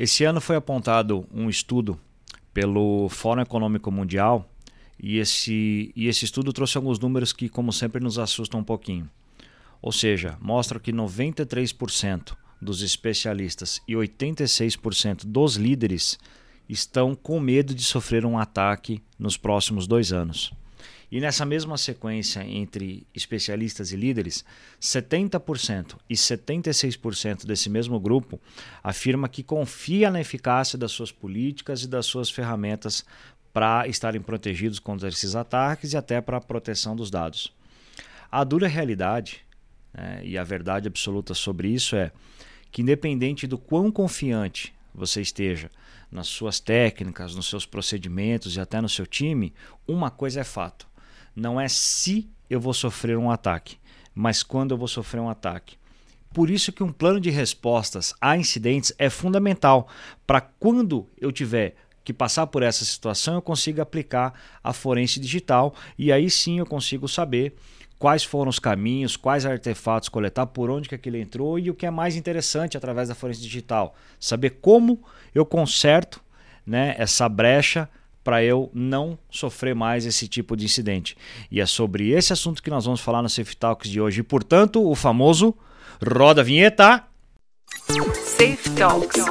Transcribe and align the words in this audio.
Esse 0.00 0.24
ano 0.24 0.40
foi 0.40 0.56
apontado 0.56 1.28
um 1.30 1.50
estudo 1.50 2.00
pelo 2.54 3.10
Fórum 3.10 3.42
Econômico 3.42 3.92
Mundial 3.92 4.50
e 4.98 5.18
esse, 5.18 5.92
e 5.94 6.08
esse 6.08 6.24
estudo 6.24 6.54
trouxe 6.54 6.78
alguns 6.78 6.98
números 6.98 7.34
que, 7.34 7.50
como 7.50 7.70
sempre, 7.70 8.02
nos 8.02 8.18
assustam 8.18 8.60
um 8.60 8.64
pouquinho. 8.64 9.10
Ou 9.82 9.92
seja, 9.92 10.38
mostra 10.40 10.80
que 10.80 10.90
93% 10.90 12.34
dos 12.62 12.80
especialistas 12.80 13.82
e 13.86 13.92
86% 13.92 15.26
dos 15.26 15.56
líderes 15.56 16.18
estão 16.66 17.14
com 17.14 17.38
medo 17.38 17.74
de 17.74 17.84
sofrer 17.84 18.24
um 18.24 18.38
ataque 18.38 19.02
nos 19.18 19.36
próximos 19.36 19.86
dois 19.86 20.14
anos. 20.14 20.50
E 21.10 21.20
nessa 21.20 21.44
mesma 21.44 21.76
sequência 21.76 22.44
entre 22.46 23.04
especialistas 23.12 23.90
e 23.90 23.96
líderes, 23.96 24.44
70% 24.80 25.96
e 26.08 26.14
76% 26.14 27.44
desse 27.44 27.68
mesmo 27.68 27.98
grupo 27.98 28.40
afirma 28.82 29.28
que 29.28 29.42
confia 29.42 30.08
na 30.08 30.20
eficácia 30.20 30.78
das 30.78 30.92
suas 30.92 31.10
políticas 31.10 31.82
e 31.82 31.88
das 31.88 32.06
suas 32.06 32.30
ferramentas 32.30 33.04
para 33.52 33.88
estarem 33.88 34.20
protegidos 34.20 34.78
contra 34.78 35.08
esses 35.08 35.34
ataques 35.34 35.92
e 35.92 35.96
até 35.96 36.20
para 36.20 36.36
a 36.36 36.40
proteção 36.40 36.94
dos 36.94 37.10
dados. 37.10 37.52
A 38.30 38.44
dura 38.44 38.68
realidade 38.68 39.44
né, 39.92 40.20
e 40.22 40.38
a 40.38 40.44
verdade 40.44 40.86
absoluta 40.86 41.34
sobre 41.34 41.68
isso 41.68 41.96
é 41.96 42.12
que, 42.70 42.82
independente 42.82 43.48
do 43.48 43.58
quão 43.58 43.90
confiante 43.90 44.72
você 44.94 45.20
esteja 45.20 45.70
nas 46.10 46.28
suas 46.28 46.58
técnicas, 46.60 47.34
nos 47.34 47.48
seus 47.48 47.64
procedimentos 47.66 48.56
e 48.56 48.60
até 48.60 48.80
no 48.80 48.88
seu 48.88 49.06
time, 49.06 49.52
uma 49.86 50.10
coisa 50.10 50.40
é 50.40 50.44
fato: 50.44 50.86
não 51.34 51.60
é 51.60 51.68
se 51.68 52.28
eu 52.48 52.60
vou 52.60 52.74
sofrer 52.74 53.16
um 53.16 53.30
ataque, 53.30 53.78
mas 54.14 54.42
quando 54.42 54.72
eu 54.72 54.78
vou 54.78 54.88
sofrer 54.88 55.20
um 55.20 55.28
ataque. 55.28 55.76
Por 56.32 56.48
isso 56.48 56.72
que 56.72 56.82
um 56.82 56.92
plano 56.92 57.20
de 57.20 57.30
respostas 57.30 58.14
a 58.20 58.36
incidentes 58.36 58.92
é 58.98 59.10
fundamental 59.10 59.88
para 60.26 60.40
quando 60.40 61.08
eu 61.20 61.32
tiver 61.32 61.74
que 62.04 62.12
passar 62.12 62.46
por 62.46 62.62
essa 62.62 62.84
situação 62.84 63.34
eu 63.34 63.42
consiga 63.42 63.82
aplicar 63.82 64.32
a 64.62 64.72
forense 64.72 65.20
digital 65.20 65.74
e 65.98 66.10
aí 66.10 66.30
sim 66.30 66.58
eu 66.58 66.66
consigo 66.66 67.06
saber 67.06 67.54
quais 67.98 68.24
foram 68.24 68.48
os 68.48 68.58
caminhos, 68.58 69.16
quais 69.16 69.44
artefatos 69.44 70.08
coletar, 70.08 70.46
por 70.46 70.70
onde 70.70 70.88
que 70.88 70.94
aquilo 70.94 71.18
entrou 71.18 71.58
e 71.58 71.68
o 71.68 71.74
que 71.74 71.84
é 71.84 71.90
mais 71.90 72.16
interessante 72.16 72.76
através 72.76 73.08
da 73.08 73.14
forense 73.14 73.42
digital, 73.42 73.94
saber 74.18 74.58
como 74.62 75.04
eu 75.34 75.44
conserto 75.44 76.22
né, 76.64 76.94
essa 76.96 77.28
brecha 77.28 77.88
para 78.22 78.42
eu 78.44 78.70
não 78.74 79.18
sofrer 79.30 79.74
mais 79.74 80.06
esse 80.06 80.28
tipo 80.28 80.56
de 80.56 80.64
incidente. 80.64 81.16
E 81.50 81.60
é 81.60 81.66
sobre 81.66 82.10
esse 82.10 82.32
assunto 82.32 82.62
que 82.62 82.70
nós 82.70 82.84
vamos 82.84 83.00
falar 83.00 83.22
no 83.22 83.28
Safe 83.28 83.56
Talks 83.56 83.90
de 83.90 84.00
hoje. 84.00 84.20
E, 84.20 84.22
portanto, 84.22 84.86
o 84.86 84.94
famoso 84.94 85.54
roda 86.06 86.40
a 86.40 86.44
vinheta. 86.44 87.04
Safe 88.38 88.70
Talks, 88.76 89.24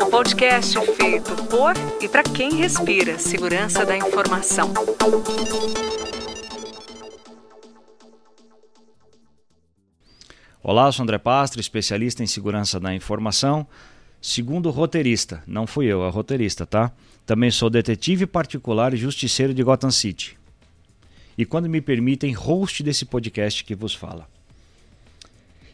o 0.00 0.10
podcast 0.10 0.78
feito 0.94 1.34
por 1.44 1.74
e 2.00 2.08
para 2.08 2.22
quem 2.22 2.54
respira 2.54 3.18
segurança 3.18 3.84
da 3.84 3.96
informação. 3.96 4.72
Olá, 10.62 10.86
eu 10.86 10.92
sou 10.92 11.04
André 11.04 11.18
Pastro, 11.18 11.60
especialista 11.60 12.24
em 12.24 12.26
segurança 12.26 12.80
da 12.80 12.92
informação. 12.92 13.66
Segundo 14.20 14.70
roteirista, 14.70 15.42
não 15.46 15.66
fui 15.66 15.86
eu, 15.86 16.04
é 16.04 16.10
roteirista, 16.10 16.66
tá? 16.66 16.90
Também 17.24 17.50
sou 17.50 17.70
detetive 17.70 18.26
particular 18.26 18.92
e 18.94 18.96
justiceiro 18.96 19.54
de 19.54 19.62
Gotham 19.62 19.90
City. 19.90 20.36
E 21.36 21.44
quando 21.44 21.68
me 21.68 21.80
permitem, 21.80 22.32
host 22.32 22.82
desse 22.82 23.04
podcast 23.04 23.62
que 23.62 23.74
vos 23.74 23.94
fala. 23.94 24.28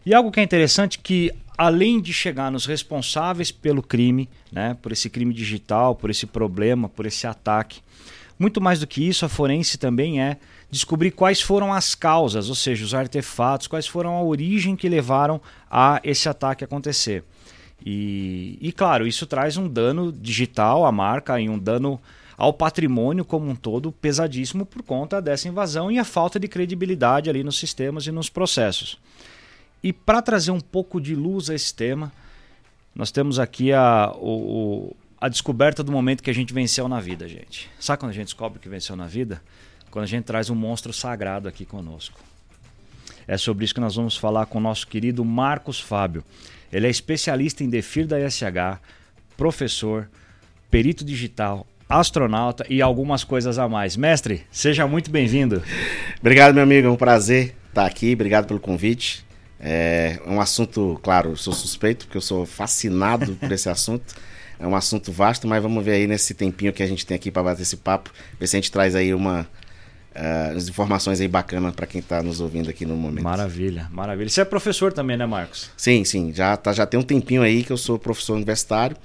E 0.05 0.12
algo 0.12 0.33
que 0.33 0.41
é 0.41 0.43
interessante 0.43 0.99
que 0.99 1.33
além 1.57 2.01
de 2.01 2.12
chegar 2.12 2.51
nos 2.51 2.67
responsáveis 2.67 3.53
pelo 3.53 3.83
crime, 3.83 4.29
né, 4.51 4.77
por 4.83 4.91
esse 4.91 5.09
crime 5.09 5.33
digital, 5.33 5.95
por 5.95 6.11
esse 6.11 6.27
problema, 6.27 6.89
por 6.89 7.06
esse 7.06 7.27
ataque, 7.27 7.81
muito 8.39 8.61
mais 8.61 8.81
do 8.81 8.87
que 8.87 9.06
isso, 9.06 9.25
a 9.25 9.29
forense 9.29 9.79
também 9.79 10.21
é 10.21 10.39
descobrir 10.69 11.12
quais 11.12 11.41
foram 11.41 11.72
as 11.72 11.95
causas, 11.95 12.49
ou 12.49 12.55
seja, 12.55 12.84
os 12.84 12.95
artefatos, 12.95 13.69
quais 13.69 13.87
foram 13.87 14.16
a 14.16 14.22
origem 14.22 14.75
que 14.75 14.89
levaram 14.89 15.41
a 15.71 16.00
esse 16.03 16.28
ataque 16.28 16.65
acontecer. 16.65 17.22
E, 17.84 18.59
e 18.60 18.72
claro, 18.72 19.06
isso 19.06 19.26
traz 19.26 19.56
um 19.56 19.69
dano 19.69 20.12
digital 20.12 20.87
à 20.87 20.93
marca 20.93 21.41
e 21.41 21.48
um 21.48 21.59
dano 21.59 22.00
ao 22.37 22.53
patrimônio 22.53 23.25
como 23.25 23.48
um 23.48 23.54
todo 23.54 23.93
pesadíssimo 23.93 24.65
por 24.65 24.82
conta 24.82 25.20
dessa 25.20 25.48
invasão 25.48 25.91
e 25.91 25.98
a 25.98 26.04
falta 26.04 26.41
de 26.41 26.48
credibilidade 26.48 27.28
ali 27.28 27.44
nos 27.44 27.59
sistemas 27.59 28.06
e 28.06 28.12
nos 28.12 28.28
processos. 28.28 28.98
E 29.82 29.92
para 29.92 30.22
trazer 30.22 30.50
um 30.53 30.60
pouco 30.60 31.00
de 31.00 31.15
luz 31.15 31.50
a 31.50 31.54
esse 31.54 31.75
tema, 31.75 32.12
nós 32.94 33.10
temos 33.10 33.38
aqui 33.38 33.72
a, 33.72 34.12
o, 34.16 34.94
a 35.21 35.28
descoberta 35.28 35.82
do 35.82 35.91
momento 35.91 36.22
que 36.22 36.31
a 36.31 36.34
gente 36.34 36.53
venceu 36.54 36.88
na 36.88 37.00
vida, 37.00 37.28
gente. 37.28 37.69
Sabe 37.81 38.00
quando 38.00 38.10
a 38.10 38.15
gente 38.15 38.26
descobre 38.26 38.59
que 38.59 38.69
venceu 38.69 38.94
na 38.94 39.06
vida? 39.06 39.42
Quando 39.91 40.04
a 40.04 40.09
gente 40.09 40.25
traz 40.25 40.50
um 40.50 40.54
monstro 40.54 40.92
sagrado 40.92 41.48
aqui 41.48 41.65
conosco. 41.65 42.19
É 43.27 43.37
sobre 43.37 43.65
isso 43.65 43.75
que 43.75 43.81
nós 43.81 43.97
vamos 43.97 44.16
falar 44.16 44.47
com 44.47 44.59
o 44.59 44.60
nosso 44.60 44.87
querido 44.87 45.25
Marcos 45.25 45.81
Fábio. 45.81 46.25
Ele 46.72 46.87
é 46.87 46.91
especialista 46.91 47.62
em 47.62 47.69
DEFIR 47.69 48.06
da 48.06 48.21
ISH, 48.21 48.81
professor, 49.37 50.09
perito 50.71 51.05
digital, 51.05 51.66
astronauta 51.88 52.65
e 52.69 52.81
algumas 52.81 53.25
coisas 53.25 53.59
a 53.59 53.69
mais. 53.69 53.97
Mestre, 53.97 54.43
seja 54.50 54.87
muito 54.87 55.10
bem-vindo. 55.10 55.62
Obrigado, 56.21 56.55
meu 56.55 56.62
amigo. 56.62 56.88
É 56.88 56.91
um 56.91 56.97
prazer 56.97 57.55
estar 57.69 57.87
aqui. 57.87 58.15
Obrigado 58.15 58.47
pelo 58.47 58.59
convite. 58.59 59.25
É 59.60 60.19
um 60.27 60.41
assunto, 60.41 60.99
claro, 61.03 61.37
sou 61.37 61.53
suspeito, 61.53 62.06
porque 62.06 62.16
eu 62.16 62.22
sou 62.22 62.44
fascinado 62.44 63.34
por 63.41 63.53
esse 63.53 63.69
assunto. 63.69 64.15
É 64.59 64.66
um 64.66 64.75
assunto 64.75 65.12
vasto, 65.12 65.47
mas 65.47 65.62
vamos 65.62 65.84
ver 65.84 65.93
aí 65.93 66.06
nesse 66.06 66.34
tempinho 66.34 66.72
que 66.72 66.83
a 66.83 66.87
gente 66.87 67.04
tem 67.04 67.15
aqui 67.16 67.31
para 67.31 67.43
bater 67.43 67.62
esse 67.62 67.77
papo, 67.77 68.10
ver 68.39 68.47
se 68.47 68.56
a 68.56 68.60
gente 68.60 68.72
traz 68.72 68.94
aí 68.94 69.12
uma, 69.12 69.47
uh, 70.17 70.59
informações 70.59 71.21
aí 71.21 71.28
bacanas 71.28 71.75
para 71.75 71.87
quem 71.87 72.00
está 72.00 72.23
nos 72.23 72.41
ouvindo 72.41 72.71
aqui 72.71 72.84
no 72.84 72.97
momento. 72.97 73.25
Maravilha, 73.25 73.89
maravilha. 73.91 74.28
Você 74.28 74.41
é 74.41 74.45
professor 74.45 74.93
também, 74.93 75.17
né, 75.17 75.27
Marcos? 75.27 75.71
Sim, 75.77 76.05
sim. 76.05 76.33
Já, 76.33 76.56
tá, 76.56 76.73
já 76.73 76.87
tem 76.87 76.99
um 76.99 77.03
tempinho 77.03 77.43
aí 77.43 77.62
que 77.62 77.73
eu 77.73 77.77
sou 77.77 77.99
professor 77.99 78.34
universitário. 78.34 78.97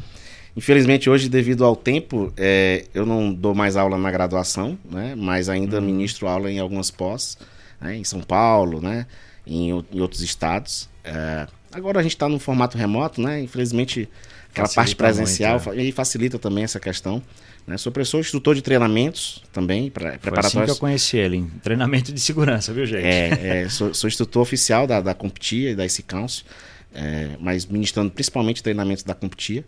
Infelizmente, 0.55 1.09
hoje, 1.09 1.29
devido 1.29 1.63
ao 1.63 1.75
tempo, 1.75 2.33
é, 2.35 2.85
eu 2.93 3.05
não 3.05 3.31
dou 3.31 3.53
mais 3.53 3.77
aula 3.77 3.95
na 3.95 4.09
graduação, 4.09 4.77
né? 4.89 5.13
Mas 5.15 5.49
ainda 5.49 5.77
uhum. 5.77 5.85
ministro 5.85 6.27
aula 6.27 6.51
em 6.51 6.57
algumas 6.57 6.89
pós, 6.89 7.37
né? 7.79 7.95
em 7.95 8.03
São 8.03 8.21
Paulo, 8.21 8.81
né? 8.81 9.05
Em, 9.45 9.69
em 9.69 10.01
outros 10.01 10.21
estados. 10.21 10.89
É, 11.03 11.47
agora 11.71 11.99
a 11.99 12.03
gente 12.03 12.15
está 12.15 12.27
no 12.27 12.39
formato 12.39 12.75
remoto, 12.75 13.21
né? 13.21 13.39
Infelizmente, 13.39 14.09
aquela 14.49 14.67
facilita 14.67 14.75
parte 14.75 14.95
presencial 14.95 15.61
muito, 15.63 15.79
é. 15.79 15.83
e 15.83 15.91
facilita 15.91 16.39
também 16.39 16.63
essa 16.63 16.79
questão. 16.79 17.21
Né? 17.67 17.77
Sou 17.77 17.91
professor, 17.91 18.21
instrutor 18.21 18.55
de 18.55 18.61
treinamentos 18.61 19.43
também, 19.51 19.91
pra, 19.91 20.11
Foi 20.11 20.19
preparatórios. 20.19 20.55
assim 20.55 20.65
que 20.65 20.71
eu 20.71 20.79
conheci 20.79 21.17
ele, 21.17 21.35
em 21.35 21.49
treinamento 21.61 22.13
de 22.13 22.19
segurança, 22.21 22.71
viu, 22.71 22.85
gente? 22.85 23.05
É, 23.05 23.63
é 23.63 23.67
sou, 23.69 23.93
sou, 23.93 24.07
instrutor 24.07 24.41
oficial 24.41 24.87
da, 24.87 25.01
da 25.01 25.13
Comptia 25.13 25.71
e 25.71 25.75
da 25.75 25.85
IC 25.85 26.03
Council, 26.03 26.45
é, 26.93 27.31
mas 27.41 27.65
ministrando 27.65 28.09
principalmente 28.09 28.63
treinamentos 28.63 29.03
da 29.03 29.13
Comptia, 29.13 29.65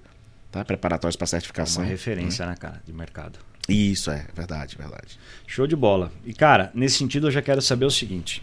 tá? 0.50 0.64
preparatórios 0.64 1.18
para 1.18 1.28
certificação. 1.28 1.84
Uma 1.84 1.90
referência, 1.90 2.46
né, 2.46 2.56
cara, 2.58 2.82
de 2.86 2.94
mercado. 2.94 3.38
Isso, 3.68 4.10
é 4.10 4.26
verdade, 4.34 4.78
verdade. 4.78 5.20
Show 5.46 5.68
de 5.68 5.76
bola. 5.76 6.10
E, 6.26 6.34
cara, 6.34 6.72
nesse 6.74 6.98
sentido 6.98 7.28
eu 7.28 7.32
já 7.32 7.42
quero 7.42 7.62
saber 7.62 7.86
o 7.86 7.92
seguinte. 7.92 8.42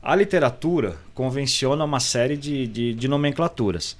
A 0.00 0.14
literatura 0.14 0.96
convenciona 1.12 1.84
uma 1.84 1.98
série 1.98 2.36
de, 2.36 2.66
de, 2.68 2.94
de 2.94 3.08
nomenclaturas. 3.08 3.96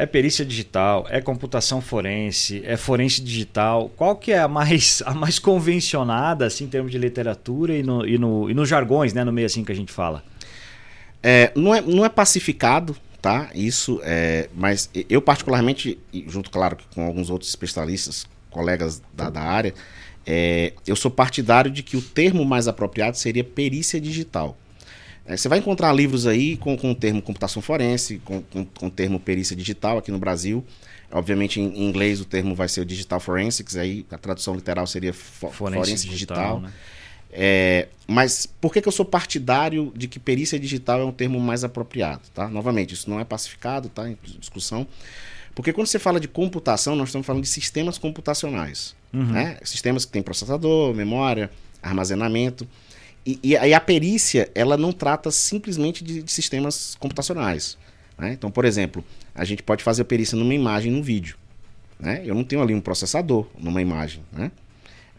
É 0.00 0.06
perícia 0.06 0.46
digital, 0.46 1.06
é 1.10 1.20
computação 1.20 1.82
forense, 1.82 2.62
é 2.64 2.74
forense 2.74 3.20
digital. 3.20 3.90
Qual 3.98 4.16
que 4.16 4.32
é 4.32 4.38
a 4.38 4.48
mais, 4.48 5.02
a 5.04 5.12
mais 5.12 5.38
convencionada 5.38 6.46
assim, 6.46 6.64
em 6.64 6.68
termos 6.68 6.90
de 6.90 6.96
literatura 6.96 7.76
e 7.76 7.82
no, 7.82 8.06
e 8.06 8.16
no, 8.16 8.48
e 8.48 8.54
nos 8.54 8.66
jargões, 8.66 9.12
né, 9.12 9.24
no 9.24 9.30
meio 9.30 9.44
assim 9.44 9.62
que 9.62 9.70
a 9.70 9.74
gente 9.74 9.92
fala? 9.92 10.24
É, 11.22 11.52
não, 11.54 11.74
é, 11.74 11.82
não 11.82 12.02
é 12.02 12.08
pacificado, 12.08 12.96
tá? 13.20 13.50
Isso 13.54 14.00
é. 14.02 14.48
Mas 14.54 14.88
eu, 15.06 15.20
particularmente, 15.20 15.98
junto, 16.26 16.50
claro, 16.50 16.78
com 16.94 17.04
alguns 17.04 17.28
outros 17.28 17.50
especialistas, 17.50 18.26
colegas 18.48 19.02
da, 19.12 19.28
da 19.28 19.42
área, 19.42 19.74
é, 20.26 20.72
eu 20.86 20.96
sou 20.96 21.10
partidário 21.10 21.70
de 21.70 21.82
que 21.82 21.98
o 21.98 22.00
termo 22.00 22.42
mais 22.42 22.66
apropriado 22.66 23.18
seria 23.18 23.44
perícia 23.44 24.00
digital. 24.00 24.56
É, 25.30 25.36
você 25.36 25.48
vai 25.48 25.60
encontrar 25.60 25.92
livros 25.92 26.26
aí 26.26 26.56
com, 26.56 26.76
com 26.76 26.90
o 26.90 26.94
termo 26.94 27.22
computação 27.22 27.62
forense, 27.62 28.20
com, 28.24 28.42
com, 28.42 28.64
com 28.64 28.86
o 28.88 28.90
termo 28.90 29.20
perícia 29.20 29.54
digital 29.54 29.96
aqui 29.96 30.10
no 30.10 30.18
Brasil. 30.18 30.64
Obviamente, 31.08 31.60
em 31.60 31.84
inglês, 31.84 32.20
o 32.20 32.24
termo 32.24 32.52
vai 32.52 32.68
ser 32.68 32.80
o 32.80 32.84
digital 32.84 33.20
forensics, 33.20 33.76
aí 33.76 34.04
a 34.10 34.18
tradução 34.18 34.56
literal 34.56 34.88
seria 34.88 35.12
fo 35.12 35.48
forense, 35.50 35.84
forense, 35.84 36.08
digital. 36.08 36.36
digital. 36.36 36.60
Né? 36.60 36.72
É, 37.32 37.88
mas 38.08 38.44
por 38.44 38.72
que, 38.72 38.82
que 38.82 38.88
eu 38.88 38.92
sou 38.92 39.04
partidário 39.04 39.92
de 39.94 40.08
que 40.08 40.18
perícia 40.18 40.58
digital 40.58 41.00
é 41.00 41.04
um 41.04 41.12
termo 41.12 41.38
mais 41.38 41.62
apropriado? 41.62 42.22
Tá? 42.34 42.48
Novamente, 42.48 42.94
isso 42.94 43.08
não 43.08 43.20
é 43.20 43.24
pacificado, 43.24 43.88
tá? 43.88 44.08
em 44.08 44.18
discussão. 44.40 44.84
Porque 45.54 45.72
quando 45.72 45.86
você 45.86 46.00
fala 46.00 46.18
de 46.18 46.26
computação, 46.26 46.96
nós 46.96 47.10
estamos 47.10 47.24
falando 47.24 47.44
de 47.44 47.48
sistemas 47.48 47.98
computacionais. 47.98 48.96
Uhum. 49.12 49.26
Né? 49.26 49.58
Sistemas 49.62 50.04
que 50.04 50.10
têm 50.10 50.22
processador, 50.22 50.92
memória, 50.92 51.50
armazenamento. 51.80 52.66
E, 53.24 53.38
e, 53.42 53.56
aí 53.56 53.74
a 53.74 53.80
perícia, 53.80 54.50
ela 54.54 54.76
não 54.76 54.92
trata 54.92 55.30
simplesmente 55.30 56.02
de, 56.02 56.22
de 56.22 56.32
sistemas 56.32 56.96
computacionais. 56.98 57.76
Né? 58.18 58.32
Então, 58.32 58.50
por 58.50 58.64
exemplo, 58.64 59.04
a 59.34 59.44
gente 59.44 59.62
pode 59.62 59.82
fazer 59.82 60.02
a 60.02 60.04
perícia 60.04 60.36
numa 60.36 60.54
imagem, 60.54 60.92
num 60.92 61.02
vídeo. 61.02 61.36
Né? 61.98 62.22
Eu 62.24 62.34
não 62.34 62.44
tenho 62.44 62.62
ali 62.62 62.74
um 62.74 62.80
processador 62.80 63.46
numa 63.58 63.80
imagem. 63.80 64.22
Né? 64.32 64.50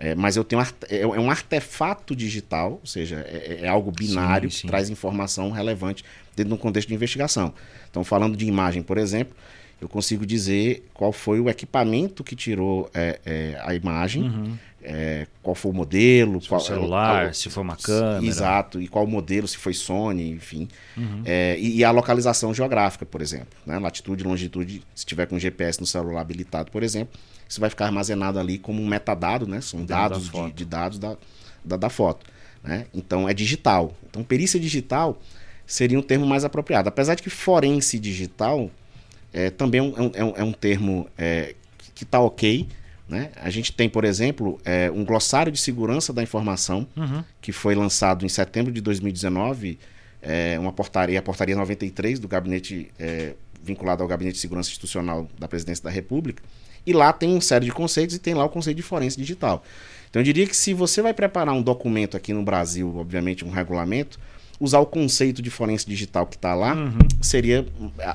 É, 0.03 0.15
mas 0.15 0.35
eu 0.35 0.43
tenho 0.43 0.59
é, 0.89 1.01
é 1.01 1.05
um 1.05 1.29
artefato 1.29 2.15
digital, 2.15 2.71
ou 2.71 2.87
seja, 2.87 3.23
é, 3.29 3.59
é 3.61 3.67
algo 3.67 3.91
binário 3.91 4.49
sim, 4.49 4.57
sim. 4.57 4.61
que 4.63 4.67
traz 4.67 4.89
informação 4.89 5.51
relevante 5.51 6.03
dentro 6.35 6.49
de 6.49 6.53
um 6.55 6.57
contexto 6.57 6.87
de 6.87 6.95
investigação. 6.95 7.53
Então, 7.89 8.03
falando 8.03 8.35
de 8.35 8.43
imagem, 8.47 8.81
por 8.81 8.97
exemplo, 8.97 9.35
eu 9.79 9.87
consigo 9.87 10.25
dizer 10.25 10.89
qual 10.91 11.11
foi 11.11 11.39
o 11.39 11.47
equipamento 11.47 12.23
que 12.23 12.35
tirou 12.35 12.89
é, 12.95 13.19
é, 13.23 13.61
a 13.63 13.75
imagem, 13.75 14.23
uhum. 14.23 14.57
é, 14.81 15.27
qual 15.43 15.53
foi 15.53 15.69
o 15.69 15.73
modelo, 15.75 16.41
se 16.41 16.49
qual 16.49 16.59
foi 16.59 16.75
celular, 16.75 17.25
qual, 17.25 17.33
se 17.35 17.49
foi 17.51 17.61
uma 17.61 17.75
câmera, 17.75 18.25
exato, 18.25 18.81
e 18.81 18.87
qual 18.87 19.05
modelo, 19.05 19.47
se 19.47 19.57
foi 19.57 19.75
Sony, 19.75 20.31
enfim, 20.31 20.67
uhum. 20.97 21.21
e, 21.59 21.77
e, 21.77 21.83
a 21.83 21.91
localização 21.91 22.51
geográfica, 22.55 23.05
por 23.05 23.21
exemplo, 23.21 23.49
né? 23.67 23.77
latitude, 23.77 24.23
longitude, 24.23 24.83
se 24.95 25.05
tiver 25.05 25.27
com 25.27 25.37
GPS 25.37 25.79
no 25.79 25.85
celular 25.85 26.21
habilitado, 26.21 26.71
por 26.71 26.81
exemplo, 26.81 27.19
isso 27.51 27.59
vai 27.59 27.69
ficar 27.69 27.87
armazenado 27.87 28.39
ali 28.39 28.57
como 28.57 28.81
um 28.81 28.87
metadado, 28.87 29.45
né? 29.45 29.59
São 29.59 29.83
dados 29.83 30.31
de, 30.31 30.51
de, 30.53 30.63
dados 30.63 30.97
da, 30.97 31.17
da, 31.65 31.75
da 31.75 31.89
foto. 31.89 32.25
Né? 32.63 32.85
Então 32.93 33.27
é 33.27 33.33
digital. 33.33 33.93
Então 34.09 34.23
perícia 34.23 34.57
digital 34.57 35.21
seria 35.67 35.99
um 35.99 36.01
termo 36.01 36.25
mais 36.25 36.45
apropriado. 36.45 36.87
Apesar 36.87 37.13
de 37.15 37.21
que 37.21 37.29
forense 37.29 37.99
digital 37.99 38.71
é, 39.33 39.49
também 39.49 39.81
é 39.81 39.83
um, 39.83 40.11
é 40.13 40.23
um, 40.23 40.33
é 40.37 40.43
um 40.45 40.53
termo 40.53 41.09
é, 41.17 41.53
que 41.93 42.05
está 42.05 42.21
ok. 42.21 42.69
Né? 43.05 43.31
A 43.35 43.49
gente 43.49 43.73
tem, 43.73 43.89
por 43.89 44.05
exemplo, 44.05 44.57
é, 44.63 44.89
um 44.89 45.03
glossário 45.03 45.51
de 45.51 45.59
segurança 45.59 46.13
da 46.13 46.23
informação 46.23 46.87
uhum. 46.95 47.21
que 47.41 47.51
foi 47.51 47.75
lançado 47.75 48.25
em 48.25 48.29
setembro 48.29 48.71
de 48.71 48.79
2019, 48.79 49.77
é, 50.21 50.57
uma 50.57 50.71
portaria, 50.71 51.19
a 51.19 51.21
portaria 51.21 51.57
93 51.57 52.17
do 52.17 52.29
gabinete 52.29 52.89
é, 52.97 53.33
vinculado 53.61 54.01
ao 54.01 54.07
Gabinete 54.07 54.35
de 54.35 54.39
Segurança 54.39 54.69
Institucional 54.69 55.27
da 55.37 55.49
Presidência 55.49 55.83
da 55.83 55.89
República, 55.89 56.41
e 56.85 56.93
lá 56.93 57.13
tem 57.13 57.31
uma 57.31 57.41
série 57.41 57.65
de 57.65 57.71
conceitos 57.71 58.15
e 58.15 58.19
tem 58.19 58.33
lá 58.33 58.45
o 58.45 58.49
conceito 58.49 58.77
de 58.77 58.83
forense 58.83 59.17
digital. 59.17 59.63
Então 60.09 60.19
eu 60.19 60.23
diria 60.23 60.45
que 60.45 60.55
se 60.55 60.73
você 60.73 61.01
vai 61.01 61.13
preparar 61.13 61.53
um 61.53 61.61
documento 61.61 62.17
aqui 62.17 62.33
no 62.33 62.43
Brasil, 62.43 62.97
obviamente 62.97 63.45
um 63.45 63.49
regulamento, 63.49 64.19
usar 64.59 64.79
o 64.79 64.85
conceito 64.85 65.41
de 65.41 65.49
forense 65.49 65.87
digital 65.87 66.27
que 66.27 66.35
está 66.35 66.53
lá 66.53 66.75
uhum. 66.75 66.97
seria 67.21 67.65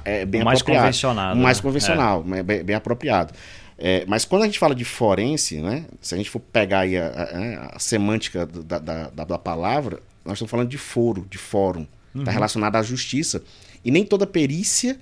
é, 0.05 0.25
bem 0.25 0.45
mais 0.45 0.61
apropriado. 0.61 0.85
Convencionado, 0.85 1.41
mais 1.41 1.57
né? 1.59 1.63
convencional, 1.63 2.25
é. 2.33 2.43
bem, 2.43 2.63
bem, 2.63 2.77
apropriado. 2.77 3.35
É, 3.79 4.05
mas 4.07 4.25
quando 4.25 4.43
a 4.43 4.45
gente 4.47 4.59
fala 4.59 4.75
de 4.75 4.85
forense, 4.85 5.61
né, 5.61 5.85
se 6.01 6.15
a 6.15 6.19
gente 6.19 6.31
for 6.31 6.39
pegar 6.39 6.81
aí 6.81 6.97
a, 6.97 7.09
a, 7.09 7.77
a 7.77 7.79
semântica 7.79 8.47
da, 8.47 8.79
da, 8.79 9.11
da, 9.11 9.25
da, 9.25 9.39
palavra, 9.39 10.01
nós 10.25 10.35
estamos 10.35 10.51
falando 10.51 10.69
de 10.69 10.79
foro, 10.79 11.27
de 11.29 11.37
fórum. 11.37 11.87
Está 12.15 12.31
uhum. 12.31 12.35
relacionado 12.35 12.77
à 12.77 12.83
justiça. 12.83 13.43
E 13.85 13.91
nem 13.91 14.05
toda 14.05 14.27
perícia 14.27 14.99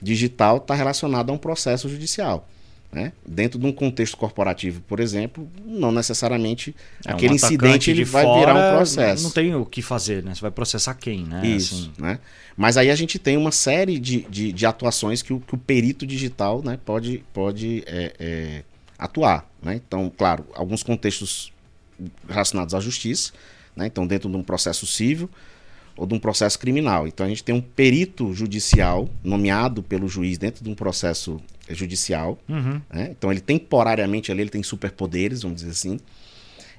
digital 0.00 0.58
está 0.58 0.74
relacionada 0.74 1.30
a 1.30 1.34
um 1.34 1.38
processo 1.38 1.88
judicial. 1.88 2.48
Né? 2.94 3.12
Dentro 3.26 3.58
de 3.58 3.66
um 3.66 3.72
contexto 3.72 4.16
corporativo, 4.16 4.80
por 4.82 5.00
exemplo, 5.00 5.50
não 5.66 5.90
necessariamente 5.90 6.72
é, 7.04 7.10
aquele 7.10 7.32
um 7.32 7.34
incidente 7.34 7.90
ele 7.90 8.04
vai 8.04 8.22
virar 8.38 8.54
um 8.54 8.76
processo. 8.76 9.24
Não 9.24 9.32
tem 9.32 9.52
o 9.52 9.66
que 9.66 9.82
fazer, 9.82 10.22
né? 10.22 10.32
Você 10.32 10.40
vai 10.40 10.52
processar 10.52 10.94
quem, 10.94 11.24
né? 11.24 11.44
Isso, 11.44 11.90
assim. 11.92 11.92
né? 12.00 12.20
Mas 12.56 12.76
aí 12.76 12.92
a 12.92 12.94
gente 12.94 13.18
tem 13.18 13.36
uma 13.36 13.50
série 13.50 13.98
de, 13.98 14.20
de, 14.30 14.52
de 14.52 14.64
atuações 14.64 15.22
que 15.22 15.32
o, 15.32 15.40
que 15.40 15.56
o, 15.56 15.58
perito 15.58 16.06
digital 16.06 16.62
né, 16.62 16.78
pode, 16.84 17.24
pode 17.32 17.82
é, 17.84 18.14
é, 18.16 18.62
atuar. 18.96 19.44
Né? 19.60 19.80
Então, 19.84 20.12
claro, 20.16 20.46
alguns 20.54 20.84
contextos 20.84 21.52
relacionados 22.28 22.76
à 22.76 22.80
justiça, 22.80 23.32
né? 23.74 23.86
então 23.86 24.06
dentro 24.06 24.30
de 24.30 24.36
um 24.36 24.42
processo 24.44 24.86
civil 24.86 25.28
ou 25.96 26.06
de 26.06 26.14
um 26.14 26.20
processo 26.20 26.60
criminal. 26.60 27.08
Então 27.08 27.26
a 27.26 27.28
gente 27.28 27.42
tem 27.42 27.52
um 27.56 27.60
perito 27.60 28.32
judicial 28.32 29.08
nomeado 29.24 29.82
pelo 29.82 30.06
juiz 30.06 30.38
dentro 30.38 30.62
de 30.62 30.70
um 30.70 30.76
processo 30.76 31.40
judicial. 31.68 32.38
Uhum. 32.48 32.80
Né? 32.92 33.10
Então 33.10 33.30
ele 33.30 33.40
temporariamente 33.40 34.30
ali 34.30 34.42
ele 34.42 34.50
tem 34.50 34.62
superpoderes, 34.62 35.42
vamos 35.42 35.56
dizer 35.56 35.70
assim. 35.70 35.98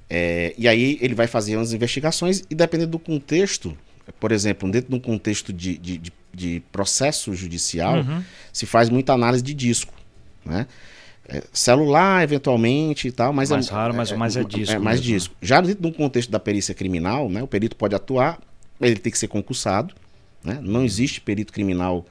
É, 0.10 0.54
e 0.58 0.68
aí 0.68 0.98
ele 1.02 1.16
vai 1.16 1.28
fazer 1.28 1.56
umas 1.56 1.74
investigações 1.74 2.44
e 2.50 2.56
dependendo 2.56 2.92
do 2.92 3.00
contexto, 3.00 3.76
por 4.20 4.32
exemplo, 4.32 4.70
dentro 4.70 4.90
de 4.90 4.96
um 4.96 5.00
contexto 5.00 5.52
de, 5.52 5.78
de, 5.78 5.98
de, 5.98 6.14
de 6.34 6.64
processo 6.72 7.34
judicial, 7.34 7.98
uhum. 7.98 8.24
se 8.54 8.66
faz 8.66 8.90
muita 8.90 9.14
análise 9.14 9.44
de 9.44 9.54
disco, 9.54 9.94
né? 10.46 10.68
É, 11.28 11.42
celular, 11.52 12.22
eventualmente 12.22 13.08
e 13.08 13.12
tal, 13.12 13.34
mas 13.34 13.50
mais 13.50 13.68
é, 13.68 13.72
raro, 13.72 13.96
mas 13.96 14.12
é, 14.12 14.16
mais 14.16 14.38
é 14.38 14.44
disco. 14.44 14.76
É 14.76 14.78
mais 14.78 15.00
mesmo. 15.00 15.12
Né? 15.12 15.18
disco. 15.18 15.36
Já 15.42 15.60
dentro 15.60 15.82
de 15.82 15.88
um 15.88 15.92
contexto 15.92 16.30
da 16.30 16.40
perícia 16.40 16.76
criminal, 16.76 17.28
né, 17.28 17.42
o 17.42 17.48
perito 17.48 17.76
pode 17.76 17.96
atuar, 17.96 18.40
ele 18.80 18.98
tem 18.98 19.12
que 19.12 19.18
ser 19.18 19.28
concursado, 19.28 19.96
né? 20.44 20.60
Não 20.62 20.86
existe 20.86 21.20
perito 21.20 21.52
criminal 21.52 22.06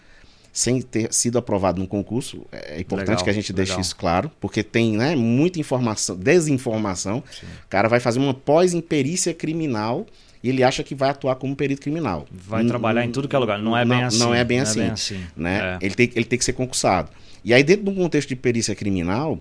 sem 0.55 0.81
ter 0.81 1.13
sido 1.13 1.37
aprovado 1.37 1.81
num 1.81 1.87
concurso. 1.87 2.47
É 2.53 2.81
importante 2.81 3.09
legal, 3.09 3.25
que 3.25 3.31
a 3.31 3.33
gente 3.33 3.53
deixe 3.53 3.73
legal. 3.73 3.81
isso 3.81 3.97
claro, 3.97 4.31
porque 4.41 4.63
tem 4.63 4.97
né, 4.97 5.17
muita 5.17 5.59
informação, 5.59 6.17
desinformação. 6.17 7.25
Sim. 7.29 7.47
O 7.65 7.69
cara 7.69 7.89
vai 7.89 7.99
fazer 7.99 8.21
uma 8.21 8.33
pós 8.33 8.73
em 8.73 8.81
perícia 8.81 9.35
criminal 9.35 10.07
e 10.41 10.51
ele 10.51 10.63
acha 10.63 10.85
que 10.85 10.95
vai 10.95 11.11
atuar 11.11 11.35
como 11.35 11.57
perito 11.57 11.83
criminal. 11.83 12.25
Vai 12.31 12.63
N 12.63 12.69
trabalhar 12.69 13.05
em 13.05 13.11
tudo 13.11 13.27
que 13.27 13.35
é 13.35 13.39
lugar. 13.39 13.59
Não 13.59 13.77
é 13.77 13.85
bem 13.85 13.99
não, 13.99 14.07
assim. 14.07 14.19
Não 14.21 14.35
é 14.35 14.45
bem 14.45 14.61
assim. 14.61 14.81
É 14.81 14.85
bem 14.85 14.93
assim 14.93 15.25
né? 15.37 15.79
É. 15.81 15.85
Ele, 15.85 15.95
tem, 15.97 16.13
ele 16.15 16.25
tem 16.25 16.39
que 16.39 16.45
ser 16.45 16.53
concursado. 16.53 17.11
E 17.45 17.53
aí, 17.53 17.65
dentro 17.65 17.85
de 17.85 17.91
um 17.91 17.97
contexto 17.97 18.29
de 18.29 18.37
perícia 18.37 18.77
criminal, 18.77 19.41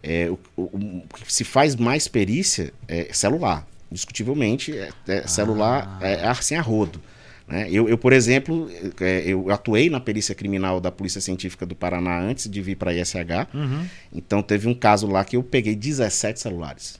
é, 0.00 0.30
o, 0.30 0.38
o, 0.56 0.62
o, 0.62 1.04
que 1.24 1.32
se 1.32 1.42
faz 1.42 1.74
mais 1.74 2.06
perícia 2.06 2.72
é 2.86 3.12
celular. 3.12 3.66
Discutivelmente, 3.90 4.72
é, 4.78 4.90
é 5.08 5.26
celular 5.26 5.98
ah. 6.00 6.06
é 6.06 6.28
assim 6.28 6.54
a 6.54 6.62
rodo. 6.62 7.00
Né? 7.52 7.68
Eu, 7.70 7.86
eu, 7.86 7.98
por 7.98 8.14
exemplo, 8.14 8.70
é, 8.98 9.24
eu 9.26 9.50
atuei 9.50 9.90
na 9.90 10.00
perícia 10.00 10.34
criminal 10.34 10.80
da 10.80 10.90
Polícia 10.90 11.20
Científica 11.20 11.66
do 11.66 11.74
Paraná 11.74 12.18
antes 12.18 12.48
de 12.48 12.62
vir 12.62 12.76
para 12.76 12.92
a 12.92 12.94
ISH. 12.94 13.14
Uhum. 13.52 13.86
Então 14.10 14.42
teve 14.42 14.66
um 14.66 14.74
caso 14.74 15.06
lá 15.06 15.22
que 15.22 15.36
eu 15.36 15.42
peguei 15.42 15.76
17 15.76 16.40
celulares 16.40 16.98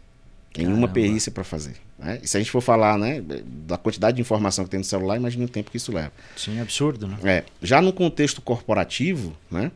em 0.58 0.66
uma 0.66 0.86
perícia 0.86 1.32
para 1.32 1.42
fazer. 1.42 1.76
Né? 1.98 2.20
E 2.22 2.28
se 2.28 2.36
a 2.36 2.40
gente 2.40 2.50
for 2.50 2.60
falar 2.60 2.98
né, 2.98 3.22
da 3.66 3.78
quantidade 3.78 4.16
de 4.16 4.20
informação 4.20 4.66
que 4.66 4.70
tem 4.70 4.76
no 4.76 4.84
celular, 4.84 5.16
imagine 5.16 5.46
o 5.46 5.48
tempo 5.48 5.70
que 5.70 5.78
isso 5.78 5.90
leva. 5.90 6.12
Sim, 6.36 6.60
absurdo, 6.60 7.08
né? 7.08 7.16
É, 7.24 7.44
já 7.62 7.80
no 7.80 7.90
contexto 7.90 8.42
corporativo, 8.42 9.34
né, 9.50 9.72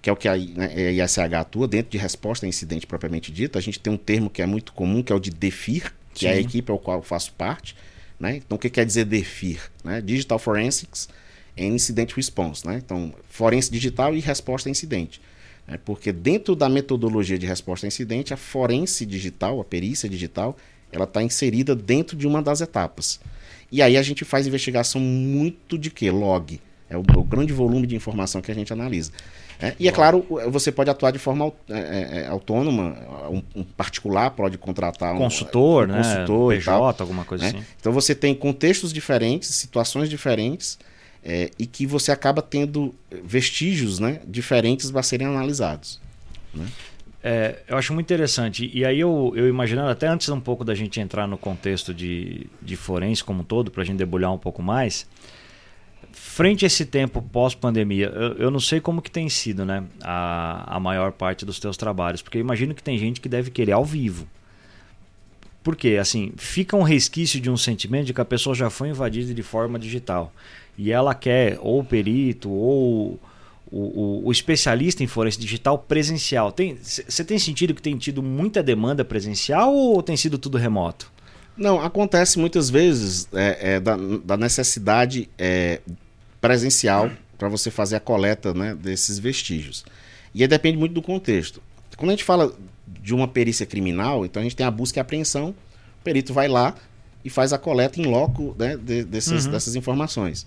que 0.00 0.08
é 0.08 0.12
o 0.12 0.16
que 0.16 0.28
a, 0.28 0.36
né, 0.36 0.72
a 0.76 1.04
ISH 1.04 1.34
atua, 1.34 1.66
dentro 1.66 1.90
de 1.90 1.98
resposta 1.98 2.46
a 2.46 2.48
incidente 2.48 2.86
propriamente 2.86 3.32
dito, 3.32 3.58
a 3.58 3.60
gente 3.60 3.80
tem 3.80 3.92
um 3.92 3.96
termo 3.96 4.30
que 4.30 4.40
é 4.40 4.46
muito 4.46 4.72
comum, 4.72 5.02
que 5.02 5.12
é 5.12 5.16
o 5.16 5.18
de 5.18 5.32
DEFIR, 5.32 5.92
que 6.14 6.20
Sim. 6.20 6.26
é 6.26 6.30
a 6.34 6.36
equipe 6.36 6.70
ao 6.70 6.78
qual 6.78 6.98
eu 6.98 7.02
faço 7.02 7.32
parte, 7.32 7.74
né? 8.20 8.36
Então, 8.36 8.56
o 8.56 8.58
que 8.58 8.68
quer 8.68 8.84
dizer 8.84 9.06
DEFIR? 9.06 9.58
Né? 9.82 10.02
Digital 10.02 10.38
Forensics 10.38 11.08
and 11.58 11.68
Incident 11.68 12.12
Response. 12.12 12.66
Né? 12.66 12.80
Então, 12.84 13.14
forense 13.30 13.70
digital 13.72 14.14
e 14.14 14.20
resposta 14.20 14.68
a 14.68 14.70
incidente. 14.70 15.22
Né? 15.66 15.78
Porque 15.82 16.12
dentro 16.12 16.54
da 16.54 16.68
metodologia 16.68 17.38
de 17.38 17.46
resposta 17.46 17.86
a 17.86 17.88
incidente, 17.88 18.34
a 18.34 18.36
forense 18.36 19.06
digital, 19.06 19.58
a 19.58 19.64
perícia 19.64 20.06
digital, 20.06 20.54
ela 20.92 21.04
está 21.04 21.22
inserida 21.22 21.74
dentro 21.74 22.14
de 22.14 22.26
uma 22.26 22.42
das 22.42 22.60
etapas. 22.60 23.18
E 23.72 23.80
aí 23.80 23.96
a 23.96 24.02
gente 24.02 24.24
faz 24.24 24.46
investigação 24.46 25.00
muito 25.00 25.78
de 25.78 25.90
quê? 25.90 26.10
Log. 26.10 26.60
É 26.90 26.96
o, 26.96 27.00
o 27.00 27.24
grande 27.24 27.52
volume 27.52 27.86
de 27.86 27.96
informação 27.96 28.42
que 28.42 28.50
a 28.50 28.54
gente 28.54 28.72
analisa. 28.72 29.12
É, 29.60 29.74
e 29.78 29.88
é 29.88 29.92
claro, 29.92 30.24
você 30.48 30.72
pode 30.72 30.88
atuar 30.88 31.10
de 31.10 31.18
forma 31.18 31.52
é, 31.68 31.78
é, 31.78 32.20
é, 32.20 32.26
autônoma, 32.26 32.96
um, 33.30 33.42
um, 33.60 33.62
particular 33.62 34.30
pode 34.30 34.56
contratar 34.56 35.14
um 35.14 35.18
consultor, 35.18 35.88
um, 35.88 35.92
um 35.92 35.96
né? 35.96 36.02
consultor 36.02 36.54
PJ, 36.54 37.02
alguma 37.02 37.24
coisa 37.24 37.44
né? 37.44 37.50
assim. 37.50 37.66
Então 37.78 37.92
você 37.92 38.14
tem 38.14 38.34
contextos 38.34 38.92
diferentes, 38.92 39.54
situações 39.54 40.08
diferentes, 40.08 40.78
é, 41.22 41.50
e 41.58 41.66
que 41.66 41.86
você 41.86 42.10
acaba 42.10 42.40
tendo 42.40 42.94
vestígios 43.22 43.98
né, 43.98 44.20
diferentes 44.26 44.90
para 44.90 45.02
serem 45.02 45.26
analisados. 45.26 46.00
Né? 46.54 46.66
É, 47.22 47.58
eu 47.68 47.76
acho 47.76 47.92
muito 47.92 48.06
interessante. 48.06 48.70
E 48.72 48.84
aí 48.84 48.98
eu, 48.98 49.32
eu 49.36 49.48
imaginando, 49.48 49.90
até 49.90 50.06
antes 50.06 50.28
um 50.30 50.40
pouco 50.40 50.64
da 50.64 50.74
gente 50.74 50.98
entrar 51.00 51.26
no 51.26 51.36
contexto 51.36 51.92
de, 51.92 52.46
de 52.62 52.76
forense 52.76 53.22
como 53.22 53.40
um 53.40 53.44
todo, 53.44 53.70
para 53.70 53.82
a 53.82 53.84
gente 53.84 53.98
debulhar 53.98 54.32
um 54.32 54.38
pouco 54.38 54.62
mais, 54.62 55.06
frente 56.12 56.64
a 56.64 56.66
esse 56.66 56.84
tempo 56.84 57.20
pós-pandemia, 57.20 58.06
eu, 58.06 58.32
eu, 58.34 58.50
não 58.50 58.60
sei 58.60 58.80
como 58.80 59.02
que 59.02 59.10
tem 59.10 59.28
sido, 59.28 59.64
né, 59.64 59.84
a, 60.02 60.76
a 60.76 60.80
maior 60.80 61.12
parte 61.12 61.44
dos 61.44 61.58
teus 61.58 61.76
trabalhos, 61.76 62.22
porque 62.22 62.38
eu 62.38 62.40
imagino 62.40 62.74
que 62.74 62.82
tem 62.82 62.98
gente 62.98 63.20
que 63.20 63.28
deve 63.28 63.50
querer 63.50 63.72
ao 63.72 63.84
vivo. 63.84 64.26
Porque, 65.62 65.98
assim, 66.00 66.32
fica 66.36 66.76
um 66.76 66.82
resquício 66.82 67.40
de 67.40 67.50
um 67.50 67.56
sentimento 67.56 68.06
de 68.06 68.14
que 68.14 68.20
a 68.20 68.24
pessoa 68.24 68.54
já 68.54 68.70
foi 68.70 68.88
invadida 68.88 69.34
de 69.34 69.42
forma 69.42 69.78
digital. 69.78 70.32
E 70.76 70.90
ela 70.90 71.14
quer 71.14 71.58
ou 71.60 71.80
o 71.80 71.84
perito 71.84 72.50
ou 72.50 73.20
o, 73.70 73.78
o, 73.78 74.22
o 74.24 74.32
especialista 74.32 75.04
em 75.04 75.06
forense 75.06 75.38
digital 75.38 75.78
presencial. 75.78 76.54
Você 76.56 77.02
tem, 77.02 77.26
tem 77.26 77.38
sentido 77.38 77.74
que 77.74 77.82
tem 77.82 77.96
tido 77.98 78.22
muita 78.22 78.62
demanda 78.62 79.04
presencial 79.04 79.74
ou 79.74 80.02
tem 80.02 80.16
sido 80.16 80.38
tudo 80.38 80.56
remoto? 80.56 81.12
Não, 81.60 81.78
acontece 81.78 82.38
muitas 82.38 82.70
vezes 82.70 83.28
é, 83.34 83.74
é, 83.74 83.80
da, 83.80 83.94
da, 84.24 84.34
necessidade 84.38 85.28
é, 85.36 85.82
presencial 86.40 87.10
para 87.36 87.50
você 87.50 87.70
fazer 87.70 87.96
a 87.96 88.00
coleta 88.00 88.54
né, 88.54 88.74
desses 88.74 89.18
vestígios. 89.18 89.84
E 90.34 90.40
aí 90.40 90.48
depende 90.48 90.78
muito 90.78 90.94
do 90.94 91.02
contexto. 91.02 91.60
Quando 91.98 92.08
a 92.08 92.12
gente 92.14 92.24
fala 92.24 92.50
de 92.86 93.14
uma 93.14 93.28
perícia 93.28 93.66
criminal, 93.66 94.24
então 94.24 94.40
a 94.40 94.42
gente 94.42 94.56
tem 94.56 94.64
a 94.64 94.70
busca 94.70 94.98
e 94.98 95.00
a 95.00 95.02
apreensão, 95.02 95.50
o 95.50 96.02
perito 96.02 96.32
vai 96.32 96.48
lá 96.48 96.74
e 97.22 97.28
faz 97.28 97.52
a 97.52 97.58
coleta 97.58 98.00
em 98.00 98.06
loco 98.06 98.56
né, 98.58 98.78
de, 98.78 99.04
desses, 99.04 99.44
uhum. 99.44 99.52
dessas 99.52 99.76
informações. 99.76 100.46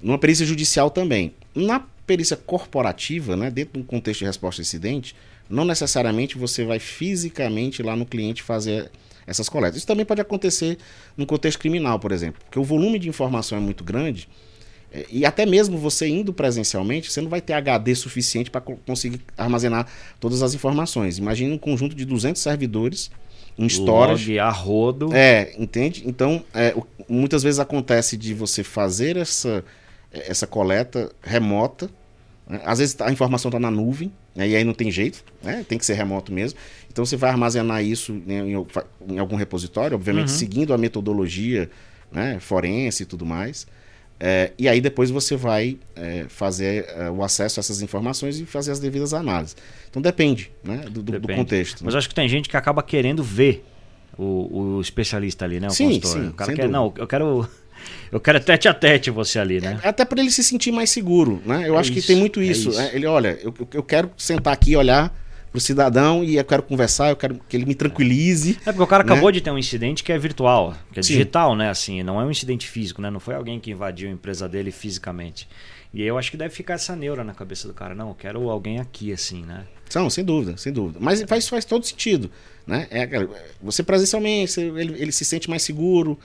Numa 0.00 0.16
perícia 0.16 0.46
judicial 0.46 0.88
também. 0.88 1.34
Na 1.54 1.84
perícia 2.06 2.38
corporativa, 2.38 3.36
né, 3.36 3.50
dentro 3.50 3.74
de 3.74 3.80
um 3.80 3.82
contexto 3.82 4.20
de 4.20 4.24
resposta 4.24 4.62
a 4.62 4.64
incidente, 4.64 5.14
não 5.50 5.66
necessariamente 5.66 6.38
você 6.38 6.64
vai 6.64 6.78
fisicamente 6.78 7.82
lá 7.82 7.94
no 7.94 8.06
cliente 8.06 8.42
fazer 8.42 8.90
essas 9.28 9.48
coletas. 9.48 9.76
Isso 9.76 9.86
também 9.86 10.06
pode 10.06 10.20
acontecer 10.20 10.78
no 11.16 11.26
contexto 11.26 11.58
criminal, 11.58 11.98
por 11.98 12.10
exemplo, 12.10 12.40
porque 12.44 12.58
o 12.58 12.64
volume 12.64 12.98
de 12.98 13.08
informação 13.08 13.58
é 13.58 13.60
muito 13.60 13.84
grande 13.84 14.28
é, 14.92 15.06
e 15.10 15.24
até 15.24 15.44
mesmo 15.44 15.76
você 15.76 16.08
indo 16.08 16.32
presencialmente, 16.32 17.10
você 17.10 17.20
não 17.20 17.28
vai 17.28 17.40
ter 17.40 17.52
HD 17.52 17.94
suficiente 17.94 18.50
para 18.50 18.60
conseguir 18.60 19.20
armazenar 19.36 19.86
todas 20.18 20.42
as 20.42 20.54
informações. 20.54 21.18
Imagine 21.18 21.52
um 21.52 21.58
conjunto 21.58 21.94
de 21.94 22.04
200 22.04 22.40
servidores 22.40 23.10
em 23.58 23.66
storage. 23.66 24.32
Log 24.32 24.38
a 24.38 24.50
rodo. 24.50 25.14
É, 25.14 25.52
entende? 25.58 26.04
Então, 26.06 26.42
é, 26.54 26.74
muitas 27.08 27.42
vezes 27.42 27.60
acontece 27.60 28.16
de 28.16 28.32
você 28.32 28.64
fazer 28.64 29.16
essa, 29.16 29.64
essa 30.10 30.46
coleta 30.46 31.12
remota. 31.22 31.90
Né? 32.48 32.60
Às 32.64 32.78
vezes 32.78 33.00
a 33.00 33.12
informação 33.12 33.48
está 33.48 33.58
na 33.58 33.70
nuvem, 33.70 34.12
né? 34.34 34.48
e 34.48 34.56
aí 34.56 34.64
não 34.64 34.74
tem 34.74 34.90
jeito, 34.90 35.24
né? 35.42 35.64
tem 35.68 35.78
que 35.78 35.84
ser 35.84 35.94
remoto 35.94 36.32
mesmo. 36.32 36.58
Então 36.90 37.04
você 37.04 37.16
vai 37.16 37.30
armazenar 37.30 37.84
isso 37.84 38.12
em, 38.26 38.52
em, 38.52 38.66
em 39.10 39.18
algum 39.18 39.36
repositório, 39.36 39.94
obviamente 39.94 40.30
uhum. 40.30 40.36
seguindo 40.36 40.72
a 40.72 40.78
metodologia 40.78 41.70
né? 42.10 42.38
forense 42.40 43.02
e 43.02 43.06
tudo 43.06 43.26
mais. 43.26 43.66
É, 44.20 44.50
e 44.58 44.68
aí 44.68 44.80
depois 44.80 45.10
você 45.10 45.36
vai 45.36 45.78
é, 45.94 46.26
fazer 46.28 46.86
é, 46.88 47.08
o 47.08 47.22
acesso 47.22 47.60
a 47.60 47.60
essas 47.60 47.82
informações 47.82 48.40
e 48.40 48.46
fazer 48.46 48.72
as 48.72 48.80
devidas 48.80 49.14
análises. 49.14 49.56
Então 49.88 50.02
depende, 50.02 50.50
né, 50.64 50.78
do, 50.90 51.02
depende. 51.02 51.34
do 51.34 51.34
contexto. 51.36 51.84
Mas 51.84 51.94
né? 51.94 51.98
acho 51.98 52.08
que 52.08 52.14
tem 52.14 52.28
gente 52.28 52.48
que 52.48 52.56
acaba 52.56 52.82
querendo 52.82 53.22
ver 53.22 53.64
o, 54.18 54.76
o 54.76 54.80
especialista 54.80 55.44
ali, 55.44 55.60
né? 55.60 55.68
O 55.68 55.70
sim, 55.70 56.00
consultor. 56.00 56.10
sim. 56.10 56.28
O 56.28 56.32
cara 56.32 56.52
quer, 56.52 56.62
dúvida. 56.62 56.78
não, 56.78 56.92
eu 56.96 57.06
quero. 57.06 57.48
Eu 58.10 58.20
quero 58.20 58.40
tete 58.40 58.68
a 58.68 58.74
tete 58.74 59.10
você 59.10 59.38
ali, 59.38 59.60
né? 59.60 59.78
É, 59.82 59.88
até 59.88 60.04
para 60.04 60.20
ele 60.20 60.30
se 60.30 60.42
sentir 60.42 60.72
mais 60.72 60.90
seguro, 60.90 61.42
né? 61.44 61.68
Eu 61.68 61.76
é 61.76 61.78
acho 61.78 61.92
isso, 61.92 62.00
que 62.00 62.06
tem 62.06 62.16
muito 62.16 62.42
isso. 62.42 62.68
É 62.68 62.72
isso. 62.72 62.80
Né? 62.80 62.90
Ele, 62.92 63.06
olha, 63.06 63.38
eu, 63.42 63.54
eu 63.74 63.82
quero 63.82 64.10
sentar 64.16 64.52
aqui, 64.52 64.76
olhar 64.76 65.14
pro 65.50 65.60
cidadão 65.60 66.22
e 66.22 66.36
eu 66.36 66.44
quero 66.44 66.62
conversar, 66.62 67.10
eu 67.10 67.16
quero 67.16 67.40
que 67.48 67.56
ele 67.56 67.64
me 67.64 67.74
tranquilize. 67.74 68.58
É 68.66 68.72
porque 68.72 68.82
o 68.82 68.86
cara 68.86 69.02
né? 69.04 69.12
acabou 69.12 69.32
de 69.32 69.40
ter 69.40 69.50
um 69.50 69.58
incidente 69.58 70.04
que 70.04 70.12
é 70.12 70.18
virtual, 70.18 70.74
que 70.92 71.00
é 71.00 71.02
Sim. 71.02 71.14
digital, 71.14 71.56
né? 71.56 71.70
Assim, 71.70 72.02
não 72.02 72.20
é 72.20 72.24
um 72.24 72.30
incidente 72.30 72.66
físico, 72.66 73.00
né? 73.02 73.10
Não 73.10 73.20
foi 73.20 73.34
alguém 73.34 73.58
que 73.58 73.70
invadiu 73.70 74.08
a 74.08 74.12
empresa 74.12 74.48
dele 74.48 74.70
fisicamente. 74.70 75.48
E 75.92 76.02
eu 76.02 76.18
acho 76.18 76.30
que 76.30 76.36
deve 76.36 76.54
ficar 76.54 76.74
essa 76.74 76.94
neura 76.94 77.24
na 77.24 77.32
cabeça 77.32 77.66
do 77.66 77.72
cara. 77.72 77.94
Não, 77.94 78.08
eu 78.08 78.14
quero 78.14 78.50
alguém 78.50 78.78
aqui, 78.78 79.12
assim, 79.12 79.42
né? 79.42 79.64
Não, 79.94 80.10
sem 80.10 80.22
dúvida, 80.22 80.56
sem 80.58 80.72
dúvida. 80.72 80.98
Mas 81.00 81.22
faz, 81.22 81.48
faz 81.48 81.64
todo 81.64 81.84
sentido. 81.84 82.30
Né? 82.66 82.86
É, 82.90 83.08
você 83.62 83.82
presencialmente, 83.82 84.60
ele, 84.60 85.00
ele 85.00 85.12
se 85.12 85.24
sente 85.24 85.48
mais 85.48 85.62
seguro. 85.62 86.18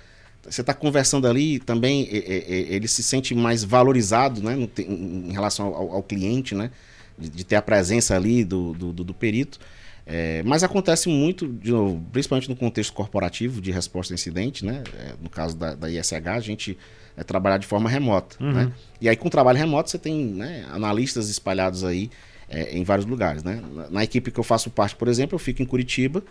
Você 0.47 0.61
está 0.61 0.73
conversando 0.73 1.27
ali 1.27 1.59
também, 1.59 2.07
ele 2.09 2.87
se 2.87 3.01
sente 3.01 3.33
mais 3.33 3.63
valorizado 3.63 4.41
né, 4.43 4.55
em 4.77 5.31
relação 5.31 5.67
ao, 5.67 5.91
ao 5.93 6.03
cliente, 6.03 6.53
né? 6.53 6.69
de, 7.17 7.29
de 7.29 7.43
ter 7.43 7.55
a 7.55 7.61
presença 7.61 8.15
ali 8.15 8.43
do, 8.43 8.73
do, 8.73 8.91
do, 8.91 9.13
perito. 9.13 9.59
É, 10.05 10.43
mas 10.43 10.63
acontece 10.63 11.07
muito, 11.07 11.47
novo, 11.63 12.03
principalmente 12.11 12.49
no 12.49 12.55
contexto 12.55 12.91
corporativo 12.91 13.61
de 13.61 13.71
resposta 13.71 14.13
a 14.13 14.15
incidente, 14.15 14.65
né? 14.65 14.83
É, 14.99 15.13
no 15.21 15.29
caso 15.29 15.55
da, 15.55 15.75
da, 15.75 15.89
ISH, 15.89 16.27
a 16.27 16.39
gente 16.41 16.77
é 17.15 17.23
trabalhar 17.23 17.57
de 17.57 17.65
forma 17.65 17.89
remota. 17.89 18.35
Uhum. 18.43 18.51
Né? 18.51 18.71
E 18.99 19.07
aí, 19.07 19.15
com 19.15 19.29
trabalho 19.29 19.57
remoto, 19.57 19.89
você 19.89 19.97
tem 19.97 20.25
né, 20.25 20.65
analistas 20.71 21.29
espalhados 21.29 21.85
aí 21.85 22.09
é, 22.49 22.77
em 22.77 22.83
vários 22.83 23.05
lugares. 23.05 23.43
Né? 23.43 23.61
Na, 23.73 23.89
na, 23.89 24.03
equipe 24.03 24.29
que 24.29 24.39
eu 24.39 24.43
faço 24.43 24.69
parte, 24.69 24.95
por 24.95 25.07
exemplo, 25.07 25.35
eu 25.35 25.39
fico 25.39 25.61
em 25.61 25.65
Curitiba, 25.65 26.21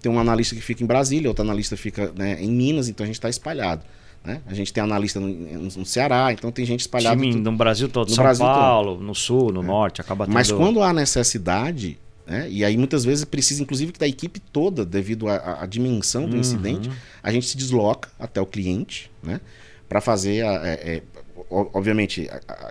tem 0.00 0.10
um 0.10 0.18
analista 0.18 0.54
que 0.54 0.62
fica 0.62 0.82
em 0.82 0.86
Brasília, 0.86 1.28
outro 1.28 1.42
analista 1.42 1.76
fica 1.76 2.12
né, 2.16 2.42
em 2.42 2.50
Minas, 2.50 2.88
então 2.88 3.04
a 3.04 3.06
gente 3.06 3.16
está 3.16 3.28
espalhado. 3.28 3.82
Né? 4.24 4.40
A 4.46 4.54
gente 4.54 4.72
tem 4.72 4.82
analista 4.82 5.20
no, 5.20 5.28
no, 5.28 5.84
Ceará, 5.84 6.32
então 6.32 6.50
tem 6.50 6.64
gente 6.64 6.80
espalhada. 6.80 7.20
Time 7.20 7.34
no 7.34 7.52
Brasil 7.52 7.88
todo, 7.88 8.08
no 8.08 8.14
São 8.14 8.24
Brasil 8.24 8.46
Paulo, 8.46 8.94
todo. 8.94 9.04
no 9.04 9.14
Sul, 9.14 9.52
no 9.52 9.62
é. 9.62 9.66
norte, 9.66 10.00
acaba 10.00 10.24
tendo... 10.24 10.32
Mas 10.32 10.50
quando 10.50 10.82
há 10.82 10.92
necessidade, 10.94 11.98
né? 12.26 12.48
e 12.48 12.64
aí 12.64 12.76
muitas 12.76 13.04
vezes 13.04 13.24
precisa, 13.26 13.62
inclusive, 13.62 13.92
que 13.92 13.98
da 13.98 14.08
equipe 14.08 14.40
toda, 14.40 14.84
devido 14.84 15.28
à 15.28 15.66
dimensão 15.66 16.26
do 16.26 16.34
uhum. 16.34 16.40
incidente, 16.40 16.90
a 17.22 17.30
gente 17.30 17.46
se 17.46 17.56
desloca 17.56 18.08
até 18.18 18.40
o 18.40 18.46
cliente, 18.46 19.10
né? 19.22 19.40
Para 19.86 20.00
fazer 20.00 20.42
a, 20.42 20.66
é, 20.66 20.72
é, 20.72 21.02
obviamente, 21.50 22.28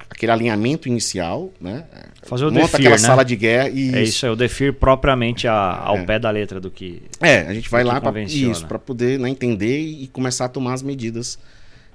aquele 0.10 0.32
alinhamento 0.32 0.88
inicial, 0.88 1.52
né? 1.60 1.86
Fazer 2.24 2.46
o 2.46 2.52
Monta 2.52 2.66
DEFIR, 2.66 2.80
aquela 2.80 2.96
né? 2.96 3.08
sala 3.08 3.24
de 3.24 3.36
guerra 3.36 3.70
e... 3.70 3.96
É 3.96 4.04
isso, 4.04 4.26
é 4.26 4.32
o 4.32 4.36
DEFIR 4.36 4.74
propriamente 4.74 5.48
a, 5.48 5.54
ao 5.54 5.98
é. 5.98 6.04
pé 6.04 6.20
da 6.20 6.30
letra 6.30 6.60
do 6.60 6.70
que 6.72 7.04
É, 7.22 7.42
a 7.42 7.54
gente 7.54 7.70
vai 7.70 7.84
lá 7.84 8.00
para 8.00 8.22
isso, 8.22 8.66
para 8.66 8.80
poder 8.80 9.20
né, 9.20 9.30
entender 9.30 9.80
e 9.80 10.08
começar 10.08 10.46
a 10.46 10.50
tomar 10.50 10.74
as 10.74 10.82
medidas 10.82 11.38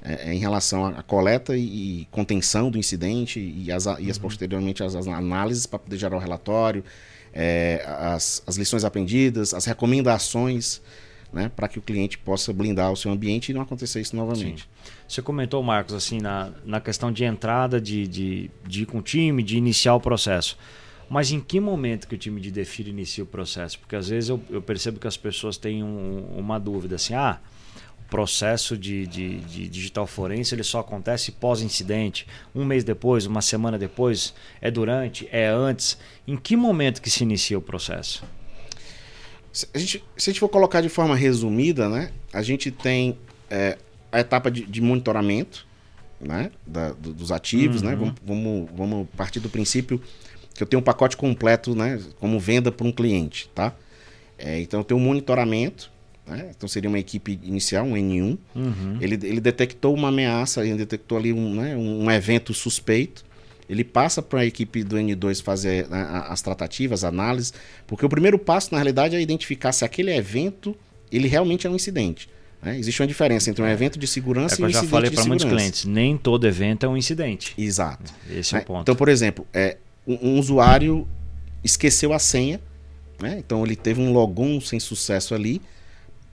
é, 0.03 0.31
é 0.31 0.35
em 0.35 0.39
relação 0.39 0.87
à 0.87 1.03
coleta 1.03 1.57
e, 1.57 1.63
e, 2.03 2.09
contenção 2.11 2.71
do 2.71 2.79
incidente 2.79 3.41
e 3.41 3.71
as, 3.73 3.87
e 3.87 4.11
as 4.11 4.17
uhum. 4.17 4.23
posteriormente 4.23 4.83
as, 4.83 4.95
as 4.95 5.07
análises 5.09 5.67
para 5.67 5.79
poder 5.79 5.97
gerar 5.97 6.17
o 6.17 6.21
relatório, 6.21 6.85
é, 7.33 7.85
as, 7.87 8.43
as 8.47 8.57
lições 8.57 8.85
aprendidas, 8.85 9.53
as 9.53 9.65
recomendações 9.65 10.81
né, 11.33 11.51
para 11.55 11.69
que 11.69 11.79
o 11.79 11.83
cliente 11.83 12.17
possa 12.19 12.53
blindar 12.53 12.91
o 12.91 12.97
seu 12.97 13.11
ambiente 13.13 13.51
e 13.51 13.55
não 13.55 13.61
acontecer 13.61 14.01
isso 14.01 14.17
novamente. 14.17 14.63
Sim. 14.63 14.91
Você 15.07 15.23
comentou, 15.23 15.63
Marcos, 15.63 15.95
assim, 15.95 16.21
na, 16.21 16.51
na 16.65 16.81
questão 16.81 17.13
de 17.13 17.25
entrada, 17.25 17.81
de, 17.81 18.07
de, 18.07 18.51
de 18.67 18.83
ir 18.83 18.87
com 18.87 18.99
o 18.99 19.03
time, 19.03 19.43
de 19.43 19.57
iniciar 19.57 19.95
o 19.95 20.01
processo. 20.01 20.57
Mas 21.09 21.33
em 21.33 21.41
que 21.41 21.59
momento 21.59 22.07
que 22.07 22.15
o 22.15 22.19
time 22.19 22.41
de 22.41 22.51
Defira 22.51 22.91
inicia 22.91 23.25
o 23.25 23.27
processo? 23.27 23.79
Porque 23.79 23.97
às 23.97 24.09
vezes 24.09 24.29
eu, 24.29 24.41
eu 24.51 24.61
percebo 24.61 25.01
que 25.01 25.07
as 25.07 25.17
pessoas 25.17 25.57
têm 25.57 25.83
um, 25.83 26.27
uma 26.37 26.59
dúvida 26.59 26.97
assim, 26.97 27.15
ah, 27.15 27.41
o 27.99 28.09
processo 28.11 28.77
de, 28.77 29.07
de, 29.07 29.39
de 29.39 29.69
digital 29.69 30.07
forense 30.07 30.55
ele 30.55 30.63
só 30.63 30.81
acontece 30.81 31.33
pós-incidente, 31.33 32.27
um 32.55 32.65
mês 32.65 32.85
depois, 32.85 33.25
uma 33.25 33.41
semana 33.41 33.79
depois, 33.79 34.35
é 34.61 34.71
durante, 34.71 35.27
é 35.33 35.47
antes. 35.47 35.99
Em 36.27 36.37
que 36.37 36.57
momento 36.57 37.01
que 37.01 37.09
se 37.09 37.23
inicia 37.23 37.57
o 37.57 37.63
processo? 37.63 38.23
Se 39.59 39.67
a 39.75 39.79
gente, 39.79 40.05
se 40.17 40.31
a 40.31 40.33
gente 40.33 40.39
for 40.39 40.49
colocar 40.49 40.81
de 40.81 40.89
forma 40.89 41.17
resumida, 41.17 41.89
né, 41.89 42.13
a 42.33 42.43
gente 42.43 42.71
tem 42.71 43.19
é, 43.51 43.77
a 44.13 44.21
etapa 44.21 44.53
de, 44.53 44.65
de 44.65 44.81
monitoramento 44.81 45.67
né, 46.21 46.53
da, 46.65 46.93
do, 46.93 47.13
dos 47.13 47.33
ativos, 47.33 47.83
né, 47.83 47.95
uhum. 47.95 48.07
né, 48.07 48.15
vamos, 48.25 48.45
vamos, 48.45 48.71
vamos 48.77 49.09
partir 49.17 49.41
do 49.41 49.49
princípio 49.49 50.01
que 50.55 50.63
eu 50.63 50.67
tenho 50.67 50.79
um 50.79 50.85
pacote 50.85 51.17
completo, 51.17 51.75
né, 51.75 52.01
como 52.21 52.39
venda 52.39 52.71
para 52.71 52.87
um 52.87 52.93
cliente, 52.93 53.51
tá? 53.53 53.75
É, 54.39 54.61
então 54.61 54.79
eu 54.79 54.85
tenho 54.85 55.01
um 55.01 55.03
monitoramento, 55.03 55.91
né, 56.25 56.53
então 56.57 56.69
seria 56.69 56.89
uma 56.89 56.99
equipe 57.01 57.41
inicial, 57.43 57.85
um 57.85 57.95
N1, 57.95 58.39
uhum. 58.55 58.99
ele, 59.01 59.15
ele 59.27 59.41
detectou 59.41 59.93
uma 59.93 60.07
ameaça, 60.07 60.65
ele 60.65 60.79
detectou 60.79 61.19
ali 61.19 61.33
um, 61.33 61.53
né, 61.53 61.77
um 61.77 62.09
evento 62.09 62.55
suspeito, 62.55 63.25
ele 63.69 63.85
passa 63.85 64.23
para 64.23 64.41
a 64.41 64.47
equipe 64.47 64.83
do 64.83 64.97
N2 64.97 65.43
fazer 65.43 65.89
né, 65.89 66.25
as 66.29 66.41
tratativas, 66.41 67.05
análises, 67.05 67.53
porque 67.87 68.05
o 68.05 68.09
primeiro 68.09 68.39
passo, 68.39 68.71
na 68.73 68.79
realidade, 68.79 69.15
é 69.15 69.21
identificar 69.21 69.73
se 69.73 69.85
aquele 69.85 70.15
evento 70.15 70.75
ele 71.11 71.29
realmente 71.29 71.67
é 71.67 71.71
um 71.71 71.75
incidente. 71.77 72.29
Né? 72.63 72.79
Existe 72.79 73.01
uma 73.01 73.07
diferença 73.07 73.51
entre 73.51 73.63
um 73.63 73.69
evento 73.69 73.99
de 73.99 74.07
segurança 74.07 74.57
é 74.57 74.61
e 74.61 74.65
um 74.65 74.69
incidente 74.69 74.85
de 74.85 74.87
segurança. 74.87 75.07
eu 75.07 75.11
já 75.11 75.17
falei 75.17 75.25
para 75.25 75.25
muitos 75.25 75.47
clientes, 75.47 75.85
nem 75.85 76.17
todo 76.17 76.47
evento 76.47 76.85
é 76.85 76.89
um 76.89 76.97
incidente. 76.97 77.55
Exato. 77.57 78.13
Esse 78.31 78.55
é 78.55 78.59
o 78.59 78.61
né? 78.61 78.65
ponto. 78.65 78.83
Então, 78.83 78.97
por 78.97 79.09
exemplo, 79.09 79.47
é, 79.53 79.77
um, 80.07 80.31
um 80.31 80.39
usuário 80.39 81.07
esqueceu 81.63 82.13
a 82.13 82.19
senha, 82.19 82.61
né? 83.21 83.37
então 83.39 83.65
ele 83.65 83.77
teve 83.77 84.01
um 84.01 84.13
logon 84.13 84.61
sem 84.61 84.81
sucesso 84.81 85.35
ali, 85.35 85.61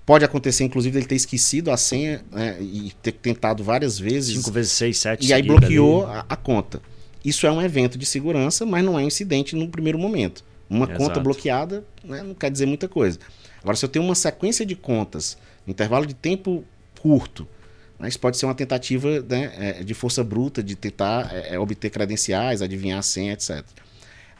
Pode 0.05 0.23
acontecer, 0.23 0.63
inclusive, 0.63 0.99
ele 0.99 1.07
ter 1.07 1.15
esquecido 1.15 1.71
a 1.71 1.77
senha 1.77 2.23
né, 2.31 2.57
e 2.61 2.93
ter 3.01 3.11
tentado 3.11 3.63
várias 3.63 3.97
vezes. 3.97 4.35
Cinco 4.35 4.51
vezes 4.51 4.71
seis, 4.71 4.99
sete. 4.99 5.27
E 5.27 5.33
aí 5.33 5.41
bloqueou 5.41 6.05
a, 6.05 6.23
a, 6.29 6.35
conta. 6.35 6.79
Isso 7.25 7.47
é 7.47 7.51
um 7.51 7.59
evento 7.59 7.97
de 7.97 8.05
segurança, 8.05 8.67
mas 8.67 8.85
não 8.85 8.99
é 8.99 9.03
um 9.03 9.07
incidente 9.07 9.55
no 9.55 9.67
primeiro 9.67 9.97
momento. 9.97 10.45
Uma 10.69 10.85
Exato. 10.85 10.99
conta 10.99 11.19
bloqueada 11.19 11.83
né, 12.03 12.21
não 12.21 12.35
quer 12.35 12.51
dizer 12.51 12.67
muita 12.67 12.87
coisa. 12.87 13.17
Agora, 13.61 13.75
se 13.75 13.83
eu 13.83 13.89
tenho 13.89 14.05
uma 14.05 14.13
sequência 14.13 14.63
de 14.63 14.75
contas, 14.75 15.35
intervalo 15.67 16.05
de 16.05 16.13
tempo 16.13 16.63
curto, 17.01 17.47
né, 17.99 18.07
isso 18.07 18.19
pode 18.19 18.37
ser 18.37 18.45
uma 18.45 18.53
tentativa 18.53 19.21
né, 19.21 19.51
é, 19.57 19.83
de 19.83 19.93
força 19.95 20.23
bruta, 20.23 20.61
de 20.61 20.75
tentar 20.75 21.33
é, 21.33 21.55
é, 21.55 21.59
obter 21.59 21.89
credenciais, 21.89 22.61
adivinhar 22.61 22.99
a 22.99 23.01
senha, 23.01 23.33
etc. 23.33 23.65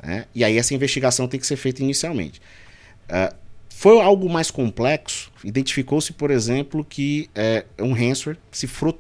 Né? 0.03 0.25
E 0.35 0.43
aí 0.43 0.55
essa 0.55 0.75
investigação 0.75 1.27
tem 1.27 1.39
que 1.39 1.47
ser 1.47 1.55
feita 1.55 1.81
inicialmente. 1.81 2.39
Uh, 3.09 3.35
foi 3.69 3.99
algo 3.99 4.29
mais 4.29 4.51
complexo, 4.51 5.31
identificou-se, 5.43 6.13
por 6.13 6.29
exemplo, 6.29 6.85
que 6.85 7.29
é, 7.33 7.65
um 7.79 7.93
ransomware 7.93 8.37
cifrou 8.51 8.99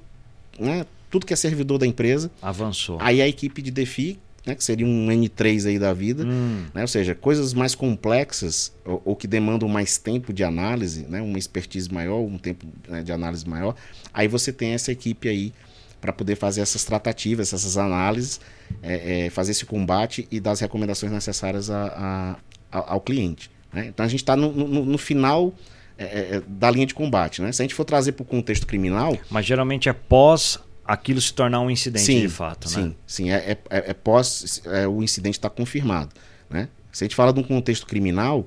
né, 0.59 0.85
tudo 1.15 1.25
que 1.25 1.31
é 1.31 1.37
servidor 1.37 1.77
da 1.77 1.87
empresa. 1.87 2.29
Avançou. 2.41 2.97
Aí 2.99 3.21
a 3.21 3.27
equipe 3.27 3.61
de 3.61 3.71
DeFi, 3.71 4.19
né, 4.45 4.53
que 4.53 4.61
seria 4.61 4.85
um 4.85 5.07
N3 5.07 5.65
aí 5.65 5.79
da 5.79 5.93
vida, 5.93 6.25
hum. 6.25 6.65
né, 6.73 6.81
ou 6.81 6.87
seja, 6.89 7.15
coisas 7.15 7.53
mais 7.53 7.73
complexas 7.73 8.73
ou, 8.83 9.01
ou, 9.05 9.15
que 9.15 9.25
demandam 9.25 9.69
mais 9.69 9.97
tempo 9.97 10.33
de 10.33 10.43
análise, 10.43 11.05
né, 11.07 11.21
uma 11.21 11.39
expertise 11.39 11.89
maior, 11.89 12.19
um 12.19 12.37
tempo 12.37 12.65
né, 12.89 13.01
de 13.01 13.13
análise 13.13 13.47
maior, 13.47 13.75
aí 14.13 14.27
você 14.27 14.51
tem 14.51 14.73
essa 14.73 14.91
equipe 14.91 15.29
aí 15.29 15.53
para 16.01 16.11
poder 16.11 16.35
fazer 16.35 16.59
essas 16.59 16.83
tratativas, 16.83 17.53
essas 17.53 17.77
análises, 17.77 18.41
é, 18.83 19.27
é, 19.27 19.29
fazer 19.29 19.51
esse 19.51 19.65
combate 19.65 20.27
e 20.29 20.41
dar 20.41 20.51
as 20.51 20.59
recomendações 20.59 21.13
necessárias 21.13 21.69
a, 21.69 22.37
a, 22.69 22.93
ao 22.93 22.99
cliente. 22.99 23.49
Né? 23.71 23.85
Então 23.87 24.05
a 24.05 24.09
gente 24.09 24.21
está 24.21 24.35
no, 24.35 24.51
no, 24.51 24.85
no, 24.85 24.97
final 24.97 25.53
é, 25.97 26.03
é, 26.03 26.43
da 26.45 26.69
linha 26.69 26.85
de 26.85 26.93
combate. 26.93 27.41
Né? 27.41 27.53
Se 27.53 27.61
a 27.61 27.63
gente 27.63 27.73
for 27.73 27.85
trazer 27.85 28.11
para 28.11 28.23
o 28.23 28.25
contexto 28.25 28.67
criminal. 28.67 29.17
Mas 29.31 29.45
geralmente 29.45 29.87
é 29.87 29.93
pós 29.93 30.59
aquilo 30.85 31.19
se 31.19 31.33
tornar 31.33 31.61
um 31.61 31.69
incidente 31.69 32.05
sim, 32.05 32.21
de 32.21 32.29
fato, 32.29 32.69
sim, 32.69 32.83
né? 32.83 32.91
Sim, 33.07 33.31
é, 33.31 33.57
é, 33.69 33.89
é 33.89 33.93
pós 33.93 34.61
é, 34.65 34.87
o 34.87 35.01
incidente 35.01 35.37
está 35.37 35.49
confirmado, 35.49 36.11
né? 36.49 36.69
Se 36.91 37.03
a 37.03 37.05
gente 37.05 37.15
fala 37.15 37.33
de 37.33 37.39
um 37.39 37.43
contexto 37.43 37.85
criminal, 37.85 38.45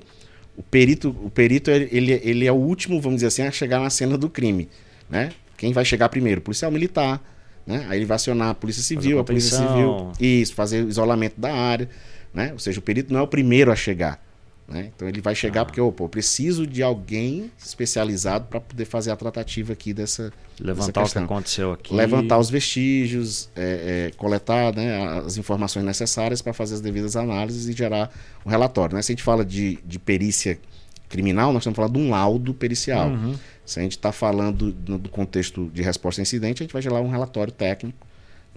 o 0.57 0.63
perito, 0.63 1.09
o 1.23 1.29
perito 1.29 1.69
ele, 1.69 2.13
ele 2.23 2.45
é 2.47 2.51
o 2.51 2.55
último, 2.55 2.99
vamos 2.99 3.17
dizer 3.17 3.27
assim, 3.27 3.43
a 3.43 3.51
chegar 3.51 3.79
na 3.79 3.89
cena 3.89 4.17
do 4.17 4.29
crime, 4.29 4.69
né? 5.09 5.31
Quem 5.57 5.73
vai 5.73 5.83
chegar 5.83 6.09
primeiro? 6.09 6.39
O 6.39 6.43
policial 6.43 6.71
militar, 6.71 7.21
né? 7.67 7.85
Aí 7.89 7.99
ele 7.99 8.05
vai 8.05 8.15
acionar 8.15 8.49
a 8.49 8.55
polícia 8.55 8.81
civil, 8.81 9.19
a, 9.19 9.23
polícia 9.23 9.57
civil, 9.57 10.11
isso, 10.19 10.55
fazer 10.55 10.83
o 10.83 10.89
isolamento 10.89 11.39
da 11.39 11.53
área, 11.53 11.89
né? 12.33 12.51
Ou 12.53 12.59
seja, 12.59 12.79
o 12.79 12.81
perito 12.81 13.13
não 13.13 13.19
é 13.19 13.23
o 13.23 13.27
primeiro 13.27 13.71
a 13.71 13.75
chegar. 13.75 14.23
Né? 14.69 14.91
Então 14.95 15.07
ele 15.07 15.19
vai 15.19 15.33
chegar 15.33 15.61
ah. 15.61 15.65
porque 15.65 15.81
opa, 15.81 16.03
eu 16.03 16.09
preciso 16.09 16.67
de 16.67 16.83
alguém 16.83 17.51
especializado 17.57 18.45
para 18.45 18.59
poder 18.59 18.85
fazer 18.85 19.11
a 19.11 19.15
tratativa 19.15 19.73
aqui 19.73 19.93
dessa. 19.93 20.31
Levantar 20.59 21.01
dessa 21.01 21.19
o 21.19 21.21
que 21.21 21.33
aconteceu 21.33 21.71
aqui. 21.71 21.93
Levantar 21.93 22.37
os 22.37 22.49
vestígios, 22.49 23.49
é, 23.55 24.09
é, 24.09 24.17
coletar 24.17 24.75
né, 24.75 25.21
as 25.25 25.37
informações 25.37 25.83
necessárias 25.83 26.41
para 26.41 26.53
fazer 26.53 26.75
as 26.75 26.81
devidas 26.81 27.15
análises 27.15 27.67
e 27.67 27.73
gerar 27.73 28.11
um 28.45 28.49
relatório. 28.49 28.95
Né? 28.95 29.01
Se 29.01 29.11
a 29.11 29.13
gente 29.13 29.23
fala 29.23 29.43
de, 29.43 29.79
de 29.83 29.97
perícia 29.97 30.59
criminal, 31.07 31.51
nós 31.51 31.61
estamos 31.61 31.75
falando 31.75 31.93
de 31.93 31.99
um 31.99 32.11
laudo 32.11 32.53
pericial. 32.53 33.09
Uhum. 33.09 33.35
Se 33.65 33.79
a 33.79 33.83
gente 33.83 33.93
está 33.93 34.11
falando 34.11 34.71
do, 34.71 34.97
do 34.99 35.09
contexto 35.09 35.71
de 35.73 35.81
resposta 35.81 36.21
a 36.21 36.23
incidente, 36.23 36.61
a 36.61 36.63
gente 36.63 36.73
vai 36.73 36.81
gerar 36.81 37.01
um 37.01 37.09
relatório 37.09 37.51
técnico 37.51 38.08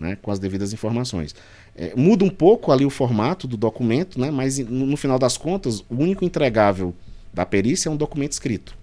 né, 0.02 0.18
com 0.20 0.30
as 0.30 0.38
devidas 0.38 0.72
informações. 0.72 1.34
É, 1.74 1.94
muda 1.96 2.24
um 2.24 2.28
pouco 2.28 2.72
ali 2.72 2.84
o 2.84 2.90
formato 2.90 3.46
do 3.46 3.56
documento, 3.56 4.20
né, 4.20 4.30
mas 4.30 4.58
no, 4.58 4.86
no, 4.86 4.96
final 4.96 5.18
das 5.18 5.36
contas, 5.36 5.80
o 5.88 5.94
único 5.96 6.24
entregável 6.24 6.92
da 7.32 7.46
perícia 7.46 7.88
é 7.88 7.92
um 7.92 7.96
documento 7.96 8.32
escrito. 8.32 8.76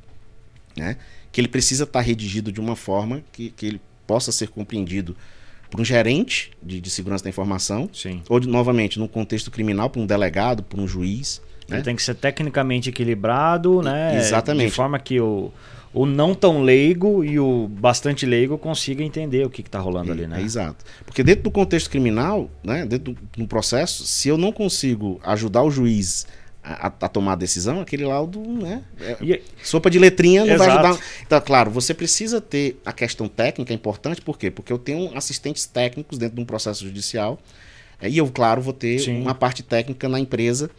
Né, 0.77 0.95
que 1.31 1.41
ele 1.41 1.47
precisa 1.47 1.83
estar 1.83 1.99
tá 1.99 2.05
redigido 2.05 2.51
de 2.51 2.59
uma 2.59 2.75
forma 2.75 3.21
que, 3.33 3.49
que 3.49 3.65
ele 3.65 3.81
possa 4.07 4.31
ser 4.31 4.47
compreendido 4.47 5.15
por 5.69 5.79
um 5.81 5.85
gerente 5.85 6.51
de, 6.63 6.79
de 6.81 6.89
segurança 6.89 7.23
da 7.23 7.29
informação, 7.29 7.89
Sim. 7.93 8.23
ou, 8.27 8.39
de, 8.39 8.47
novamente, 8.47 8.97
num 8.97 9.07
contexto 9.07 9.51
criminal, 9.51 9.89
por 9.89 9.99
um 9.99 10.05
delegado, 10.05 10.63
por 10.63 10.79
um 10.79 10.87
juiz. 10.87 11.41
Ele 11.67 11.77
né? 11.77 11.83
tem 11.83 11.95
que 11.95 12.01
ser 12.01 12.15
tecnicamente 12.15 12.89
equilibrado, 12.89 13.81
né? 13.83 14.17
Exatamente. 14.17 14.69
De 14.69 14.75
forma 14.75 14.97
que 14.97 15.19
o 15.19 15.51
o 15.93 16.05
não 16.05 16.35
tão 16.35 16.61
leigo 16.61 17.23
e 17.23 17.39
o 17.39 17.67
bastante 17.67 18.25
leigo 18.25 18.57
consiga 18.57 19.03
entender 19.03 19.45
o 19.45 19.49
que 19.49 19.61
está 19.61 19.79
rolando 19.79 20.09
é, 20.09 20.13
ali, 20.13 20.27
né? 20.27 20.39
É, 20.39 20.43
exato. 20.43 20.85
Porque 21.05 21.23
dentro 21.23 21.43
do 21.43 21.51
contexto 21.51 21.89
criminal, 21.89 22.49
né, 22.63 22.85
dentro 22.85 23.13
do, 23.13 23.19
do 23.37 23.47
processo, 23.47 24.05
se 24.05 24.29
eu 24.29 24.37
não 24.37 24.51
consigo 24.51 25.19
ajudar 25.23 25.63
o 25.63 25.71
juiz 25.71 26.27
a, 26.63 26.87
a, 26.87 27.07
tomar 27.07 27.33
a 27.33 27.35
decisão, 27.35 27.81
aquele 27.81 28.05
laudo, 28.05 28.39
né? 28.39 28.83
É, 28.99 29.17
e, 29.21 29.41
sopa 29.63 29.89
de 29.89 29.97
letrinha 29.97 30.45
não 30.45 30.53
exato. 30.53 30.69
vai 30.69 30.91
ajudar. 30.91 31.05
Então, 31.25 31.41
claro, 31.41 31.71
você 31.71 31.93
precisa 31.93 32.39
ter 32.39 32.79
a 32.85 32.93
questão 32.93 33.27
técnica, 33.27 33.73
é 33.73 33.75
importante, 33.75 34.21
por 34.21 34.37
quê? 34.37 34.51
Porque 34.51 34.71
eu 34.71 34.77
tenho 34.77 35.17
assistentes 35.17 35.65
técnicos 35.65 36.17
dentro 36.17 36.35
de 36.35 36.41
um 36.41 36.45
processo 36.45 36.83
judicial, 36.83 37.39
é, 37.99 38.09
e 38.09 38.17
eu, 38.17 38.27
claro, 38.29 38.61
vou 38.61 38.73
ter 38.73 38.99
Sim. 38.99 39.21
uma 39.21 39.33
parte 39.33 39.63
técnica 39.63 40.07
na 40.07 40.19
empresa 40.19 40.69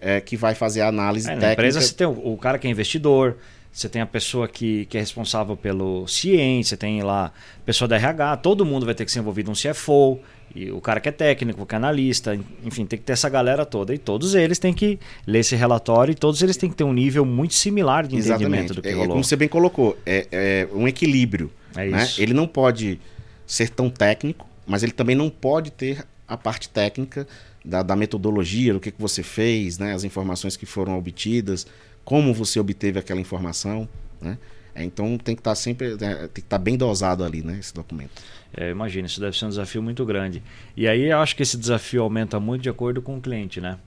é, 0.00 0.20
que 0.20 0.36
vai 0.36 0.54
fazer 0.54 0.80
a 0.80 0.88
análise 0.88 1.26
é, 1.26 1.30
técnica. 1.30 1.46
Na 1.46 1.52
empresa 1.52 1.80
você 1.80 1.94
tem 1.94 2.06
o, 2.06 2.32
o 2.32 2.38
cara 2.38 2.58
que 2.58 2.66
é 2.66 2.70
investidor, 2.70 3.36
você 3.74 3.88
tem 3.88 4.00
a 4.00 4.06
pessoa 4.06 4.46
que, 4.46 4.86
que 4.86 4.96
é 4.96 5.00
responsável 5.00 5.56
pelo 5.56 6.06
ciência, 6.06 6.70
você 6.70 6.76
tem 6.76 7.02
lá 7.02 7.26
a 7.26 7.64
pessoa 7.66 7.88
da 7.88 7.96
RH, 7.96 8.36
todo 8.36 8.64
mundo 8.64 8.86
vai 8.86 8.94
ter 8.94 9.04
que 9.04 9.10
ser 9.10 9.18
envolvido 9.18 9.50
um 9.50 9.54
CFO, 9.54 10.20
e 10.54 10.70
o 10.70 10.80
cara 10.80 11.00
que 11.00 11.08
é 11.08 11.12
técnico, 11.12 11.66
que 11.66 11.74
é 11.74 11.76
analista, 11.76 12.38
enfim, 12.64 12.86
tem 12.86 12.96
que 12.96 13.04
ter 13.04 13.14
essa 13.14 13.28
galera 13.28 13.66
toda. 13.66 13.92
E 13.92 13.98
todos 13.98 14.36
eles 14.36 14.60
têm 14.60 14.72
que 14.72 15.00
ler 15.26 15.40
esse 15.40 15.56
relatório 15.56 16.12
e 16.12 16.14
todos 16.14 16.40
eles 16.40 16.56
têm 16.56 16.70
que 16.70 16.76
ter 16.76 16.84
um 16.84 16.92
nível 16.92 17.24
muito 17.24 17.54
similar 17.54 18.06
de 18.06 18.14
entendimento 18.14 18.72
Exatamente. 18.72 18.74
do 18.74 18.82
que 18.82 18.88
é, 18.88 18.92
rolou. 18.92 19.08
Como 19.08 19.24
você 19.24 19.34
bem 19.34 19.48
colocou, 19.48 19.98
é, 20.06 20.28
é 20.30 20.68
um 20.72 20.86
equilíbrio. 20.86 21.50
É 21.74 21.86
né? 21.86 22.08
Ele 22.18 22.32
não 22.32 22.46
pode 22.46 23.00
ser 23.44 23.68
tão 23.70 23.90
técnico, 23.90 24.46
mas 24.64 24.84
ele 24.84 24.92
também 24.92 25.16
não 25.16 25.28
pode 25.28 25.72
ter 25.72 26.06
a 26.26 26.36
parte 26.36 26.68
técnica 26.68 27.26
da, 27.64 27.82
da 27.82 27.96
metodologia, 27.96 28.72
do 28.72 28.80
que, 28.80 28.90
que 28.90 29.00
você 29.00 29.22
fez, 29.22 29.78
né? 29.78 29.94
as 29.94 30.04
informações 30.04 30.56
que 30.56 30.66
foram 30.66 30.98
obtidas, 30.98 31.66
como 32.04 32.34
você 32.34 32.60
obteve 32.60 32.98
aquela 32.98 33.20
informação, 33.20 33.88
né? 34.20 34.38
É, 34.74 34.82
então 34.82 35.16
tem 35.16 35.36
que 35.36 35.40
estar 35.40 35.52
tá 35.52 35.54
sempre, 35.54 35.90
né, 35.96 36.14
tem 36.16 36.28
que 36.28 36.40
estar 36.40 36.58
tá 36.58 36.62
bem 36.62 36.76
dosado 36.76 37.22
ali, 37.22 37.42
né, 37.42 37.58
esse 37.60 37.72
documento. 37.72 38.20
É, 38.56 38.70
imagina, 38.70 39.06
isso 39.06 39.20
deve 39.20 39.36
ser 39.36 39.44
um 39.46 39.48
desafio 39.48 39.82
muito 39.82 40.04
grande. 40.04 40.42
E 40.76 40.88
aí 40.88 41.10
eu 41.10 41.18
acho 41.20 41.36
que 41.36 41.42
esse 41.42 41.56
desafio 41.56 42.02
aumenta 42.02 42.40
muito 42.40 42.62
de 42.62 42.68
acordo 42.68 43.00
com 43.00 43.16
o 43.16 43.20
cliente, 43.20 43.60
né? 43.60 43.78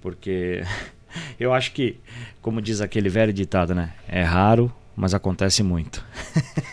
Porque 0.00 0.62
eu 1.38 1.52
acho 1.52 1.72
que, 1.72 1.98
como 2.42 2.60
diz 2.60 2.80
aquele 2.80 3.08
velho 3.08 3.32
ditado, 3.32 3.74
né? 3.74 3.92
É 4.08 4.22
raro, 4.22 4.72
mas 4.96 5.14
acontece 5.14 5.62
muito. 5.62 6.04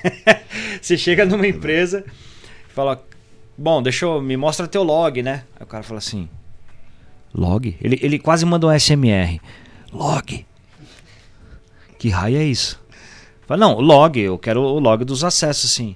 você 0.82 0.97
chega 0.97 1.26
numa 1.26 1.47
empresa 1.47 2.04
e 2.67 2.74
fala, 2.74 3.04
bom, 3.62 3.82
deixa 3.82 4.06
eu, 4.06 4.21
me 4.21 4.36
mostra 4.36 4.67
teu 4.67 4.84
log, 4.84 5.21
né? 5.21 5.43
Aí 5.56 5.63
o 5.63 5.67
cara 5.67 5.84
fala 5.84 6.00
assim, 6.00 6.28
log? 7.34 7.78
Ele, 7.82 8.00
ele 8.02 8.19
quase 8.19 8.45
manda 8.45 8.67
um 8.67 8.80
SMR. 8.80 9.39
Log? 9.93 10.45
Que 11.97 12.10
raio 12.10 12.38
é 12.38 12.43
isso? 12.43 12.82
Fala, 13.45 13.60
não, 13.60 13.80
log, 13.80 14.19
eu 14.19 14.38
quero 14.38 14.62
o 14.62 14.80
log 14.80 15.06
dos 15.06 15.24
acessos, 15.24 15.71
sim. 15.71 15.95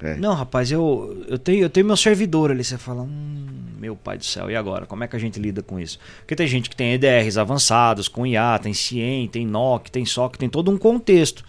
É. 0.00 0.16
Não, 0.16 0.34
rapaz, 0.34 0.70
eu, 0.70 1.24
eu, 1.28 1.38
tenho, 1.38 1.62
eu 1.62 1.70
tenho 1.70 1.86
meu 1.86 1.96
servidor 1.96 2.50
ali. 2.50 2.64
Você 2.64 2.76
fala, 2.76 3.02
hum, 3.02 3.46
meu 3.78 3.94
pai 3.94 4.18
do 4.18 4.24
céu, 4.24 4.50
e 4.50 4.56
agora? 4.56 4.84
Como 4.84 5.04
é 5.04 5.08
que 5.08 5.14
a 5.14 5.18
gente 5.18 5.38
lida 5.38 5.62
com 5.62 5.78
isso? 5.78 5.98
Porque 6.18 6.34
tem 6.34 6.46
gente 6.48 6.68
que 6.68 6.74
tem 6.74 6.92
EDRs 6.92 7.38
avançados, 7.38 8.08
com 8.08 8.26
IA, 8.26 8.58
tem 8.60 8.74
CIEM, 8.74 9.28
tem 9.28 9.46
NOC, 9.46 9.90
tem 9.90 10.04
SOC, 10.04 10.36
tem 10.36 10.48
todo 10.48 10.70
um 10.72 10.76
contexto. 10.76 11.44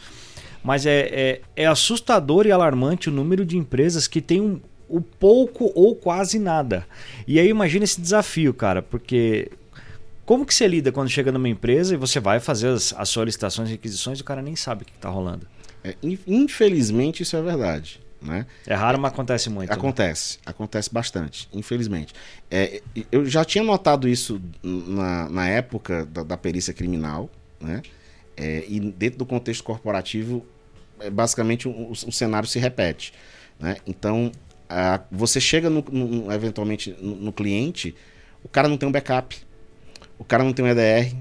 Mas 0.63 0.85
é, 0.85 0.99
é, 1.11 1.41
é 1.55 1.65
assustador 1.65 2.45
e 2.45 2.51
alarmante 2.51 3.09
o 3.09 3.11
número 3.11 3.43
de 3.43 3.57
empresas 3.57 4.07
que 4.07 4.21
tem 4.21 4.39
um, 4.39 4.61
o 4.93 5.01
pouco 5.01 5.71
ou 5.73 5.95
quase 5.95 6.37
nada. 6.37 6.85
E 7.27 7.39
aí 7.39 7.47
imagina 7.49 7.83
esse 7.83 7.99
desafio, 7.99 8.53
cara, 8.53 8.83
porque 8.83 9.49
como 10.23 10.45
que 10.45 10.53
você 10.53 10.67
lida 10.67 10.91
quando 10.91 11.09
chega 11.09 11.31
numa 11.31 11.49
empresa 11.49 11.95
e 11.95 11.97
você 11.97 12.19
vai 12.19 12.39
fazer 12.39 12.67
as, 12.67 12.93
as 12.95 13.09
solicitações 13.09 13.69
e 13.69 13.71
requisições 13.71 14.19
e 14.19 14.21
o 14.21 14.25
cara 14.25 14.41
nem 14.41 14.55
sabe 14.55 14.83
o 14.83 14.85
que 14.85 14.91
está 14.91 15.09
rolando? 15.09 15.47
É, 15.83 15.95
infelizmente 16.27 17.23
isso 17.23 17.35
é 17.35 17.41
verdade. 17.41 17.99
Né? 18.21 18.45
É 18.67 18.75
raro, 18.75 18.99
mas 18.99 19.11
acontece 19.11 19.49
muito. 19.49 19.69
Né? 19.69 19.75
Acontece, 19.75 20.37
né? 20.37 20.43
acontece 20.45 20.93
bastante, 20.93 21.49
infelizmente. 21.51 22.13
É, 22.49 22.81
eu 23.11 23.25
já 23.25 23.43
tinha 23.43 23.63
notado 23.63 24.07
isso 24.07 24.39
na, 24.61 25.27
na 25.27 25.49
época 25.49 26.05
da, 26.05 26.23
da 26.23 26.37
perícia 26.37 26.73
criminal, 26.73 27.29
né? 27.59 27.81
É, 28.37 28.63
e 28.67 28.79
dentro 28.79 29.19
do 29.19 29.25
contexto 29.25 29.63
corporativo, 29.63 30.45
é, 30.99 31.09
basicamente 31.09 31.67
o, 31.67 31.91
o, 31.91 32.11
cenário 32.11 32.47
se 32.47 32.59
repete. 32.59 33.13
Né? 33.59 33.75
Então, 33.85 34.31
a, 34.73 35.01
você 35.11 35.39
chega 35.39 35.69
no, 35.69 35.83
no, 35.91 36.31
eventualmente 36.31 36.95
no, 36.99 37.15
no 37.15 37.33
cliente, 37.33 37.95
o 38.43 38.47
cara 38.47 38.67
não 38.67 38.77
tem 38.77 38.89
um 38.89 38.91
backup 38.91 39.35
o 40.23 40.23
cara 40.23 40.43
não 40.43 40.53
tem 40.53 40.63
um 40.63 40.69
EDR, 40.69 41.13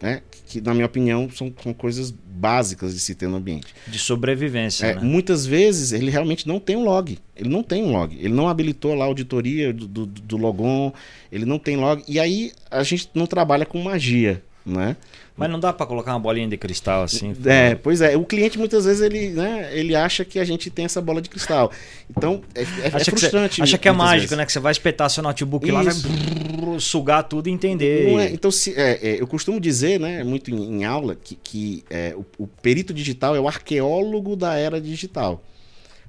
né? 0.00 0.22
Que, 0.46 0.60
na 0.60 0.72
minha 0.72 0.86
opinião, 0.86 1.28
são, 1.30 1.52
são 1.62 1.72
coisas 1.72 2.10
básicas 2.10 2.94
de 2.94 3.00
se 3.00 3.14
ter 3.14 3.28
no 3.28 3.36
ambiente. 3.36 3.74
De 3.86 3.98
sobrevivência. 3.98 4.86
É, 4.86 4.94
né? 4.94 5.00
Muitas 5.02 5.44
vezes 5.44 5.92
ele 5.92 6.10
realmente 6.10 6.46
não 6.46 6.58
tem 6.58 6.76
um 6.76 6.84
log. 6.84 7.18
Ele 7.36 7.48
não 7.48 7.62
tem 7.62 7.82
um 7.82 7.92
log. 7.92 8.16
Ele 8.16 8.32
não 8.32 8.48
habilitou 8.48 8.94
lá 8.94 9.04
a 9.04 9.08
auditoria 9.08 9.72
do, 9.72 9.86
do, 9.86 10.06
do 10.06 10.36
logon. 10.36 10.92
Ele 11.30 11.44
não 11.44 11.58
tem 11.58 11.76
log. 11.76 12.02
E 12.06 12.18
aí 12.18 12.52
a 12.70 12.82
gente 12.82 13.10
não 13.14 13.26
trabalha 13.26 13.66
com 13.66 13.82
magia, 13.82 14.42
né? 14.64 14.96
Mas 15.36 15.48
não 15.50 15.58
dá 15.58 15.72
para 15.72 15.86
colocar 15.86 16.12
uma 16.12 16.20
bolinha 16.20 16.46
de 16.46 16.56
cristal 16.58 17.02
assim? 17.02 17.34
É, 17.46 17.74
pois 17.74 18.02
é. 18.02 18.14
O 18.14 18.24
cliente 18.26 18.58
muitas 18.58 18.84
vezes 18.84 19.00
ele, 19.00 19.30
né, 19.30 19.70
ele 19.72 19.96
acha 19.96 20.22
que 20.22 20.38
a 20.38 20.44
gente 20.44 20.68
tem 20.68 20.84
essa 20.84 21.00
bola 21.00 21.22
de 21.22 21.30
cristal. 21.30 21.72
Então 22.10 22.42
é, 22.54 22.60
é, 22.60 22.66
é 22.92 23.04
frustrante. 23.04 23.56
Você, 23.56 23.62
acha 23.62 23.78
que 23.78 23.88
é 23.88 23.92
mágico, 23.92 24.20
vezes. 24.20 24.36
né? 24.36 24.44
Que 24.44 24.52
você 24.52 24.60
vai 24.60 24.72
espetar 24.72 25.08
seu 25.08 25.22
notebook 25.22 25.64
Isso. 25.64 25.74
lá, 25.74 25.82
vai 25.82 25.94
brrr, 25.94 26.78
sugar 26.78 27.22
tudo 27.22 27.48
e 27.48 27.52
entender. 27.52 28.08
É, 28.18 28.30
então, 28.30 28.50
se, 28.50 28.74
é, 28.78 28.98
é, 29.00 29.20
eu 29.20 29.26
costumo 29.26 29.58
dizer, 29.58 29.98
né, 29.98 30.22
muito 30.22 30.50
em, 30.50 30.80
em 30.80 30.84
aula, 30.84 31.14
que, 31.14 31.34
que 31.36 31.84
é, 31.88 32.14
o, 32.14 32.26
o, 32.36 32.46
perito 32.46 32.92
digital 32.92 33.34
é 33.34 33.40
o 33.40 33.48
arqueólogo 33.48 34.36
da 34.36 34.56
era 34.56 34.78
digital. 34.78 35.42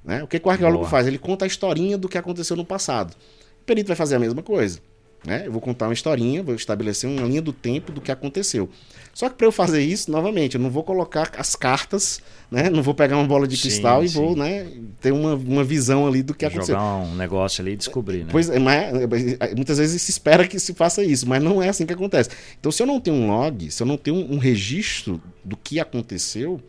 Né? 0.03 0.21
O 0.23 0.27
que, 0.27 0.39
que 0.39 0.47
o 0.47 0.51
arqueólogo 0.51 0.79
Boa. 0.79 0.89
faz? 0.89 1.07
Ele 1.07 1.17
conta 1.17 1.45
a 1.45 1.47
historinha 1.47 1.97
do 1.97 2.09
que 2.09 2.17
aconteceu 2.17 2.57
no 2.57 2.65
passado. 2.65 3.15
O 3.61 3.65
perito 3.65 3.87
vai 3.87 3.95
fazer 3.95 4.15
a 4.15 4.19
mesma 4.19 4.43
coisa. 4.43 4.79
Né? 5.23 5.43
Eu 5.45 5.51
vou 5.51 5.61
contar 5.61 5.87
uma 5.87 5.93
historinha, 5.93 6.41
vou 6.41 6.55
estabelecer 6.55 7.07
uma 7.07 7.27
linha 7.27 7.41
do 7.41 7.53
tempo 7.53 7.91
do 7.91 8.01
que 8.01 8.11
aconteceu. 8.11 8.67
Só 9.13 9.29
que 9.29 9.35
para 9.35 9.45
eu 9.45 9.51
fazer 9.51 9.83
isso, 9.83 10.09
novamente, 10.09 10.55
eu 10.55 10.61
não 10.61 10.71
vou 10.71 10.83
colocar 10.83 11.31
as 11.37 11.55
cartas, 11.55 12.21
né? 12.49 12.71
Não 12.71 12.81
vou 12.81 12.95
pegar 12.95 13.17
uma 13.17 13.27
bola 13.27 13.47
de 13.47 13.55
cristal 13.55 13.99
sim, 13.99 14.05
e 14.05 14.09
sim. 14.09 14.15
vou, 14.15 14.35
né, 14.35 14.67
ter 14.99 15.11
uma, 15.11 15.35
uma 15.35 15.63
visão 15.63 16.07
ali 16.07 16.23
do 16.23 16.33
que 16.33 16.45
Jogar 16.45 16.55
aconteceu. 16.55 16.75
Jogar 16.75 16.95
um 16.95 17.15
negócio 17.15 17.61
ali 17.61 17.73
e 17.73 17.75
descobrir, 17.75 18.23
né? 18.23 18.29
Pois 18.31 18.49
é, 18.49 18.57
mas 18.57 18.93
é, 19.39 19.53
muitas 19.53 19.77
vezes 19.77 20.01
se 20.01 20.09
espera 20.09 20.47
que 20.47 20.59
se 20.59 20.73
faça 20.73 21.03
isso, 21.03 21.27
mas 21.27 21.43
não 21.43 21.61
é 21.61 21.69
assim 21.69 21.85
que 21.85 21.93
acontece. 21.93 22.29
Então, 22.59 22.71
se 22.71 22.81
eu 22.81 22.87
não 22.87 22.99
tenho 22.99 23.17
um 23.17 23.27
log, 23.27 23.69
se 23.69 23.83
eu 23.83 23.87
não 23.87 23.97
tenho 23.97 24.15
um, 24.15 24.37
registro 24.39 25.21
do 25.43 25.55
que 25.55 25.79
aconteceu, 25.79 26.59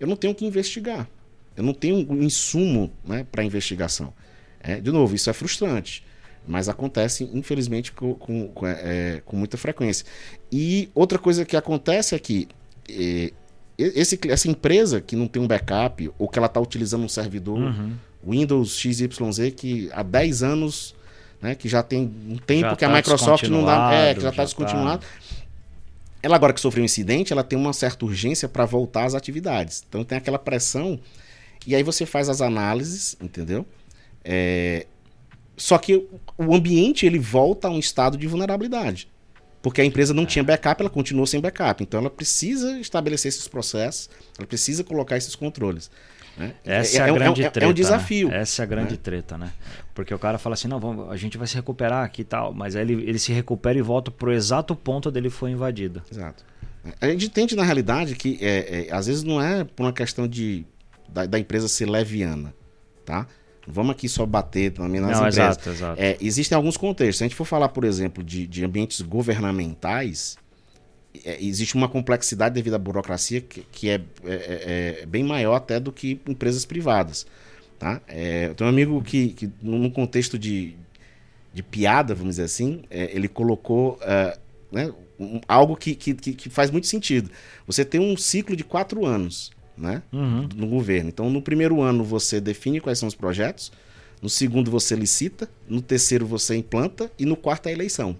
eu 0.00 0.06
não 0.06 0.16
tenho 0.16 0.34
que 0.34 0.46
investigar. 0.46 1.06
Eu 1.54 1.64
não 1.64 1.74
tenho 1.74 2.06
um 2.10 2.22
insumo, 2.22 2.90
né, 3.04 3.26
para 3.30 3.44
investigação. 3.44 4.14
É, 4.60 4.80
de 4.80 4.90
novo, 4.90 5.14
isso 5.14 5.28
é 5.28 5.32
frustrante 5.34 6.02
mas 6.46 6.68
acontece, 6.68 7.28
infelizmente, 7.32 7.92
com, 7.92 8.14
com, 8.14 8.48
com, 8.48 8.66
é, 8.66 9.22
com, 9.24 9.36
muita 9.36 9.56
frequência. 9.56 10.04
E 10.50 10.88
outra 10.94 11.18
coisa 11.18 11.44
que 11.44 11.56
acontece 11.56 12.14
é 12.14 12.18
que 12.18 12.48
é, 12.88 13.32
esse, 13.78 14.18
essa 14.28 14.48
empresa 14.48 15.00
que 15.00 15.16
não 15.16 15.26
tem 15.26 15.40
um 15.40 15.46
backup, 15.46 16.10
ou 16.18 16.28
que 16.28 16.38
ela 16.38 16.46
está 16.46 16.60
utilizando 16.60 17.04
um 17.04 17.08
servidor 17.08 17.58
uhum. 17.58 17.92
Windows 18.26 18.76
XYZ 18.76 19.08
que 19.56 19.88
há 19.92 20.02
10 20.02 20.42
anos, 20.42 20.94
né, 21.40 21.54
que 21.54 21.68
já 21.68 21.82
tem 21.82 22.12
um 22.28 22.36
tempo 22.36 22.70
Já 22.70 22.76
que 22.76 22.84
a 22.84 22.88
tá 22.88 22.94
Microsoft 22.94 23.48
não 23.48 23.64
dá, 23.64 23.92
é, 23.92 24.14
que 24.14 24.20
já 24.20 24.30
está 24.30 24.42
já 24.42 24.46
descontinuado. 24.46 25.04
Ela 26.22 26.36
agora 26.36 26.52
que 26.52 26.60
sofreu 26.60 26.82
um 26.82 26.84
incidente, 26.84 27.32
ela 27.32 27.42
tem 27.42 27.58
uma 27.58 27.72
certa 27.72 28.04
urgência 28.04 28.48
para 28.48 28.64
voltar 28.64 29.04
às 29.04 29.14
atividades. 29.14 29.84
Então 29.88 30.04
tem 30.04 30.18
aquela 30.18 30.38
pressão 30.38 31.00
e 31.66 31.74
aí 31.74 31.82
você 31.82 32.06
faz 32.06 32.28
as 32.28 32.40
análises, 32.40 33.16
entendeu? 33.20 33.66
É, 34.24 34.86
Só 35.56 35.78
que 35.78 36.06
o 36.38 36.54
ambiente 36.54 37.04
ele 37.06 37.18
volta 37.18 37.68
a 37.68 37.70
um 37.70 37.78
estado 37.78 38.16
de 38.16 38.26
vulnerabilidade. 38.26 39.08
Porque 39.60 39.80
a 39.80 39.84
empresa 39.84 40.12
não 40.12 40.26
tinha 40.26 40.42
backup, 40.42 40.80
ela 40.82 40.90
continuou 40.90 41.26
sem 41.26 41.40
backup. 41.40 41.82
Então 41.84 42.00
ela 42.00 42.10
precisa 42.10 42.78
estabelecer 42.80 43.28
esses 43.28 43.46
processos, 43.46 44.10
ela 44.36 44.46
precisa 44.46 44.82
colocar 44.82 45.16
esses 45.16 45.36
controles. 45.36 45.90
né? 46.36 46.54
Essa 46.64 46.96
é, 47.02 47.08
a 47.08 47.12
um- 47.12 47.14
grande 47.14 47.42
é 47.42 47.46
um- 47.46 47.50
treta. 47.50 47.66
É 47.66 47.68
um 47.68 47.72
desafio. 47.74 48.28
Né? 48.28 48.40
Essa 48.40 48.62
é 48.62 48.64
a 48.64 48.66
grande 48.66 48.92
né? 48.92 48.98
treta, 49.00 49.36
né? 49.38 49.52
Porque 49.94 50.12
o 50.14 50.18
cara 50.18 50.38
fala 50.38 50.54
assim, 50.54 50.66
não, 50.66 50.80
vamos, 50.80 51.10
a 51.10 51.16
gente 51.16 51.36
vai 51.36 51.46
se 51.46 51.54
recuperar 51.54 52.02
aqui 52.04 52.22
e 52.22 52.24
tal, 52.24 52.52
mas 52.54 52.74
aí 52.74 52.82
ele, 52.82 52.94
ele 53.08 53.18
se 53.18 53.32
recupera 53.32 53.78
e 53.78 53.82
volta 53.82 54.10
pro 54.10 54.32
exato 54.32 54.74
ponto 54.74 55.10
onde 55.10 55.18
ele 55.18 55.28
foi 55.30 55.50
invadido. 55.50 56.02
Exato. 56.10 56.42
A 57.00 57.06
gente 57.08 57.26
entende 57.26 57.54
na 57.54 57.62
realidade 57.62 58.16
que 58.16 58.38
é, 58.40 58.88
é, 58.88 58.92
às 58.92 59.06
vezes 59.06 59.22
não 59.22 59.40
é 59.40 59.62
por 59.62 59.84
uma 59.84 59.92
questão 59.92 60.26
de 60.26 60.64
da, 61.08 61.26
da 61.26 61.38
empresa 61.38 61.68
ser 61.68 61.88
leviana, 61.88 62.52
tá? 63.04 63.26
Vamos 63.66 63.92
aqui 63.92 64.08
só 64.08 64.26
bater 64.26 64.72
também 64.72 65.00
nas 65.00 65.12
não, 65.12 65.18
empresas. 65.28 65.38
exato, 65.56 65.70
exato. 65.70 66.00
É, 66.00 66.16
existem 66.20 66.56
alguns 66.56 66.76
contextos. 66.76 67.18
Se 67.18 67.24
a 67.24 67.26
gente 67.28 67.36
for 67.36 67.44
falar, 67.44 67.68
por 67.68 67.84
exemplo, 67.84 68.22
de, 68.24 68.46
de 68.46 68.64
ambientes 68.64 69.00
governamentais, 69.00 70.36
é, 71.24 71.42
existe 71.44 71.74
uma 71.74 71.88
complexidade 71.88 72.54
devido 72.54 72.74
à 72.74 72.78
burocracia 72.78 73.40
que, 73.40 73.62
que 73.70 73.88
é, 73.90 74.00
é- 74.24 74.30
é- 74.98 75.02
é 75.02 75.06
bem 75.06 75.22
maior 75.22 75.54
até 75.54 75.78
do 75.78 75.92
que 75.92 76.20
empresas 76.26 76.64
privadas. 76.64 77.26
Tá? 77.78 78.00
É, 78.08 78.46
eu 78.46 78.54
tenho 78.54 78.68
um 78.68 78.72
amigo 78.72 79.02
que, 79.02 79.28
que 79.28 79.50
num 79.62 79.90
contexto 79.90 80.38
de, 80.38 80.74
de 81.52 81.62
piada, 81.62 82.14
vamos 82.14 82.32
dizer 82.36 82.44
assim, 82.44 82.82
ele 82.90 83.28
colocou 83.28 83.98
né, 84.70 84.92
um- 85.18 85.40
algo 85.46 85.76
que, 85.76 85.94
que- 85.94 86.14
que 86.14 86.48
faz 86.50 86.70
muito 86.70 86.86
sentido. 86.86 87.30
Você 87.66 87.84
tem 87.84 88.00
um 88.00 88.16
ciclo 88.16 88.56
de 88.56 88.64
quatro 88.64 89.04
anos 89.04 89.50
né, 89.76 90.02
Uhum. 90.12 90.48
no 90.54 90.66
governo. 90.66 91.08
Então, 91.08 91.30
no 91.30 91.40
primeiro 91.42 91.80
ano 91.80 92.04
você 92.04 92.40
define 92.40 92.80
quais 92.80 92.98
são 92.98 93.08
os 93.08 93.14
projetos, 93.14 93.72
no 94.20 94.28
segundo 94.28 94.70
você 94.70 94.94
licita, 94.94 95.48
no 95.68 95.80
terceiro 95.82 96.24
você 96.26 96.54
implanta 96.56 97.10
e 97.18 97.24
no 97.24 97.36
quarto 97.36 97.66
é 97.66 97.70
a 97.70 97.72
eleição. 97.72 98.16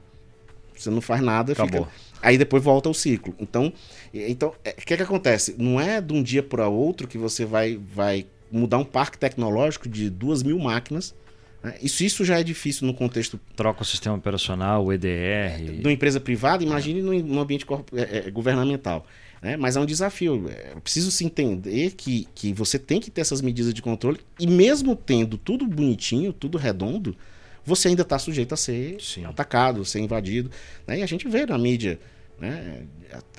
Você 0.77 0.91
não 0.91 1.01
faz 1.01 1.21
nada, 1.23 1.53
Acabou. 1.53 1.85
fica. 1.85 1.97
Aí 2.21 2.39
depois 2.39 2.63
volta 2.63 2.89
o 2.89 2.95
ciclo. 2.95 3.35
Então, 3.39 3.73
então, 4.13 4.53
é, 4.65 4.71
o 4.71 4.75
que, 4.85 4.97
que 4.97 5.03
acontece? 5.03 5.55
Não 5.59 5.81
é 5.81 6.01
de 6.01 6.13
um 6.13 6.23
dia 6.23 6.43
para 6.43 6.69
outro 6.69 7.07
que 7.07 7.19
você 7.19 7.45
vai, 7.45 7.79
vai 7.95 8.27
mudar 8.51 8.79
um 8.79 8.85
parque 8.85 9.19
tecnológico 9.19 9.89
de 9.89 10.09
duas 10.11 10.43
mil 10.43 10.59
máquinas. 10.59 11.15
né? 11.63 11.75
Isso, 11.83 12.03
isso 12.05 12.25
já 12.25 12.39
é 12.39 12.43
difícil 12.45 12.87
no 12.87 12.95
contexto 12.95 13.39
Troca 13.57 13.83
o 13.83 13.85
sistema 13.85 14.17
operacional, 14.17 14.85
o 14.87 14.93
EDR. 14.93 15.73
de 15.79 15.81
uma 15.87 15.93
empresa 15.93 16.19
privada, 16.21 16.63
imagine 16.65 17.01
no, 17.03 17.13
no 17.23 17.41
ambiente 17.41 17.65
é, 17.95 18.27
é, 18.27 18.31
governamental. 18.31 19.07
Né? 19.43 19.57
Mas 19.57 19.75
é 19.75 19.81
um 19.81 19.87
desafio. 19.87 20.49
É 20.49 20.79
preciso 20.81 21.11
se 21.11 21.25
entender 21.25 21.91
que, 21.93 22.29
que 22.35 22.53
você 22.53 22.79
tem 22.79 23.01
que 23.01 23.11
ter 23.11 23.23
essas 23.23 23.43
medidas 23.43 23.75
de 23.75 23.83
controle 23.83 24.21
e 24.39 24.47
mesmo 24.47 24.95
tendo 24.95 25.37
tudo 25.37 25.67
bonitinho, 25.67 26.33
tudo 26.33 26.57
redondo, 26.57 27.17
você 27.65 27.89
ainda 27.89 28.03
está 28.03 28.19
sujeito 28.19 28.55
a 28.55 28.57
ser 28.57 29.01
Sim. 29.01 29.25
atacado, 29.25 29.85
ser 29.85 29.99
invadido. 29.99 30.51
né? 30.87 31.01
E 31.01 31.03
a 31.03 31.07
gente 31.07 31.29
vê 31.29 31.45
na 31.45 31.59
mídia, 31.59 31.99
né? 32.39 32.85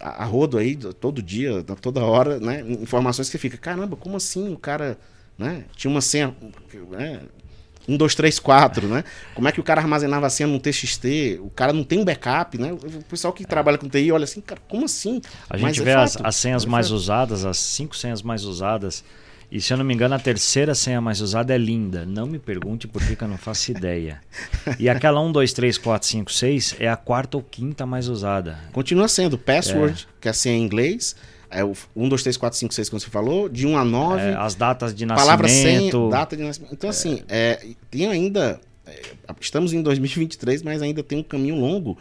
a, 0.01 0.23
a 0.23 0.25
rodo 0.25 0.57
aí, 0.57 0.75
todo 0.75 1.21
dia, 1.21 1.63
toda 1.63 2.03
hora, 2.03 2.37
né? 2.39 2.61
informações 2.61 3.29
que 3.29 3.37
fica, 3.37 3.57
caramba, 3.57 3.95
como 3.95 4.17
assim 4.17 4.51
o 4.53 4.57
cara 4.57 4.97
né? 5.37 5.63
tinha 5.75 5.89
uma 5.89 6.01
senha... 6.01 6.35
Né? 6.91 7.21
1, 7.87 7.97
2, 7.97 8.15
3, 8.15 8.39
4, 8.39 8.87
né? 8.87 9.03
Como 9.35 9.47
é 9.47 9.51
que 9.51 9.59
o 9.59 9.63
cara 9.63 9.81
armazenava 9.81 10.25
a 10.27 10.29
senha 10.29 10.47
num 10.47 10.59
TXT? 10.59 11.39
O 11.41 11.49
cara 11.49 11.73
não 11.73 11.83
tem 11.83 11.99
um 11.99 12.05
backup, 12.05 12.57
né? 12.57 12.71
O 12.73 13.03
pessoal 13.09 13.33
que 13.33 13.45
trabalha 13.45 13.77
com 13.77 13.89
TI 13.89 14.11
olha 14.11 14.23
assim, 14.23 14.41
cara, 14.41 14.61
como 14.69 14.85
assim? 14.85 15.21
A 15.49 15.57
Mas 15.57 15.75
gente 15.75 15.81
é 15.81 15.85
vê 15.85 15.93
as, 15.93 16.13
fato, 16.13 16.25
as 16.25 16.35
senhas 16.35 16.63
é 16.65 16.67
mais 16.67 16.87
fato. 16.87 16.95
usadas, 16.95 17.45
as 17.45 17.57
cinco 17.57 17.95
senhas 17.95 18.21
mais 18.21 18.43
usadas. 18.45 19.03
E 19.51 19.61
se 19.61 19.71
eu 19.71 19.77
não 19.77 19.85
me 19.85 19.93
engano, 19.93 20.15
a 20.15 20.19
terceira 20.19 20.73
senha 20.73 20.99
mais 20.99 21.21
usada 21.21 21.53
é 21.53 21.57
linda. 21.59 22.05
Não 22.07 22.25
me 22.25 22.39
pergunte 22.39 22.87
por 22.87 23.05
que, 23.05 23.15
que 23.15 23.23
eu 23.23 23.27
não 23.27 23.37
faço 23.37 23.69
ideia. 23.71 24.19
E 24.79 24.89
aquela 24.89 25.21
1, 25.21 25.31
2, 25.31 25.53
3, 25.53 25.77
4, 25.77 26.07
5, 26.07 26.31
6 26.31 26.75
é 26.79 26.87
a 26.89 26.95
quarta 26.95 27.37
ou 27.37 27.43
quinta 27.43 27.85
mais 27.85 28.07
usada. 28.07 28.57
Continua 28.71 29.07
sendo 29.07 29.37
password, 29.37 30.07
que 30.19 30.27
é 30.27 30.31
a 30.31 30.33
senha 30.33 30.57
em 30.57 30.63
inglês, 30.63 31.15
é 31.53 31.63
o 31.63 31.73
1, 31.95 32.09
2, 32.09 32.23
3, 32.23 32.37
4, 32.37 32.59
5, 32.59 32.73
6, 32.73 32.89
como 32.89 32.99
você 32.99 33.09
falou, 33.09 33.47
de 33.47 33.65
1 33.67 33.77
a 33.77 33.85
9, 33.85 34.21
É, 34.21 34.33
as 34.35 34.55
datas 34.55 34.93
de 34.93 35.05
palavra 35.05 35.47
senha, 35.47 35.73
nascimento. 35.73 36.09
data 36.09 36.35
de 36.35 36.43
nascimento. 36.43 36.73
Então, 36.73 36.89
assim, 36.89 37.23
é, 37.29 37.65
tem 37.89 38.07
ainda. 38.07 38.59
é, 38.85 39.01
estamos 39.39 39.71
em 39.73 39.81
2023, 39.81 40.61
mas 40.63 40.81
ainda 40.81 41.01
tem 41.03 41.19
um 41.19 41.23
caminho 41.23 41.55
longo 41.55 41.97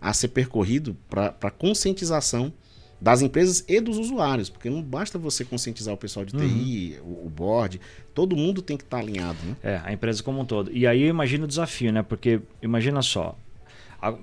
a 0.00 0.12
ser 0.12 0.28
percorrido 0.28 0.96
para 1.08 1.34
a 1.42 1.50
conscientização 1.50 2.52
das 3.00 3.20
empresas 3.20 3.62
e 3.68 3.78
dos 3.80 3.98
usuários, 3.98 4.48
porque 4.48 4.70
não 4.70 4.82
basta 4.82 5.18
você 5.18 5.44
conscientizar 5.44 5.92
o 5.92 5.96
pessoal 5.98 6.24
de 6.24 6.32
TI, 6.32 6.98
o, 7.02 7.26
o 7.26 7.30
board, 7.34 7.78
todo 8.14 8.34
mundo 8.34 8.62
tem 8.62 8.76
que 8.76 8.84
estar 8.84 8.98
alinhado, 8.98 9.36
né? 9.44 9.54
É, 9.62 9.80
a 9.84 9.92
empresa 9.92 10.22
como 10.22 10.40
um 10.40 10.44
todo. 10.46 10.70
E 10.72 10.86
aí 10.86 11.02
eu 11.02 11.08
imagino 11.08 11.44
o 11.44 11.46
desafio, 11.48 11.92
né? 11.92 12.02
Porque 12.02 12.40
imagina 12.62 13.02
só. 13.02 13.36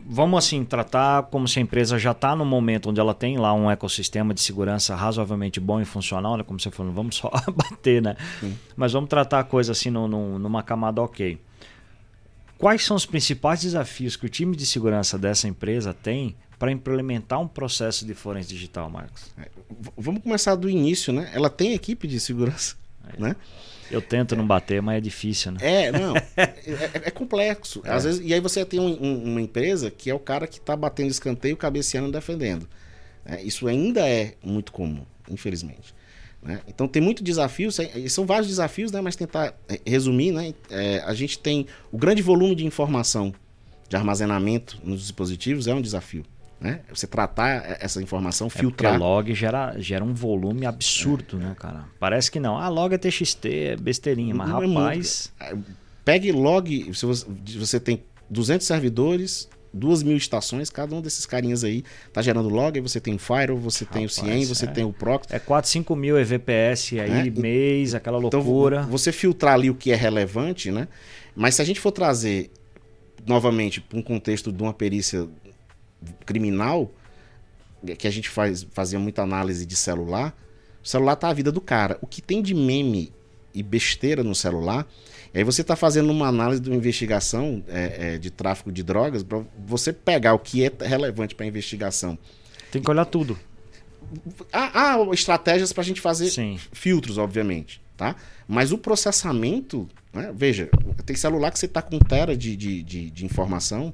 Vamos 0.08 0.38
assim 0.46 0.64
tratar 0.64 1.24
como 1.24 1.48
se 1.48 1.60
a 1.60 1.62
empresa 1.62 1.98
já 1.98 2.12
está 2.12 2.36
no 2.36 2.46
momento 2.46 2.90
onde 2.90 3.00
ela 3.00 3.14
tem 3.14 3.38
lá 3.38 3.54
um 3.54 3.70
ecossistema 3.70 4.34
de 4.34 4.40
segurança 4.42 4.96
razoavelmente 4.96 5.60
bom 5.60 5.82
e 5.82 5.86
funcional, 5.86 6.38
né? 6.38 6.44
Como 6.44 6.60
você 6.60 6.70
falou, 6.72 6.94
vamos 6.94 7.16
só 7.16 7.30
bater, 7.56 8.02
né? 8.02 8.16
Mas 8.76 8.94
vamos 8.94 9.10
tratar 9.10 9.40
a 9.40 9.44
coisa 9.44 9.72
assim 9.72 9.90
no- 9.90 10.08
no- 10.08 10.38
numa 10.40 10.62
camada 10.64 11.02
ok. 11.02 11.40
Quais 12.58 12.86
são 12.86 12.96
os 12.96 13.06
principais 13.06 13.62
desafios 13.62 14.16
que 14.16 14.26
o 14.26 14.30
time 14.30 14.56
de 14.56 14.66
segurança 14.66 15.18
dessa 15.18 15.48
empresa 15.48 15.94
tem 15.94 16.36
para 16.58 16.72
implementar 16.72 17.42
um 17.42 17.48
processo 17.48 18.06
de 18.06 18.14
forense 18.14 18.48
digital, 18.50 18.90
Marcos? 18.90 19.32
V- 19.70 19.92
vamos 19.98 20.24
começar 20.24 20.56
do 20.56 20.70
início, 20.70 21.12
né? 21.12 21.30
Ela 21.34 21.50
tem 21.50 21.74
equipe 21.74 22.08
de 22.08 22.20
segurança, 22.22 22.76
né? 23.18 23.36
Eu 23.92 24.02
tento 24.02 24.36
não 24.36 24.46
bater, 24.46 24.82
mas 24.82 24.98
é 24.98 25.02
difícil, 25.02 25.52
né? 25.54 25.58
É, 25.62 25.92
não. 25.92 26.16
é, 26.38 26.42
é- 26.42 26.92
é 27.06 27.12
complexo. 27.12 27.82
Às 27.86 28.04
vezes, 28.04 28.22
e 28.24 28.34
aí 28.34 28.40
você 28.40 28.64
tem 28.66 28.80
um- 28.80 28.98
um- 29.04 29.24
uma 29.32 29.42
empresa 29.42 29.90
que 29.92 30.10
é 30.10 30.14
o 30.14 30.20
cara 30.20 30.48
que 30.48 30.58
está 30.58 30.76
batendo 30.76 31.10
escanteio, 31.12 31.56
cabeceando 31.58 32.10
e 32.10 32.12
defendendo. 32.12 32.68
É, 33.26 33.42
isso 33.42 33.68
ainda 33.68 34.08
é 34.08 34.34
muito 34.44 34.72
comum, 34.72 35.04
infelizmente. 35.30 35.94
né? 36.42 36.60
Então 36.68 36.90
tem 36.90 37.02
muito 37.02 37.24
desafio, 37.24 37.70
são 38.10 38.26
vários 38.26 38.48
desafios, 38.50 38.92
né? 38.92 39.00
Mas 39.00 39.16
tentar 39.16 39.54
é, 39.70 39.80
resumir, 39.90 40.32
né? 40.34 40.54
É, 40.70 41.02
a 41.06 41.14
gente 41.14 41.40
tem 41.40 41.66
o 41.92 41.98
grande 41.98 42.22
volume 42.22 42.54
de 42.54 42.66
informação 42.66 43.34
de 43.88 43.96
armazenamento 43.96 44.78
nos 44.84 45.02
dispositivos 45.02 45.68
é 45.68 45.74
um 45.74 45.82
desafio. 45.82 46.26
Né? 46.64 46.80
Você 46.94 47.06
tratar 47.06 47.78
essa 47.82 48.02
informação, 48.02 48.48
É 48.48 48.50
porque 48.50 48.62
filtrar. 48.62 48.98
log 48.98 49.34
gera, 49.36 49.76
gera 49.78 50.02
um 50.04 50.14
volume 50.14 50.66
absurdo, 50.66 51.38
né, 51.38 51.54
cara? 51.60 51.84
Parece 52.00 52.32
que 52.32 52.40
não. 52.40 52.58
Ah, 52.58 52.70
log 52.70 52.96
é 52.96 52.98
TXT, 52.98 53.46
é 53.48 53.76
besteirinha, 53.76 54.34
mas 54.34 54.50
é 54.50 54.54
rapaz. 54.54 55.34
Pegue 56.06 56.32
log, 56.32 56.94
se 56.94 57.06
você, 57.06 57.26
você 57.58 57.80
tem 57.82 58.02
200 58.30 58.66
servidores, 58.66 59.50
2 59.74 60.04
mil 60.04 60.16
estações, 60.16 60.70
cada 60.70 60.96
um 60.96 61.02
desses 61.02 61.26
carinhas 61.26 61.64
aí 61.66 61.84
tá 62.14 62.22
gerando 62.22 62.48
log, 62.48 62.78
aí 62.78 62.82
você 62.82 63.00
tem 63.02 63.16
o 63.16 63.20
Firewall, 63.20 63.60
você 63.60 63.84
tem 63.86 64.06
o 64.06 64.08
Rapaz, 64.10 64.14
CIEM, 64.14 64.46
você 64.46 64.64
é. 64.66 64.68
tem 64.70 64.86
o 64.86 64.94
Proxy. 64.94 65.36
É 65.36 65.40
4, 65.40 65.70
5 65.70 65.96
mil 65.98 66.18
EVPS 66.18 66.94
aí, 66.94 67.28
É, 67.28 67.30
mês, 67.32 67.94
aquela 67.94 68.20
Então, 68.20 68.40
loucura. 68.40 68.84
você 68.84 69.12
filtrar 69.12 69.56
ali 69.56 69.70
o 69.70 69.76
que 69.76 69.92
é 69.92 69.96
relevante, 69.96 70.72
né? 70.72 70.88
Mas 71.36 71.56
se 71.56 71.62
a 71.62 71.66
gente 71.66 71.80
for 71.82 71.92
trazer 71.92 72.52
novamente 73.26 73.82
para 73.82 73.98
um 73.98 74.02
contexto 74.02 74.52
de 74.52 74.62
uma 74.62 74.74
perícia 74.74 75.28
criminal, 76.26 76.92
que 77.98 78.08
a 78.08 78.12
gente 78.12 78.30
faz, 78.30 78.66
fazia 78.72 78.98
muita 78.98 79.22
análise 79.22 79.66
de 79.66 79.76
celular, 79.76 80.36
o 80.84 80.88
celular 80.88 81.16
tá 81.16 81.30
a 81.30 81.34
vida 81.34 81.52
do 81.52 81.62
cara. 81.62 81.98
O 82.02 82.08
que 82.08 82.22
tem 82.22 82.42
de 82.42 82.54
meme 82.54 83.14
e 83.54 83.62
besteira 83.62 84.24
no 84.24 84.34
celular, 84.34 84.88
e 85.34 85.38
aí 85.38 85.44
você 85.44 85.64
tá 85.64 85.76
fazendo 85.76 86.12
uma 86.12 86.28
análise 86.28 86.62
de 86.62 86.70
uma 86.70 86.76
investigação 86.76 87.64
é, 87.68 88.14
é, 88.14 88.18
de 88.18 88.30
tráfico 88.30 88.72
de 88.72 88.84
drogas, 88.84 89.24
para 89.24 89.42
você 89.66 89.94
pegar 89.94 90.34
o 90.34 90.40
que 90.40 90.66
é 90.66 90.72
relevante 90.82 91.36
para 91.36 91.46
a 91.46 91.48
investigação. 91.48 92.18
Tem 92.72 92.82
que 92.82 92.90
olhar 92.90 93.06
tudo. 93.06 93.38
Há, 94.52 94.94
há 94.94 95.14
estratégias 95.14 95.72
para 95.72 95.82
a 95.82 95.86
gente 95.86 96.02
fazer 96.02 96.30
Sim. 96.30 96.60
filtros, 96.72 97.18
obviamente, 97.18 97.82
tá? 97.96 98.16
Mas 98.48 98.72
o 98.72 98.78
processamento, 98.78 99.88
né? 100.12 100.32
veja, 100.36 100.70
tem 101.06 101.16
celular 101.16 101.52
que 101.52 101.60
você 101.60 101.68
tá 101.68 101.82
com 101.82 101.98
tera 102.00 102.36
de, 102.36 102.56
de, 102.56 102.84
de, 102.84 103.10
de 103.10 103.26
informação 103.26 103.94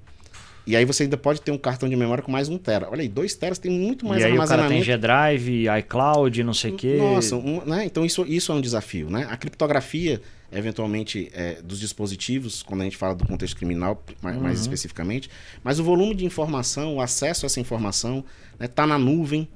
e 0.67 0.75
aí 0.75 0.85
você 0.85 1.03
ainda 1.03 1.17
pode 1.17 1.41
ter 1.41 1.51
um 1.51 1.57
cartão 1.57 1.89
de 1.89 1.95
memória 1.95 2.23
com 2.23 2.31
mais 2.31 2.47
um 2.49 2.57
tera. 2.57 2.89
Olha 2.89 3.01
aí, 3.01 3.07
dois 3.07 3.33
teras 3.35 3.57
tem 3.57 3.71
muito 3.71 4.05
mais 4.05 4.21
e 4.21 4.25
aí 4.25 4.31
o 4.33 4.35
cara 4.37 4.47
tem 4.47 4.53
armazenamento. 4.55 4.85
G-Drive, 4.85 5.65
iCloud, 5.79 6.43
não 6.43 6.53
sei 6.53 6.71
o 6.71 6.75
quê. 6.75 6.95
Nossa, 6.97 7.35
um- 7.35 7.65
né? 7.65 7.85
então 7.85 8.05
isso, 8.05 8.23
isso 8.27 8.51
é 8.51 8.55
um 8.55 8.61
desafio, 8.61 9.09
né? 9.09 9.27
A 9.29 9.35
criptografia, 9.37 10.21
eventualmente, 10.51 11.29
é, 11.33 11.61
dos 11.61 11.79
dispositivos, 11.79 12.61
quando 12.61 12.81
a 12.81 12.83
gente 12.83 12.97
fala 12.97 13.15
do 13.15 13.25
contexto 13.25 13.55
criminal, 13.55 14.03
mais, 14.21 14.37
mais 14.37 14.55
Uhum. 14.57 14.61
especificamente, 14.63 15.29
mas 15.63 15.79
o 15.79 15.83
volume 15.83 16.13
de 16.13 16.25
informação, 16.25 16.95
o 16.95 17.01
acesso 17.01 17.45
a 17.45 17.47
essa 17.47 17.59
informação, 17.59 18.23
né, 18.59 18.67
tá 18.67 18.85
na 18.85 18.97
nuvem, 18.99 19.47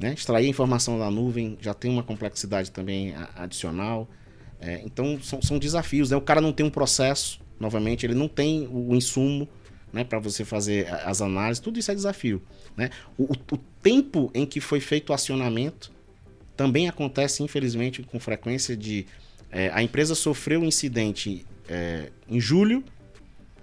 né? 0.00 0.12
Extrair 0.12 0.46
a 0.46 0.48
informação 0.48 0.98
da 0.98 1.10
nuvem 1.10 1.56
já 1.60 1.72
tem 1.74 1.90
uma 1.90 2.02
complexidade 2.02 2.70
também 2.70 3.14
adicional. 3.34 4.08
É, 4.60 4.80
então 4.84 5.18
são, 5.22 5.40
são 5.42 5.58
desafios. 5.58 6.10
Né? 6.10 6.16
O 6.16 6.20
cara 6.20 6.40
não 6.40 6.52
tem 6.52 6.64
um 6.64 6.70
processo, 6.70 7.40
novamente, 7.60 8.04
ele 8.06 8.14
não 8.14 8.26
tem 8.28 8.66
o 8.70 8.94
insumo 8.94 9.46
né, 9.96 10.04
para 10.04 10.18
você 10.18 10.44
fazer 10.44 10.92
as 11.06 11.22
análises, 11.22 11.58
tudo 11.58 11.78
isso 11.78 11.90
é 11.90 11.94
desafio. 11.94 12.42
Né? 12.76 12.90
O, 13.16 13.24
o, 13.24 13.56
tempo 13.82 14.30
em 14.34 14.44
que 14.44 14.60
foi 14.60 14.78
feito 14.78 15.08
o 15.08 15.12
acionamento 15.14 15.90
também 16.54 16.86
acontece, 16.86 17.42
infelizmente, 17.42 18.02
com 18.02 18.20
frequência 18.20 18.76
de 18.76 19.06
é, 19.50 19.70
a 19.72 19.82
empresa 19.82 20.14
sofreu 20.14 20.60
um 20.60 20.66
incidente 20.66 21.46
é, 21.66 22.10
em 22.28 22.38
julho, 22.38 22.84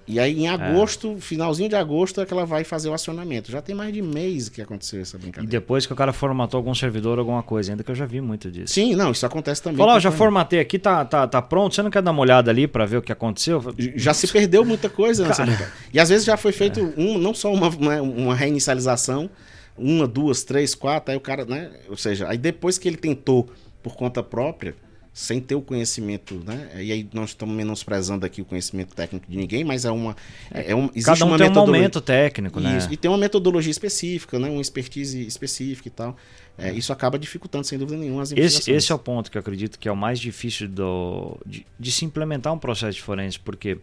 e 0.06 0.20
aí 0.20 0.38
em 0.38 0.48
é. 0.48 0.50
agosto, 0.50 1.16
é. 1.18 1.22
finalzinho 1.22 1.70
de 1.70 1.76
agosto, 1.76 2.20
é 2.20 2.26
que 2.26 2.34
ela 2.34 2.46
vai 2.46 2.64
fazer 2.64 2.90
o 2.90 2.94
acionamento. 2.94 3.52
Já 3.52 3.62
tem 3.62 3.74
mais 3.74 3.94
de 3.94 4.02
mês 4.02 4.50
que 4.50 4.62
aconteceu 4.62 5.02
essa 5.02 5.18
brincadeira. 5.18 5.48
E 5.48 5.50
depois 5.50 5.86
que 5.86 5.94
o 5.94 5.96
cara 5.96 6.12
formatou 6.12 6.58
algum 6.58 6.76
servidor, 6.76 7.20
alguma 7.20 7.42
coisa, 7.42 7.72
ainda 7.72 7.84
que 7.84 7.92
eu 7.92 7.96
já 7.96 8.06
vi 8.06 8.20
muito 8.20 8.52
disso. 8.52 8.74
Sim, 8.74 8.96
não, 8.96 9.12
isso 9.12 9.26
acontece 9.26 9.62
também. 9.62 9.78
Falou, 9.78 10.00
já 10.00 10.12
formatei 10.12 10.60
aqui, 10.60 10.78
tá, 10.78 11.06
tá, 11.06 11.26
tá 11.26 11.42
pronto, 11.42 11.76
você 11.76 11.82
não 11.82 11.90
quer 11.90 12.02
dar 12.02 12.12
uma 12.12 12.22
olhada 12.22 12.52
ali 12.52 12.68
para 12.68 12.86
ver 12.86 12.98
o 12.98 13.02
que 13.02 13.12
aconteceu? 13.12 13.64
Já 13.96 14.14
se 14.14 14.28
perdeu 14.28 14.66
muita 14.66 14.90
coisa 14.90 15.26
nessa 15.26 15.46
brincadeira. 15.46 15.74
E 15.94 16.00
às 16.00 16.10
vezes 16.10 16.26
já 16.26 16.36
foi 16.36 16.52
feito 16.52 16.80
é. 16.80 17.02
um, 17.02 17.18
não 17.18 17.34
só 17.34 17.54
uma, 17.54 17.70
uma, 17.70 18.02
uma 18.02 18.36
reinicialização, 18.36 19.30
uma, 19.78 20.08
duas, 20.08 20.44
três, 20.44 20.76
quatro, 20.76 21.12
aí 21.12 21.18
o 21.18 21.22
cara, 21.22 21.46
né? 21.46 21.72
Ou 21.90 21.98
seja, 21.98 22.28
aí 22.28 22.38
depois 22.38 22.78
que 22.78 22.88
ele 22.88 22.98
tentou 22.98 23.50
por 23.82 23.96
conta 23.96 24.22
própria, 24.22 24.76
sem 25.14 25.40
ter 25.40 25.54
o 25.54 25.62
conhecimento, 25.62 26.42
né? 26.44 26.72
E 26.82 26.92
aí 26.92 27.08
nós 27.14 27.30
estamos 27.30 27.56
menosprezando 27.56 28.26
aqui 28.26 28.42
o 28.42 28.46
conhecimento 28.46 28.96
técnico 28.96 29.30
de 29.30 29.38
ninguém, 29.38 29.64
mas 29.64 29.86
é 29.86 29.92
uma 29.92 30.16
é, 30.52 30.72
é 30.72 30.76
um, 30.76 30.90
existe 30.96 31.06
Cada 31.06 31.26
um 31.26 31.28
uma 31.28 31.38
tem 31.38 31.50
um 31.50 31.54
momento 31.54 32.02
técnico, 32.02 32.60
né? 32.60 32.80
Isso, 32.80 32.92
e 32.92 32.98
tem 32.98 33.12
uma 33.12 33.18
metodologia 33.18 33.70
específica, 33.70 34.40
né? 34.40 34.50
Uma 34.50 34.62
expertise 34.62 35.26
específica 35.26 35.88
e 35.88 35.92
tal. 35.92 36.18
É, 36.58 36.72
isso 36.72 36.92
acaba 36.92 37.20
dificultando, 37.20 37.66
sem 37.66 37.78
dúvida 37.78 37.98
nenhuma, 37.98 38.24
as 38.24 38.32
esse, 38.32 38.72
esse 38.72 38.92
é 38.92 38.96
o 38.96 39.00
ponto 39.00 39.30
que 39.30 39.38
eu 39.38 39.40
acredito 39.40 39.78
que 39.78 39.88
é 39.88 39.92
o 39.92 39.96
mais 39.96 40.20
difícil 40.20 40.68
do, 40.68 41.38
de, 41.46 41.66
de 41.80 41.92
se 41.92 42.06
implementar 42.06 42.52
um 42.52 42.60
processo 42.60 42.98
de 42.98 43.02
forense, 43.02 43.40
porque 43.40 43.78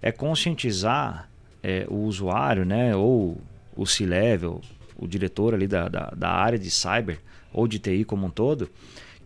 é 0.00 0.12
conscientizar 0.12 1.28
é, 1.62 1.84
o 1.88 1.96
usuário, 2.04 2.64
né? 2.64 2.94
Ou 2.94 3.40
o 3.76 3.84
C-Level, 3.86 4.60
o 4.96 5.06
diretor 5.08 5.52
ali 5.52 5.66
da, 5.66 5.88
da, 5.88 6.12
da 6.16 6.30
área 6.30 6.58
de 6.58 6.70
cyber 6.70 7.18
ou 7.52 7.66
de 7.66 7.78
TI 7.78 8.04
como 8.04 8.26
um 8.26 8.30
todo, 8.30 8.70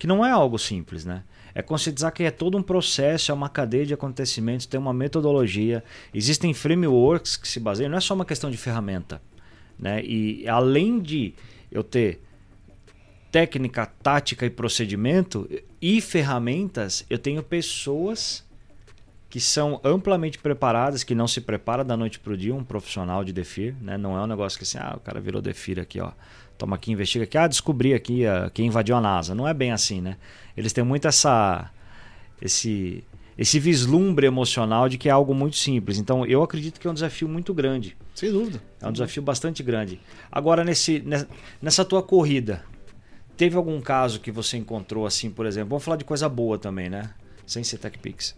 que 0.00 0.06
não 0.06 0.24
é 0.24 0.30
algo 0.30 0.58
simples, 0.58 1.04
né? 1.04 1.22
É 1.54 1.60
conscientizar 1.60 2.10
que 2.10 2.22
é 2.22 2.30
todo 2.30 2.56
um 2.56 2.62
processo, 2.62 3.30
é 3.30 3.34
uma 3.34 3.50
cadeia 3.50 3.84
de 3.84 3.92
acontecimentos, 3.92 4.64
tem 4.64 4.80
uma 4.80 4.94
metodologia, 4.94 5.84
existem 6.14 6.54
frameworks 6.54 7.36
que 7.36 7.46
se 7.46 7.60
baseiam, 7.60 7.90
não 7.90 7.98
é 7.98 8.00
só 8.00 8.14
uma 8.14 8.24
questão 8.24 8.50
de 8.50 8.56
ferramenta. 8.56 9.20
Né? 9.78 10.02
E 10.02 10.48
além 10.48 11.00
de 11.00 11.34
eu 11.70 11.84
ter 11.84 12.22
técnica, 13.30 13.84
tática 13.84 14.46
e 14.46 14.50
procedimento 14.50 15.46
e 15.82 16.00
ferramentas, 16.00 17.04
eu 17.10 17.18
tenho 17.18 17.42
pessoas 17.42 18.42
que 19.28 19.38
são 19.38 19.82
amplamente 19.84 20.38
preparadas, 20.38 21.04
que 21.04 21.14
não 21.14 21.28
se 21.28 21.42
prepara 21.42 21.84
da 21.84 21.94
noite 21.94 22.18
para 22.18 22.32
o 22.32 22.36
dia, 22.38 22.54
um 22.54 22.64
profissional 22.64 23.22
de 23.22 23.34
DEFIR, 23.34 23.74
né? 23.82 23.98
não 23.98 24.16
é 24.16 24.22
um 24.22 24.26
negócio 24.26 24.58
que 24.58 24.64
assim, 24.64 24.78
ah, 24.78 24.94
o 24.96 25.00
cara 25.00 25.20
virou 25.20 25.42
DEFIR 25.42 25.78
aqui, 25.78 26.00
ó, 26.00 26.12
toma 26.60 26.76
aqui, 26.76 26.92
investiga 26.92 27.24
aqui, 27.24 27.38
ah, 27.38 27.46
descobri 27.46 27.94
aqui 27.94 28.24
uh, 28.24 28.50
quem 28.50 28.66
invadiu 28.66 28.94
a 28.94 29.00
NASA. 29.00 29.34
Não 29.34 29.48
é 29.48 29.54
bem 29.54 29.72
assim, 29.72 30.00
né? 30.00 30.16
Eles 30.56 30.72
têm 30.72 30.84
muito 30.84 31.08
essa 31.08 31.70
esse 32.40 33.02
esse 33.36 33.58
vislumbre 33.58 34.26
emocional 34.26 34.86
de 34.86 34.98
que 34.98 35.08
é 35.08 35.12
algo 35.12 35.34
muito 35.34 35.56
simples. 35.56 35.96
Então, 35.96 36.26
eu 36.26 36.42
acredito 36.42 36.78
que 36.78 36.86
é 36.86 36.90
um 36.90 36.94
desafio 36.94 37.26
muito 37.26 37.54
grande. 37.54 37.96
Sem 38.14 38.30
dúvida. 38.30 38.60
É 38.82 38.86
um 38.86 38.92
desafio 38.92 39.22
bastante 39.22 39.62
grande. 39.62 39.98
Agora, 40.30 40.62
nesse, 40.62 41.02
nessa 41.62 41.82
tua 41.82 42.02
corrida, 42.02 42.62
teve 43.38 43.56
algum 43.56 43.80
caso 43.80 44.20
que 44.20 44.30
você 44.30 44.58
encontrou 44.58 45.06
assim, 45.06 45.30
por 45.30 45.46
exemplo? 45.46 45.70
Vamos 45.70 45.84
falar 45.84 45.96
de 45.96 46.04
coisa 46.04 46.28
boa 46.28 46.58
também, 46.58 46.90
né? 46.90 47.14
Sem 47.46 47.64
ser 47.64 47.78
TechPix. 47.78 48.36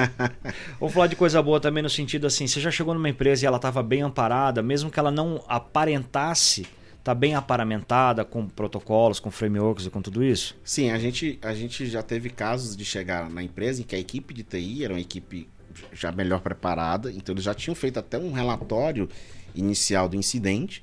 Vamos 0.80 0.94
falar 0.94 1.08
de 1.08 1.16
coisa 1.16 1.42
boa 1.42 1.60
também 1.60 1.82
no 1.82 1.90
sentido 1.90 2.26
assim, 2.26 2.46
você 2.46 2.58
já 2.58 2.70
chegou 2.70 2.94
numa 2.94 3.10
empresa 3.10 3.44
e 3.44 3.46
ela 3.46 3.56
estava 3.56 3.82
bem 3.82 4.00
amparada, 4.00 4.62
mesmo 4.62 4.90
que 4.90 4.98
ela 4.98 5.10
não 5.10 5.44
aparentasse 5.46 6.66
está 7.02 7.12
bem 7.14 7.34
aparamentada 7.34 8.24
com 8.24 8.48
protocolos, 8.48 9.18
com 9.18 9.28
frameworks 9.28 9.86
e 9.86 9.90
com 9.90 10.00
tudo 10.00 10.22
isso? 10.22 10.56
Sim, 10.64 10.90
a 10.92 10.98
gente, 10.98 11.36
a 11.42 11.52
gente 11.52 11.86
já 11.86 12.00
teve 12.00 12.30
casos 12.30 12.76
de 12.76 12.84
chegar 12.84 13.28
na 13.28 13.42
empresa 13.42 13.80
em 13.80 13.84
que 13.84 13.96
a 13.96 13.98
equipe 13.98 14.32
de 14.32 14.44
TI 14.44 14.84
era 14.84 14.94
uma 14.94 15.00
equipe 15.00 15.48
já 15.92 16.12
melhor 16.12 16.40
preparada, 16.40 17.10
então 17.10 17.32
eles 17.34 17.42
já 17.42 17.54
tinham 17.54 17.74
feito 17.74 17.98
até 17.98 18.18
um 18.18 18.30
relatório 18.30 19.08
inicial 19.52 20.08
do 20.08 20.16
incidente 20.16 20.82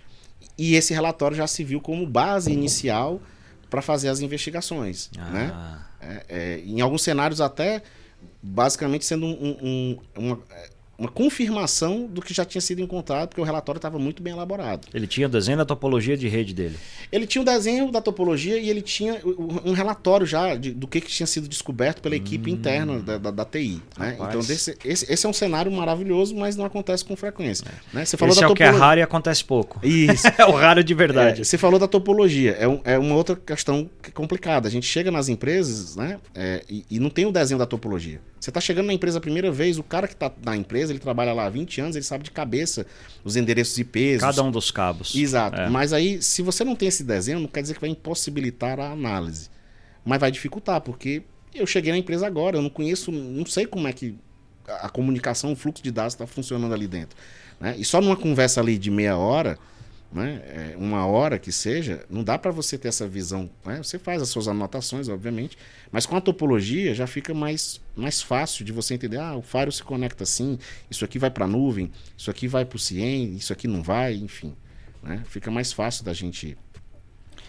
e 0.57 0.75
esse 0.75 0.93
relatório 0.93 1.37
já 1.37 1.47
se 1.47 1.63
viu 1.63 1.79
como 1.79 2.05
base 2.05 2.51
inicial 2.51 3.21
para 3.69 3.81
fazer 3.81 4.09
as 4.09 4.19
investigações, 4.19 5.09
ah. 5.17 5.29
né? 5.29 5.79
É, 6.01 6.25
é, 6.29 6.59
em 6.65 6.81
alguns 6.81 7.01
cenários 7.01 7.39
até 7.39 7.81
basicamente 8.41 9.05
sendo 9.05 9.25
um, 9.25 9.57
um, 9.61 9.97
uma 10.17 10.39
uma 10.99 11.09
confirmação 11.09 12.05
do 12.05 12.21
que 12.21 12.33
já 12.33 12.43
tinha 12.43 12.61
sido 12.61 12.81
encontrado, 12.81 13.29
porque 13.29 13.39
o 13.39 13.43
relatório 13.43 13.79
estava 13.79 13.97
muito 13.97 14.21
bem 14.21 14.33
elaborado. 14.33 14.87
Ele 14.93 15.07
tinha 15.07 15.27
o 15.27 15.29
desenho 15.29 15.57
da 15.57 15.65
topologia 15.65 16.17
de 16.17 16.27
rede 16.27 16.53
dele? 16.53 16.75
Ele 17.09 17.25
tinha 17.25 17.41
o 17.41 17.45
desenho 17.45 17.89
da 17.89 18.01
topologia 18.01 18.57
e 18.57 18.69
ele 18.69 18.81
tinha 18.81 19.21
um 19.63 19.71
relatório 19.71 20.27
já 20.27 20.55
de, 20.55 20.71
do 20.71 20.87
que, 20.87 20.99
que 20.99 21.07
tinha 21.07 21.25
sido 21.25 21.47
descoberto 21.47 22.01
pela 22.01 22.15
equipe 22.15 22.51
hum. 22.51 22.53
interna 22.53 22.99
da, 22.99 23.17
da, 23.17 23.31
da 23.31 23.45
TI. 23.45 23.81
Né? 23.97 24.17
Então, 24.19 24.41
desse, 24.41 24.77
esse, 24.83 25.11
esse, 25.11 25.25
é 25.25 25.29
um 25.29 25.33
cenário 25.33 25.71
maravilhoso, 25.71 26.35
mas 26.35 26.57
não 26.57 26.65
acontece 26.65 27.05
com 27.05 27.15
frequência. 27.15 27.63
É. 27.65 27.97
Né? 27.97 28.05
Você 28.05 28.17
falou 28.17 28.33
esse 28.33 28.41
da 28.41 28.47
é 28.47 28.49
topologia... 28.49 28.69
o 28.69 28.73
que 28.73 28.77
é 28.77 28.79
raro 28.79 28.99
e 28.99 29.03
acontece 29.03 29.43
pouco. 29.43 29.79
Isso. 29.85 30.27
é 30.37 30.45
o 30.45 30.51
raro 30.51 30.83
de 30.83 30.93
verdade. 30.93 31.41
É, 31.41 31.43
você 31.45 31.57
falou 31.57 31.79
da 31.79 31.87
topologia. 31.87 32.57
É, 32.59 32.67
um, 32.67 32.81
é 32.83 32.99
uma 32.99 33.15
outra 33.15 33.37
questão 33.37 33.89
complicada. 34.13 34.67
A 34.67 34.71
gente 34.71 34.85
chega 34.85 35.09
nas 35.09 35.29
empresas 35.29 35.95
né, 35.95 36.19
é, 36.35 36.63
e, 36.69 36.85
e 36.91 36.99
não 36.99 37.09
tem 37.09 37.25
o 37.25 37.31
desenho 37.31 37.57
da 37.57 37.65
topologia. 37.65 38.19
Você 38.39 38.49
está 38.49 38.61
chegando 38.61 38.87
na 38.87 38.93
empresa 38.93 39.17
a 39.17 39.21
primeira 39.21 39.51
vez, 39.51 39.77
o 39.77 39.83
cara 39.83 40.07
que 40.07 40.13
está 40.13 40.31
na 40.43 40.55
empresa, 40.55 40.88
ele 40.89 40.99
trabalha 40.99 41.33
lá 41.33 41.45
há 41.45 41.49
20 41.49 41.81
anos, 41.81 41.95
ele 41.95 42.05
sabe 42.05 42.23
de 42.23 42.31
cabeça 42.31 42.85
os 43.23 43.35
endereços 43.35 43.77
IPs. 43.77 44.21
Cada 44.21 44.43
um 44.43 44.51
dos 44.51 44.71
cabos. 44.71 45.15
Exato. 45.15 45.59
É. 45.59 45.69
Mas 45.69 45.93
aí, 45.93 46.21
se 46.21 46.41
você 46.41 46.63
não 46.63 46.75
tem 46.75 46.87
esse 46.87 47.03
desenho, 47.03 47.39
não 47.39 47.47
quer 47.47 47.61
dizer 47.61 47.75
que 47.75 47.81
vai 47.81 47.89
impossibilitar 47.89 48.79
a 48.79 48.91
análise. 48.91 49.49
Mas 50.03 50.19
vai 50.19 50.31
dificultar, 50.31 50.81
porque 50.81 51.23
eu 51.53 51.67
cheguei 51.67 51.91
na 51.91 51.97
empresa 51.97 52.25
agora, 52.25 52.57
eu 52.57 52.61
não 52.61 52.69
conheço, 52.69 53.11
não 53.11 53.45
sei 53.45 53.65
como 53.65 53.87
é 53.87 53.93
que 53.93 54.15
a 54.67 54.89
comunicação, 54.89 55.51
o 55.51 55.55
fluxo 55.55 55.83
de 55.83 55.91
dados 55.91 56.13
está 56.13 56.27
funcionando 56.27 56.73
ali 56.73 56.87
dentro. 56.87 57.17
Né? 57.59 57.75
E 57.77 57.83
só 57.83 57.99
numa 57.99 58.15
conversa 58.15 58.61
ali 58.61 58.77
de 58.77 58.91
meia 58.91 59.17
hora, 59.17 59.57
né, 60.11 60.41
é, 60.45 60.75
uma 60.77 61.05
hora 61.05 61.37
que 61.37 61.51
seja, 61.51 62.03
não 62.09 62.23
dá 62.23 62.37
para 62.37 62.51
você 62.51 62.77
ter 62.77 62.87
essa 62.87 63.07
visão. 63.07 63.49
Né? 63.63 63.77
Você 63.77 63.99
faz 63.99 64.21
as 64.21 64.29
suas 64.29 64.47
anotações, 64.47 65.07
obviamente, 65.07 65.57
mas 65.91 66.05
com 66.05 66.15
a 66.15 66.21
topologia 66.21 66.95
já 66.95 67.05
fica 67.05 67.33
mais, 67.33 67.79
mais 67.95 68.21
fácil 68.21 68.65
de 68.65 68.71
você 68.71 68.95
entender. 68.95 69.17
Ah, 69.17 69.35
o 69.35 69.41
Fire 69.41 69.71
se 69.71 69.83
conecta 69.83 70.23
assim, 70.23 70.57
isso 70.89 71.05
aqui 71.05 71.19
vai 71.19 71.29
para 71.29 71.45
a 71.45 71.47
nuvem, 71.47 71.91
isso 72.17 72.31
aqui 72.31 72.47
vai 72.47 72.65
para 72.65 72.75
o 72.75 72.79
CIEM, 72.79 73.35
isso 73.35 73.53
aqui 73.53 73.67
não 73.67 73.83
vai, 73.83 74.15
enfim. 74.15 74.55
Né? 75.03 75.23
Fica 75.27 75.51
mais 75.51 75.71
fácil 75.71 76.03
da 76.03 76.13
gente 76.13 76.57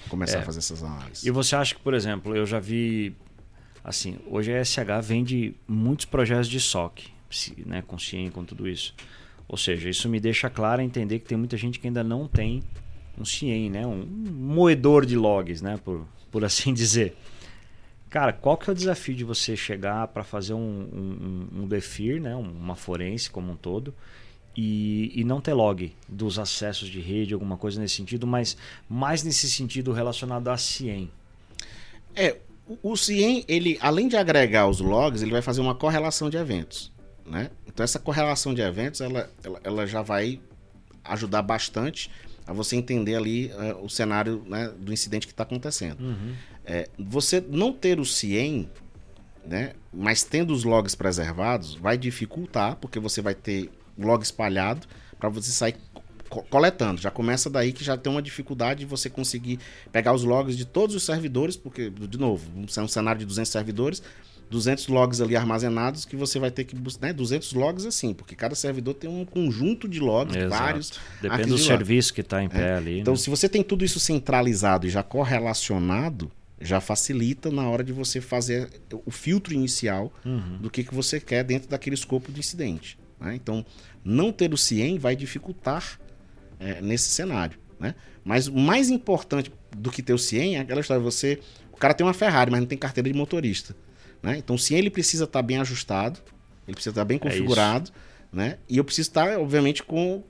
começar 0.08 0.38
é, 0.38 0.40
a 0.40 0.44
fazer 0.44 0.58
essas 0.58 0.82
análises. 0.82 1.24
E 1.24 1.30
você 1.30 1.56
acha 1.56 1.74
que, 1.74 1.80
por 1.80 1.94
exemplo, 1.94 2.36
eu 2.36 2.44
já 2.44 2.60
vi. 2.60 3.14
Assim, 3.82 4.18
hoje 4.26 4.52
a 4.52 4.62
SH 4.62 5.00
vende 5.02 5.54
muitos 5.66 6.04
projetos 6.04 6.46
de 6.46 6.60
SOC, 6.60 7.08
né, 7.64 7.82
com 7.86 7.98
CIEM, 7.98 8.30
com 8.30 8.44
tudo 8.44 8.68
isso. 8.68 8.94
Ou 9.50 9.56
seja, 9.56 9.90
isso 9.90 10.08
me 10.08 10.20
deixa 10.20 10.48
claro 10.48 10.80
entender 10.80 11.18
que 11.18 11.26
tem 11.26 11.36
muita 11.36 11.56
gente 11.56 11.80
que 11.80 11.88
ainda 11.88 12.04
não 12.04 12.28
tem 12.28 12.62
um 13.18 13.24
CIEM, 13.24 13.68
né? 13.68 13.84
um 13.84 14.06
moedor 14.06 15.04
de 15.04 15.16
logs, 15.16 15.60
né? 15.60 15.76
por, 15.84 16.06
por 16.30 16.44
assim 16.46 16.72
dizer. 16.72 17.16
Cara, 18.08 18.32
qual 18.32 18.56
que 18.56 18.70
é 18.70 18.72
o 18.72 18.76
desafio 18.76 19.12
de 19.12 19.24
você 19.24 19.56
chegar 19.56 20.06
para 20.06 20.22
fazer 20.22 20.54
um, 20.54 20.60
um, 21.52 21.62
um 21.62 21.66
DEFIR, 21.66 22.20
né? 22.20 22.36
uma 22.36 22.76
forense 22.76 23.28
como 23.28 23.50
um 23.50 23.56
todo, 23.56 23.92
e, 24.56 25.10
e, 25.16 25.24
não 25.24 25.40
ter 25.40 25.52
log 25.52 25.92
dos 26.08 26.38
acessos 26.38 26.88
de 26.88 27.00
rede, 27.00 27.34
alguma 27.34 27.56
coisa 27.56 27.80
nesse 27.80 27.96
sentido, 27.96 28.28
mas 28.28 28.56
mais 28.88 29.24
nesse 29.24 29.50
sentido 29.50 29.90
relacionado 29.90 30.46
a 30.46 30.56
CIEM? 30.56 31.10
É, 32.14 32.36
o 32.84 32.96
CIEM, 32.96 33.44
ele, 33.48 33.78
além 33.80 34.06
de 34.06 34.16
agregar 34.16 34.68
os 34.68 34.80
logs, 34.80 35.22
ele 35.22 35.32
vai 35.32 35.42
fazer 35.42 35.60
uma 35.60 35.74
correlação 35.74 36.30
de 36.30 36.36
eventos. 36.36 36.92
Né? 37.26 37.50
Então 37.72 37.84
essa 37.84 37.98
correlação 37.98 38.52
de 38.52 38.60
eventos 38.60 39.00
ela, 39.00 39.30
ela, 39.42 39.60
ela 39.64 39.86
já 39.86 40.02
vai 40.02 40.40
ajudar 41.04 41.42
bastante 41.42 42.10
a 42.46 42.52
você 42.52 42.76
entender 42.76 43.14
ali 43.14 43.46
uh, 43.52 43.84
o 43.84 43.88
cenário 43.88 44.42
né, 44.46 44.72
do 44.76 44.92
incidente 44.92 45.26
que 45.26 45.32
está 45.32 45.44
acontecendo. 45.44 46.00
Uhum. 46.00 46.34
É, 46.64 46.88
você 46.98 47.40
não 47.40 47.72
ter 47.72 48.00
o 48.00 48.04
CIEM, 48.04 48.68
né, 49.46 49.72
mas 49.92 50.22
tendo 50.22 50.52
os 50.52 50.64
logs 50.64 50.94
preservados, 50.94 51.74
vai 51.74 51.96
dificultar, 51.96 52.76
porque 52.76 52.98
você 52.98 53.22
vai 53.22 53.34
ter 53.34 53.70
log 53.96 54.22
espalhado 54.22 54.86
para 55.18 55.28
você 55.28 55.50
sair 55.50 55.76
co 56.28 56.42
coletando. 56.44 57.00
Já 57.00 57.10
começa 57.10 57.50
daí 57.50 57.72
que 57.72 57.84
já 57.84 57.96
tem 57.96 58.10
uma 58.10 58.22
dificuldade 58.22 58.80
de 58.80 58.86
você 58.86 59.10
conseguir 59.10 59.58
pegar 59.92 60.12
os 60.12 60.22
logs 60.22 60.56
de 60.56 60.64
todos 60.64 60.94
os 60.94 61.02
servidores, 61.02 61.56
porque, 61.56 61.90
de 61.90 62.18
novo, 62.18 62.48
é 62.76 62.80
um 62.80 62.88
cenário 62.88 63.18
de 63.18 63.26
200 63.26 63.50
servidores, 63.50 64.02
200 64.50 64.88
logs 64.88 65.20
ali 65.20 65.36
armazenados 65.36 66.04
que 66.04 66.16
você 66.16 66.38
vai 66.38 66.50
ter 66.50 66.64
que 66.64 66.74
buscar, 66.74 67.06
né? 67.06 67.12
200 67.12 67.52
logs 67.52 67.86
assim, 67.86 68.12
porque 68.12 68.34
cada 68.34 68.54
servidor 68.54 68.94
tem 68.94 69.08
um 69.08 69.24
conjunto 69.24 69.88
de 69.88 70.00
logs, 70.00 70.34
Exato. 70.36 70.50
vários. 70.62 70.92
Depende 71.22 71.48
do 71.50 71.56
de 71.56 71.62
serviço 71.62 72.12
que 72.12 72.20
está 72.20 72.42
em 72.42 72.48
pé 72.48 72.70
é. 72.70 72.74
ali. 72.74 72.98
Então, 73.00 73.14
né? 73.14 73.18
se 73.18 73.30
você 73.30 73.48
tem 73.48 73.62
tudo 73.62 73.84
isso 73.84 74.00
centralizado 74.00 74.86
e 74.86 74.90
já 74.90 75.02
correlacionado, 75.02 76.30
já 76.60 76.80
facilita 76.80 77.50
na 77.50 77.68
hora 77.68 77.82
de 77.84 77.92
você 77.92 78.20
fazer 78.20 78.68
o 79.06 79.10
filtro 79.10 79.54
inicial 79.54 80.12
Uhum. 80.24 80.58
do 80.60 80.68
que, 80.70 80.84
que 80.84 80.94
você 80.94 81.18
quer 81.20 81.44
dentro 81.44 81.68
daquele 81.70 81.94
escopo 81.94 82.30
do 82.32 82.38
incidente. 82.38 82.98
né? 83.20 83.34
Então, 83.34 83.64
não 84.04 84.32
ter 84.32 84.52
o 84.52 84.56
CIEM 84.58 84.98
vai 84.98 85.14
dificultar 85.14 85.98
é, 86.58 86.80
nesse 86.82 87.10
cenário. 87.10 87.58
Né? 87.78 87.94
Mas 88.24 88.46
o 88.46 88.56
mais 88.58 88.90
importante 88.90 89.50
do 89.76 89.90
que 89.90 90.02
ter 90.02 90.12
o 90.12 90.18
CIEM 90.18 90.56
é 90.56 90.60
aquela 90.60 90.80
história, 90.80 91.02
você. 91.02 91.38
O 91.72 91.76
cara 91.76 91.94
tem 91.94 92.04
uma 92.06 92.12
Ferrari, 92.12 92.50
mas 92.50 92.60
não 92.60 92.66
tem 92.66 92.76
carteira 92.76 93.08
de 93.08 93.16
motorista. 93.16 93.74
Né? 94.22 94.38
Então 94.38 94.56
o 94.56 94.58
CIEM 94.58 94.78
ele 94.78 94.90
precisa 94.90 95.24
estar 95.24 95.42
bem 95.42 95.58
ajustado, 95.58 96.20
ele 96.66 96.74
precisa 96.74 96.92
estar 96.92 97.04
bem 97.04 97.18
configurado, 97.18 97.90
né? 98.32 98.58
E 98.68 98.76
eu 98.76 98.84
preciso 98.84 99.08
estar, 99.08 99.38
obviamente, 99.38 99.82
com 99.82 100.22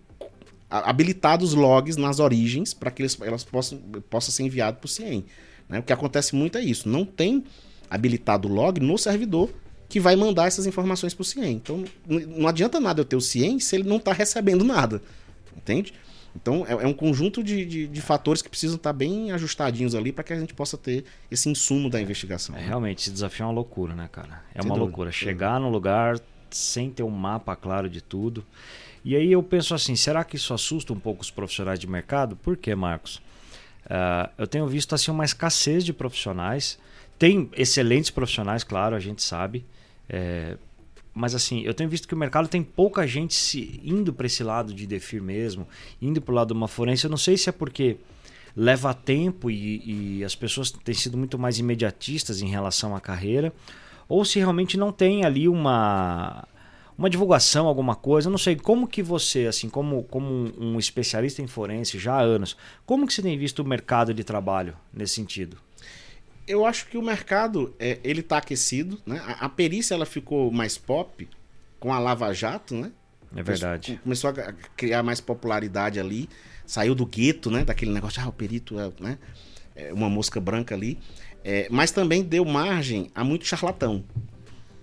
habilitados 0.70 1.53
logs 1.53 1.96
nas 1.96 2.20
origens 2.20 2.72
para 2.72 2.90
que 2.90 3.03
eles, 3.03 3.18
elas 3.20 3.42
possam, 3.42 3.79
possa 4.09 4.31
ser 4.31 4.44
enviado 4.44 4.79
para 4.79 4.87
o 4.87 4.88
CIEM. 4.88 5.24
Né? 5.68 5.81
O 5.81 5.83
que 5.83 5.92
acontece 5.92 6.35
muito 6.35 6.57
é 6.57 6.62
isso. 6.62 6.88
Não 6.88 7.05
tem 7.05 7.44
habilitado 7.90 8.48
o 8.48 8.53
log 8.53 8.79
no 8.81 8.96
servidor 8.96 9.50
que 9.88 9.98
vai 9.98 10.14
mandar 10.14 10.46
essas 10.46 10.66
informações 10.66 11.12
para 11.12 11.22
o 11.22 11.24
CIEM. 11.24 11.53
Então 11.55 11.85
não 12.07 12.46
adianta 12.46 12.79
nada 12.79 13.00
eu 13.00 13.05
ter 13.05 13.16
o 13.16 13.20
CIEM 13.20 13.59
se 13.59 13.74
ele 13.74 13.88
não 13.88 13.96
está 13.96 14.12
recebendo 14.12 14.64
nada. 14.64 15.03
Entende? 15.57 15.92
Então 16.34 16.64
é, 16.66 16.72
é 16.72 16.86
um 16.86 16.92
conjunto 16.92 17.42
de, 17.42 17.64
de, 17.64 17.86
de 17.86 18.00
fatores 18.00 18.40
que 18.40 18.48
precisam 18.48 18.76
estar 18.76 18.92
bem 18.92 19.32
ajustadinhos 19.32 19.94
ali 19.94 20.12
para 20.12 20.22
que 20.22 20.32
a 20.32 20.38
gente 20.38 20.54
possa 20.54 20.78
ter 20.78 21.04
esse 21.30 21.48
insumo 21.48 21.90
da 21.90 22.00
investigação. 22.00 22.56
É, 22.56 22.60
realmente, 22.60 23.00
esse 23.00 23.10
desafio 23.10 23.44
é 23.44 23.46
uma 23.46 23.52
loucura, 23.52 23.94
né, 23.94 24.08
cara? 24.10 24.42
É 24.54 24.62
Sem 24.62 24.70
uma 24.70 24.74
dúvida, 24.74 24.78
loucura. 24.78 25.12
Chegar 25.12 25.58
no 25.60 25.68
lugar 25.68 26.20
sem 26.50 26.90
ter 26.90 27.02
um 27.02 27.10
mapa 27.10 27.54
claro 27.54 27.88
de 27.88 28.00
tudo. 28.00 28.44
E 29.04 29.16
aí 29.16 29.32
eu 29.32 29.42
penso 29.42 29.74
assim, 29.74 29.96
será 29.96 30.24
que 30.24 30.36
isso 30.36 30.52
assusta 30.52 30.92
um 30.92 30.98
pouco 30.98 31.22
os 31.22 31.30
profissionais 31.30 31.78
de 31.78 31.86
mercado? 31.86 32.36
Por 32.36 32.56
quê, 32.56 32.74
Marcos? 32.74 33.22
Ah, 33.88 34.30
eu 34.38 34.46
tenho 34.46 34.66
visto 34.66 34.94
assim 34.94 35.10
uma 35.10 35.24
escassez 35.24 35.84
de 35.84 35.92
profissionais. 35.92 36.78
Tem 37.18 37.50
excelentes 37.56 38.10
profissionais, 38.10 38.62
claro, 38.64 38.94
a 38.94 39.00
gente 39.00 39.22
sabe. 39.22 39.64
É, 40.08 40.56
mas 41.20 41.35
assim, 41.35 41.61
eu 41.61 41.74
tenho 41.74 41.90
visto 41.90 42.09
que 42.09 42.14
o 42.14 42.16
mercado 42.16 42.48
tem 42.48 42.62
pouca 42.62 43.06
gente 43.06 43.35
se 43.35 43.78
indo 43.85 44.11
para 44.11 44.26
esse 44.26 44.42
lado 44.42 44.72
de 44.72 44.87
DEFIR 44.87 45.22
mesmo, 45.22 45.68
indo 46.00 46.18
para 46.18 46.33
o 46.33 46.35
lado 46.35 46.48
de 46.48 46.54
uma 46.54 46.66
forense. 46.66 47.04
Eu 47.04 47.11
não 47.11 47.18
sei 47.18 47.37
se 47.37 47.50
é 47.50 47.52
porque 47.52 47.98
leva 48.56 48.94
tempo 48.94 49.50
e, 49.50 50.18
e 50.18 50.24
as 50.24 50.35
pessoas 50.35 50.70
têm 50.70 50.94
sido 50.94 51.18
muito 51.18 51.38
mais 51.38 51.59
imediatistas 51.59 52.40
em 52.40 52.48
relação 52.48 52.96
à 52.96 53.00
carreira, 53.02 53.52
ou 54.09 54.24
se 54.24 54.38
realmente 54.38 54.78
não 54.78 54.90
tem 54.90 55.22
ali 55.22 55.46
uma 55.46 56.48
uma 56.96 57.09
divulgação, 57.09 57.66
alguma 57.66 57.94
coisa. 57.94 58.28
Eu 58.28 58.30
não 58.30 58.38
sei 58.38 58.56
como 58.56 58.87
que 58.87 59.02
você, 59.02 59.46
assim, 59.46 59.70
como, 59.70 60.02
como 60.04 60.52
um, 60.59 60.78
especialista 60.78 61.40
em 61.40 61.46
forense 61.46 61.98
já 61.98 62.14
há 62.14 62.20
anos, 62.20 62.56
como 62.85 63.06
que 63.06 63.12
você 63.12 63.22
tem 63.22 63.38
visto 63.38 63.61
o 63.61 63.64
mercado 63.64 64.12
de 64.12 64.24
trabalho 64.24 64.74
nesse 64.92 65.14
sentido? 65.14 65.56
Eu 66.50 66.66
acho 66.66 66.86
que 66.88 66.98
o 66.98 67.02
mercado 67.02 67.74
é, 67.78 67.98
ele 68.02 68.20
está 68.20 68.38
aquecido, 68.38 69.00
né? 69.06 69.22
A, 69.24 69.46
a 69.46 69.48
perícia 69.48 69.94
ela 69.94 70.06
ficou 70.06 70.50
mais 70.50 70.76
pop 70.76 71.28
com 71.78 71.92
a 71.92 71.98
Lava 71.98 72.32
Jato, 72.34 72.74
né? 72.74 72.90
É 73.34 73.42
verdade. 73.42 74.00
Começou 74.02 74.30
a 74.30 74.32
a 74.32 74.52
criar 74.76 75.02
mais 75.02 75.20
popularidade 75.20 76.00
ali, 76.00 76.28
saiu 76.66 76.94
do 76.94 77.06
gueto, 77.06 77.50
né? 77.50 77.64
Daquele 77.64 77.92
negócio, 77.92 78.20
ah, 78.22 78.28
o 78.28 78.32
perito 78.32 78.78
é, 78.80 78.90
né? 79.00 79.18
é 79.76 79.92
uma 79.92 80.10
mosca 80.10 80.40
branca 80.40 80.74
ali. 80.74 80.98
É, 81.44 81.68
mas 81.70 81.90
também 81.90 82.22
deu 82.22 82.44
margem 82.44 83.10
a 83.14 83.22
muito 83.24 83.46
charlatão. 83.46 84.04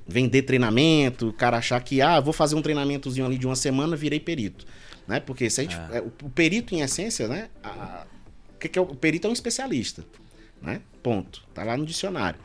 Vender 0.08 0.44
treinamento, 0.44 1.28
o 1.30 1.34
cara 1.34 1.58
achar 1.58 1.82
que, 1.82 2.02
ah, 2.02 2.20
vou 2.22 2.32
fazer 2.32 2.56
um 2.56 2.62
treinamentozinho 2.62 3.26
ali 3.26 3.38
de 3.38 3.46
uma 3.46 3.58
semana, 3.58 3.96
virei 3.96 4.20
perito. 4.22 4.66
Né? 5.06 5.20
Porque 5.20 5.50
se 5.50 5.60
a 5.62 5.64
gente, 5.66 5.76
é, 5.92 6.00
o, 6.02 6.12
o 6.26 6.30
perito, 6.30 6.74
em 6.74 6.80
essência, 6.82 7.28
né? 7.28 7.50
a- 7.62 8.06
que, 8.60 8.70
que 8.70 8.80
é 8.80 8.82
o, 8.82 8.86
o 8.86 8.96
perito 8.96 9.28
é 9.28 9.30
um 9.30 9.34
especialista. 9.34 10.04
Né? 10.62 10.82
Ponto. 11.02 11.44
Tá 11.54 11.64
lá 11.64 11.78
no 11.78 11.86
dicionário. 11.86 12.40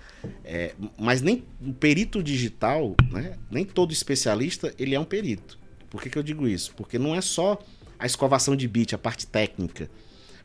É, 0.44 0.74
mas 0.98 1.20
nem 1.20 1.44
o 1.60 1.72
perito 1.72 2.22
digital, 2.22 2.94
né? 3.10 3.36
Nem 3.50 3.64
todo 3.64 3.92
especialista 3.92 4.72
ele 4.78 4.94
é 4.94 5.00
um 5.00 5.04
perito. 5.04 5.58
Por 5.90 6.00
que, 6.00 6.08
que 6.08 6.18
eu 6.18 6.22
digo 6.22 6.46
isso? 6.46 6.72
Porque 6.76 6.98
não 6.98 7.14
é 7.14 7.20
só 7.20 7.58
a 7.98 8.06
escovação 8.06 8.56
de 8.56 8.66
bit, 8.66 8.94
a 8.94 8.98
parte 8.98 9.26
técnica. 9.26 9.90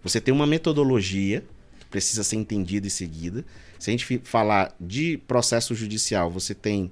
Você 0.03 0.19
tem 0.19 0.33
uma 0.33 0.47
metodologia 0.47 1.43
que 1.79 1.85
precisa 1.85 2.23
ser 2.23 2.35
entendida 2.35 2.87
e 2.87 2.89
seguida. 2.89 3.45
Se 3.79 3.89
a 3.89 3.91
gente 3.91 4.21
falar 4.23 4.75
de 4.79 5.17
processo 5.27 5.75
judicial, 5.75 6.29
você 6.29 6.53
tem 6.53 6.91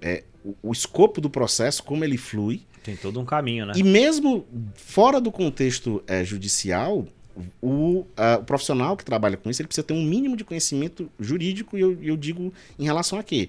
é, 0.00 0.24
o, 0.44 0.54
o 0.62 0.72
escopo 0.72 1.20
do 1.20 1.30
processo, 1.30 1.82
como 1.82 2.04
ele 2.04 2.16
flui. 2.16 2.62
Tem 2.82 2.96
todo 2.96 3.20
um 3.20 3.24
caminho, 3.24 3.66
né? 3.66 3.72
E 3.76 3.82
mesmo 3.82 4.46
fora 4.74 5.20
do 5.20 5.30
contexto 5.30 6.02
é, 6.06 6.24
judicial, 6.24 7.06
o, 7.62 8.04
ah, 8.16 8.38
o 8.40 8.44
profissional 8.44 8.96
que 8.96 9.04
trabalha 9.04 9.36
com 9.36 9.48
isso, 9.50 9.60
ele 9.62 9.68
precisa 9.68 9.86
ter 9.86 9.94
um 9.94 10.02
mínimo 10.02 10.36
de 10.36 10.44
conhecimento 10.44 11.10
jurídico, 11.18 11.76
e 11.76 11.80
eu, 11.80 11.98
eu 12.02 12.16
digo 12.16 12.52
em 12.78 12.84
relação 12.84 13.18
a 13.18 13.22
quê? 13.22 13.48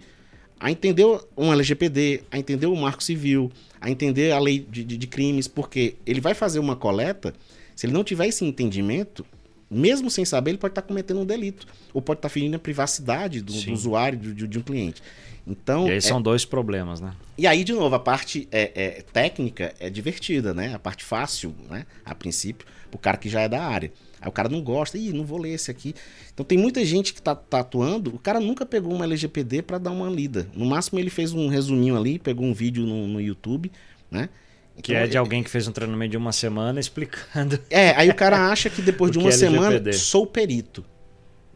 A 0.59 0.71
entender 0.71 1.05
um 1.35 1.51
LGPD, 1.51 2.23
a 2.31 2.39
entender 2.39 2.67
o 2.67 2.75
marco 2.75 3.03
civil, 3.03 3.51
a 3.81 3.89
entender 3.91 4.31
a 4.31 4.39
lei 4.39 4.59
de, 4.59 4.83
de- 4.83 4.97
de 4.97 5.07
crimes, 5.07 5.47
porque 5.47 5.95
ele 6.05 6.21
vai 6.21 6.33
fazer 6.33 6.59
uma 6.59 6.75
coleta, 6.75 7.33
se 7.75 7.85
ele 7.85 7.93
não 7.93 8.03
tiver 8.03 8.27
esse 8.27 8.45
entendimento, 8.45 9.25
mesmo 9.73 10.09
sem 10.09 10.23
saber, 10.25 10.51
ele 10.51 10.57
pode 10.57 10.71
estar 10.71 10.81
cometendo 10.83 11.19
um 11.21 11.25
delito, 11.25 11.65
ou 11.93 12.01
pode 12.01 12.19
estar 12.19 12.29
ferindo 12.29 12.55
a 12.55 12.59
privacidade 12.59 13.41
do, 13.41 13.51
do 13.53 13.71
usuário, 13.73 14.17
de, 14.17 14.47
de- 14.47 14.59
um 14.59 14.61
cliente. 14.61 15.01
Então, 15.45 15.87
E 15.87 15.91
aí 15.91 15.97
é- 15.97 16.01
são 16.01 16.21
dois 16.21 16.45
problemas, 16.45 17.01
né? 17.01 17.13
e 17.37 17.45
aí, 17.47 17.63
de 17.63 17.73
novo, 17.73 17.93
a 17.95 17.99
parte 17.99 18.47
é, 18.51 18.71
é, 18.75 19.01
técnica 19.11 19.73
é 19.79 19.89
divertida, 19.89 20.53
né? 20.53 20.73
A 20.73 20.79
parte 20.79 21.03
fácil, 21.03 21.53
né? 21.69 21.85
A 22.05 22.15
princípio, 22.15 22.65
pro 22.89 22.97
cara 22.99 23.17
que 23.17 23.27
já 23.27 23.41
é 23.41 23.49
da 23.49 23.61
área. 23.61 23.91
Aí 24.21 24.29
o 24.29 24.31
cara 24.31 24.47
não 24.47 24.61
gosta, 24.61 24.97
ih, 24.97 25.11
não 25.11 25.25
vou 25.25 25.37
ler 25.37 25.49
esse 25.53 25.69
aqui. 25.69 25.93
Então 26.33 26.45
tem 26.45 26.57
muita 26.57 26.85
gente 26.85 27.13
que 27.13 27.21
tá, 27.21 27.35
tá 27.35 27.59
atuando, 27.59 28.15
o 28.15 28.19
cara 28.19 28.39
nunca 28.39 28.65
pegou 28.65 28.93
uma 28.93 29.03
LGPD 29.03 29.63
para 29.63 29.77
dar 29.77 29.91
uma 29.91 30.09
lida. 30.09 30.47
No 30.55 30.65
máximo 30.65 30.97
ele 30.99 31.09
fez 31.09 31.33
um 31.33 31.49
resuminho 31.49 31.97
ali, 31.97 32.17
pegou 32.19 32.45
um 32.45 32.53
vídeo 32.53 32.85
no, 32.85 33.05
no 33.07 33.19
YouTube, 33.19 33.69
né? 34.09 34.29
Que 34.81 34.91
Então, 34.91 35.03
é 35.03 35.07
de 35.07 35.17
alguém 35.17 35.43
que 35.43 35.49
fez 35.49 35.67
um 35.67 35.71
treinamento 35.71 36.11
de 36.11 36.17
uma 36.17 36.31
semana 36.31 36.79
explicando. 36.79 37.59
É, 37.69 37.91
aí 37.91 38.09
o 38.09 38.15
cara 38.15 38.49
acha 38.49 38.69
que 38.69 38.81
depois 38.81 39.11
de 39.11 39.17
que 39.17 39.23
uma 39.23 39.29
é 39.29 39.33
semana, 39.33 39.93
sou 39.93 40.25
perito. 40.25 40.83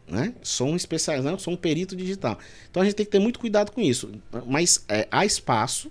Né? 0.06 0.32
Sou 0.42 0.68
um 0.68 0.76
especialista, 0.76 1.30
não, 1.30 1.38
sou 1.38 1.52
um 1.52 1.56
perito 1.56 1.94
digital. 1.94 2.38
Então 2.70 2.82
a 2.82 2.84
gente 2.84 2.94
tem 2.94 3.04
que 3.04 3.12
ter 3.12 3.18
muito 3.18 3.38
cuidado 3.38 3.72
com 3.72 3.80
isso. 3.80 4.10
Mas 4.46 4.84
é, 4.88 5.06
há 5.10 5.26
espaço, 5.26 5.90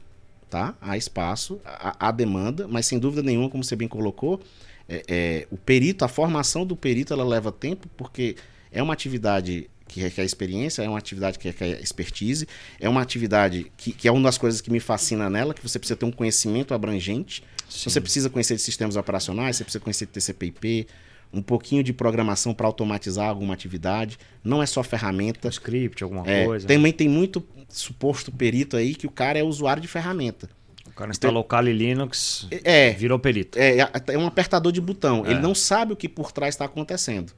tá? 0.50 0.76
Há 0.82 0.98
espaço, 0.98 1.60
há, 1.63 2.08
há 2.08 2.12
demanda, 2.12 2.68
mas 2.68 2.88
sem 2.88 2.98
dúvida 2.98 3.22
nenhuma, 3.22 3.50
como 3.50 3.63
você 3.63 3.76
bem 3.76 3.88
colocou, 3.88 4.42
é, 4.90 5.04
é, 5.08 5.48
o 5.52 5.58
perito, 5.58 6.04
a 6.04 6.08
formação 6.08 6.66
do 6.66 6.76
perito, 6.76 7.13
ela 7.13 7.24
leva 7.24 7.52
tempo, 7.52 7.88
porque 7.96 8.36
é 8.72 8.82
uma 8.82 8.94
atividade 8.94 9.70
que 9.88 10.00
requer 10.02 10.23
experiência, 10.23 10.82
é 10.84 10.89
uma 10.89 10.97
atividade 10.97 11.39
que 11.39 11.47
requer 11.47 11.80
expertise, 11.82 12.47
é 12.80 12.88
uma 12.89 13.02
atividade 13.02 13.71
que, 13.78 13.91
que 13.91 14.08
é 14.08 14.12
uma 14.12 14.23
das 14.23 14.38
coisas 14.38 14.62
que 14.62 14.69
me 14.71 14.80
fascina 14.80 15.30
nela, 15.30 15.54
que 15.54 15.62
você 15.62 15.80
precisa 15.80 15.95
ter 15.97 16.06
um 16.06 16.12
conhecimento 16.12 16.73
abrangente. 16.73 17.43
Sim. 17.69 17.89
Você 17.89 18.00
precisa 18.02 18.30
conhecer 18.30 18.56
de 18.56 18.62
sistemas 18.62 18.95
operacionais, 18.95 19.56
você 19.58 19.63
precisa 19.63 19.82
conhecer 19.84 20.06
de 20.06 20.12
TCP/IP, 20.13 20.88
um 21.34 21.41
pouquinho 21.41 21.84
de 21.84 21.91
programação 21.91 22.54
para 22.54 22.65
automatizar 22.67 23.28
alguma 23.28 23.54
atividade. 23.54 24.17
Não 24.43 24.63
é 24.63 24.65
só 24.65 24.82
ferramenta. 24.84 25.47
Um 25.47 25.52
script, 25.52 26.02
alguma 26.04 26.23
É, 26.30 26.45
coisa. 26.45 26.67
também 26.67 26.93
tem 26.93 27.10
muito 27.10 27.45
suposto 27.67 28.32
perito 28.32 28.78
aí 28.78 28.95
que 28.95 29.06
o 29.06 29.12
cara 29.12 29.38
é 29.38 29.43
usuário 29.43 29.82
de 29.82 29.88
ferramenta. 29.89 30.50
O 30.86 30.91
cara 30.97 31.12
instalou 31.12 31.41
o 31.41 31.43
Kali 31.43 31.73
Linux, 31.73 32.47
É, 32.63 32.91
virou 32.91 33.19
perito. 33.19 33.60
é, 33.60 33.78
é 34.08 34.17
um 34.17 34.26
apertador 34.26 34.71
de 34.71 34.80
botão. 34.82 35.26
É. 35.26 35.32
Ele 35.32 35.39
não 35.41 35.54
sabe 35.54 35.91
o 35.91 35.95
que 35.95 36.08
por 36.08 36.32
trás 36.32 36.56
está 36.56 36.63
acontecendo. 36.65 37.34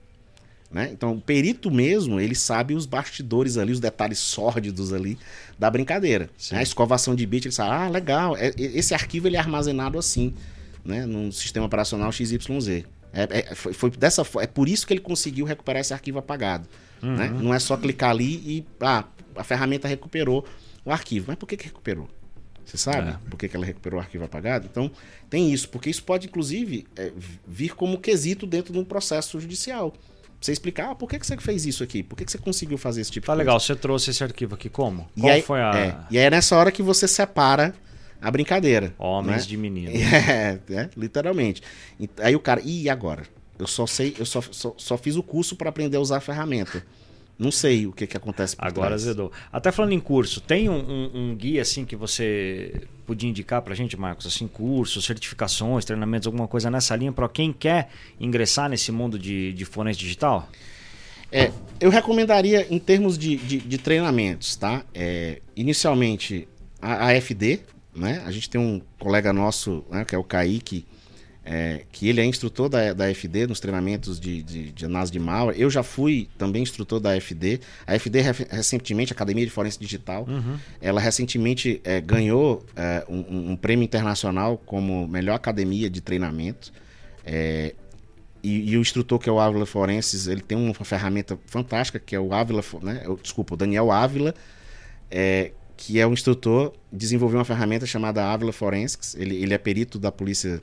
Né? 0.72 0.90
Então, 0.94 1.14
o 1.14 1.20
perito 1.22 1.72
mesmo, 1.72 2.20
ele 2.20 2.36
sabe 2.36 2.76
os 2.76 2.86
bastidores 2.86 3.58
ali, 3.58 3.72
os 3.72 3.80
detalhes 3.80 4.20
sórdidos 4.20 4.94
ali 4.94 5.18
da 5.58 5.68
brincadeira. 5.70 6.30
Né? 6.52 6.60
A 6.60 6.62
escovação 6.62 7.16
de 7.16 7.26
bit, 7.26 7.48
ele 7.48 7.56
sabe, 7.56 7.72
ah, 7.72 7.90
legal, 7.90 8.38
é- 8.38 8.54
esse 8.56 8.94
arquivo 8.94 9.28
ele 9.28 9.36
é 9.36 9.40
armazenado 9.40 9.98
assim, 9.98 10.34
né? 10.86 11.06
num 11.08 11.32
sistema 11.32 11.66
operacional 11.66 12.12
XYZ. 12.12 12.84
É, 13.12 13.28
é, 13.52 13.56
foi, 13.56 13.74
foi 13.74 13.90
dessa, 13.90 14.22
é 14.40 14.46
por 14.46 14.70
isso 14.70 14.86
que 14.86 14.94
ele 14.94 15.00
conseguiu 15.02 15.44
recuperar 15.44 15.82
esse 15.82 15.92
arquivo 15.94 16.20
apagado. 16.20 16.68
Né? 17.02 17.30
Não 17.30 17.52
é 17.54 17.58
só 17.58 17.76
clicar 17.76 18.12
ali 18.12 18.36
e 18.46 18.66
ah, 18.82 19.06
a 19.36 19.44
ferramenta 19.44 19.88
recuperou 19.88 20.46
o 20.86 20.92
arquivo. 20.92 21.26
Mas 21.30 21.38
por 21.38 21.48
que, 21.48 21.58
que 21.58 21.66
recuperou? 21.66 22.08
Você 22.64 22.78
sabe 22.78 23.10
É. 23.10 23.18
por 23.28 23.38
que, 23.38 23.50
que 23.50 23.56
ela 23.56 23.66
recuperou 23.66 24.00
o 24.00 24.04
arquivo 24.04 24.24
apagado? 24.26 24.68
Então, 24.70 24.92
tem 25.28 25.52
isso, 25.52 25.68
porque 25.70 25.90
isso 25.90 26.04
pode, 26.04 26.28
inclusive, 26.28 26.86
é, 26.96 27.12
vir 27.48 27.74
como 27.74 27.98
quesito 27.98 28.46
dentro 28.46 28.72
de 28.72 28.78
um 28.78 28.86
processo 28.86 29.40
judicial. 29.40 29.96
Você 30.40 30.54
explicar, 30.54 30.92
ah, 30.92 30.96
por 30.96 31.10
que, 31.10 31.20
que 31.20 31.28
você 31.28 31.36
fez 31.38 31.66
isso 31.66 31.84
aqui? 31.84 32.02
Por 32.02 32.16
que, 32.16 32.24
que 32.24 32.32
você 32.32 32.38
conseguiu 32.38 32.78
fazer 32.78 33.02
esse 33.02 33.12
tipo 33.12 33.28
Tá 33.28 33.34
de 33.34 33.40
legal, 33.40 33.60
você 33.60 33.76
trouxe 33.76 34.12
esse 34.12 34.24
arquivo 34.24 34.56
aqui 34.56 34.70
como? 34.70 35.04
coisa? 35.04 35.12
Qual 35.20 35.30
e 35.30 35.36
aí, 35.36 35.42
foi 35.42 35.62
a. 35.62 35.72
é, 35.76 35.98
e 36.12 36.18
aí 36.18 36.26
é 36.26 36.30
nessa 36.30 36.56
hora 36.56 36.72
que 36.72 36.82
você 36.82 37.08
separa 37.08 37.74
a 38.22 38.32
brincadeira. 38.32 38.94
Homens 38.98 39.44
né? 39.44 39.48
de 39.48 39.58
menino. 39.58 39.92
É, 40.00 40.60
é, 40.70 40.90
literalmente. 40.96 41.62
E 42.00 42.10
aí 42.20 42.36
o 42.36 42.40
cara, 42.40 42.62
e 42.64 42.90
agora? 42.90 43.24
Eu 43.58 43.68
só 43.68 43.86
sei, 43.86 44.16
eu 44.18 44.26
só, 44.26 44.42
só, 44.42 44.74
só 44.78 44.98
fiz 44.98 45.18
o 45.18 45.24
curso 45.24 45.56
para 45.56 45.70
aprender 45.70 45.98
a 45.98 46.00
usar 46.00 46.18
a 46.18 46.22
ferramenta. 46.22 46.84
Não 47.40 47.52
sei 47.52 47.88
o 47.88 47.94
que, 47.94 48.06
que 48.06 48.18
acontece 48.18 48.54
por 48.56 48.68
Agora 48.68 48.88
trás. 48.90 49.04
azedou. 49.04 49.32
Até 49.52 49.72
falando 49.72 49.94
em 49.94 50.00
curso, 50.00 50.42
tem 50.42 50.68
um, 50.68 50.74
um- 50.78 51.12
um 51.32 51.36
guia 51.36 51.62
assim 51.62 51.86
que 51.86 51.96
você 51.96 52.74
podia 53.06 53.30
indicar 53.30 53.62
pra 53.62 53.74
gente, 53.74 53.96
Marcos? 53.96 54.28
Assim, 54.28 54.46
cursos, 54.46 55.06
certificações, 55.06 55.86
treinamentos, 55.86 56.28
alguma 56.28 56.50
coisa 56.50 56.70
nessa 56.70 56.96
linha 56.98 57.14
para 57.14 57.30
quem 57.30 57.54
quer 57.54 57.90
ingressar 58.20 58.70
nesse 58.70 58.92
mundo 58.92 59.18
de, 59.18 59.54
de 59.54 59.64
forense 59.64 59.98
digital? 59.98 60.50
É, 61.32 61.52
eu 61.80 61.90
recomendaria 61.90 62.68
em 62.70 62.78
termos 62.80 63.18
de, 63.18 63.38
de, 63.38 63.58
de 63.60 63.78
treinamentos, 63.78 64.56
tá? 64.58 64.84
É, 64.94 65.42
inicialmente 65.56 66.48
a, 66.82 67.08
a, 67.08 67.14
FD, 67.22 67.62
né? 67.96 68.22
A 68.26 68.32
gente 68.32 68.50
tem 68.50 68.60
um 68.60 68.82
colega 69.00 69.32
nosso, 69.32 69.86
né, 69.90 70.04
que 70.04 70.14
é 70.14 70.18
o 70.18 70.24
Kaique, 70.24 70.86
é, 71.52 71.82
que 71.92 72.08
ele 72.08 72.22
é 72.22 72.26
instrutor 72.26 72.70
da, 72.70 72.94
da 72.94 73.12
FD 73.12 73.48
nos 73.48 73.60
treinamentos 73.60 74.20
de, 74.20 74.44
de, 74.44 74.72
de 74.72 74.86
análise 74.86 75.12
de 75.12 75.18
malware. 75.18 75.60
Eu 75.60 75.68
já 75.68 75.82
fui 75.82 76.30
também 76.38 76.62
instrutor 76.62 77.00
da 77.00 77.20
FD. 77.20 77.60
A 77.88 77.98
FD, 77.98 78.22
recentemente, 78.52 79.12
Academia 79.12 79.44
de 79.44 79.52
Forense 79.52 79.80
Digital, 79.80 80.28
uhum. 80.30 80.60
ela 80.80 81.02
recentemente 81.02 81.82
é, 81.84 82.00
ganhou 82.00 82.64
é, 82.76 83.04
um, 83.10 83.54
um, 83.54 83.56
prêmio 83.56 83.84
internacional 83.84 84.60
como 84.64 85.08
melhor 85.08 85.34
academia 85.34 85.90
de 85.90 86.02
treinamento. 86.02 86.72
É, 87.26 87.74
e, 88.44 88.72
e, 88.72 88.78
o 88.78 88.82
instrutor, 88.82 89.18
que 89.18 89.28
é 89.28 89.32
o 89.32 89.40
Ávila 89.40 89.66
Forenses, 89.66 90.28
ele 90.28 90.42
tem 90.42 90.56
uma 90.56 90.74
ferramenta 90.76 91.36
fantástica, 91.48 91.98
que 91.98 92.16
é 92.16 92.20
o 92.20 92.32
Ávila, 92.32 92.64
né? 92.84 93.04
Desculpa, 93.24 93.56
o 93.56 93.58
Daniel 93.58 93.92
Ávila, 93.92 94.36
é, 95.10 95.52
que 95.76 96.00
é 96.00 96.06
um 96.06 96.14
instrutor, 96.14 96.74
desenvolveu 96.94 97.40
uma 97.40 97.46
ferramenta 97.46 97.88
chamada 97.88 98.24
Ávila 98.24 98.54
Forensics. 98.54 99.16
Ele, 99.16 99.36
ele 99.42 99.54
é 99.56 99.58
perito 99.58 99.98
da 99.98 100.12
Polícia 100.12 100.62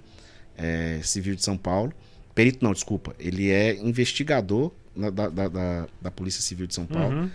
é, 0.57 1.01
Civil 1.03 1.35
de 1.35 1.45
São 1.45 1.57
Paulo. 1.57 1.93
Perito 2.35 2.65
não, 2.65 2.73
desculpa. 2.73 3.15
Ele 3.19 3.51
é 3.51 3.77
investigador 3.77 4.73
na, 4.95 5.11
da, 5.11 5.29
da, 5.29 5.87
da, 6.01 6.11
Polícia 6.11 6.43
Civil 6.43 6.67
de 6.67 6.75
São 6.75 6.87
Paulo. 6.87 7.17
Uhum. 7.17 7.31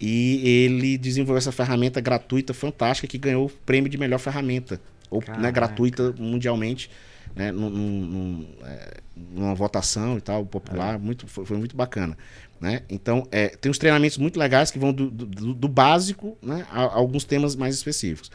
E 0.00 0.64
ele 0.64 0.98
desenvolveu 0.98 1.38
essa 1.38 1.52
ferramenta 1.52 2.00
gratuita, 2.00 2.52
fantástica, 2.52 3.06
que 3.06 3.18
ganhou 3.18 3.46
o 3.46 3.50
prêmio 3.50 3.88
de 3.88 3.96
melhor 3.96 4.18
ferramenta. 4.18 4.80
Ou 5.10 5.22
né, 5.38 5.52
gratuita 5.52 6.12
mundialmente 6.18 6.90
né, 7.34 7.52
num, 7.52 7.70
num, 7.70 8.46
é, 8.64 9.00
numa 9.14 9.54
votação 9.54 10.18
e 10.18 10.20
tal, 10.20 10.44
popular, 10.44 10.94
é. 10.94 10.98
muito, 10.98 11.26
foi, 11.26 11.44
foi, 11.44 11.56
muito 11.56 11.76
bacana. 11.76 12.16
Né? 12.60 12.82
Então, 12.88 13.26
é, 13.30 13.48
tem 13.48 13.70
uns 13.70 13.78
treinamentos 13.78 14.18
muito 14.18 14.38
legais 14.38 14.70
que 14.70 14.78
vão 14.78 14.92
do, 14.92 15.10
do, 15.10 15.54
do 15.54 15.68
básico 15.68 16.36
né, 16.42 16.66
a, 16.70 16.82
a, 16.82 16.94
alguns 16.94 17.24
temas 17.24 17.56
mais 17.56 17.74
específicos. 17.74 18.30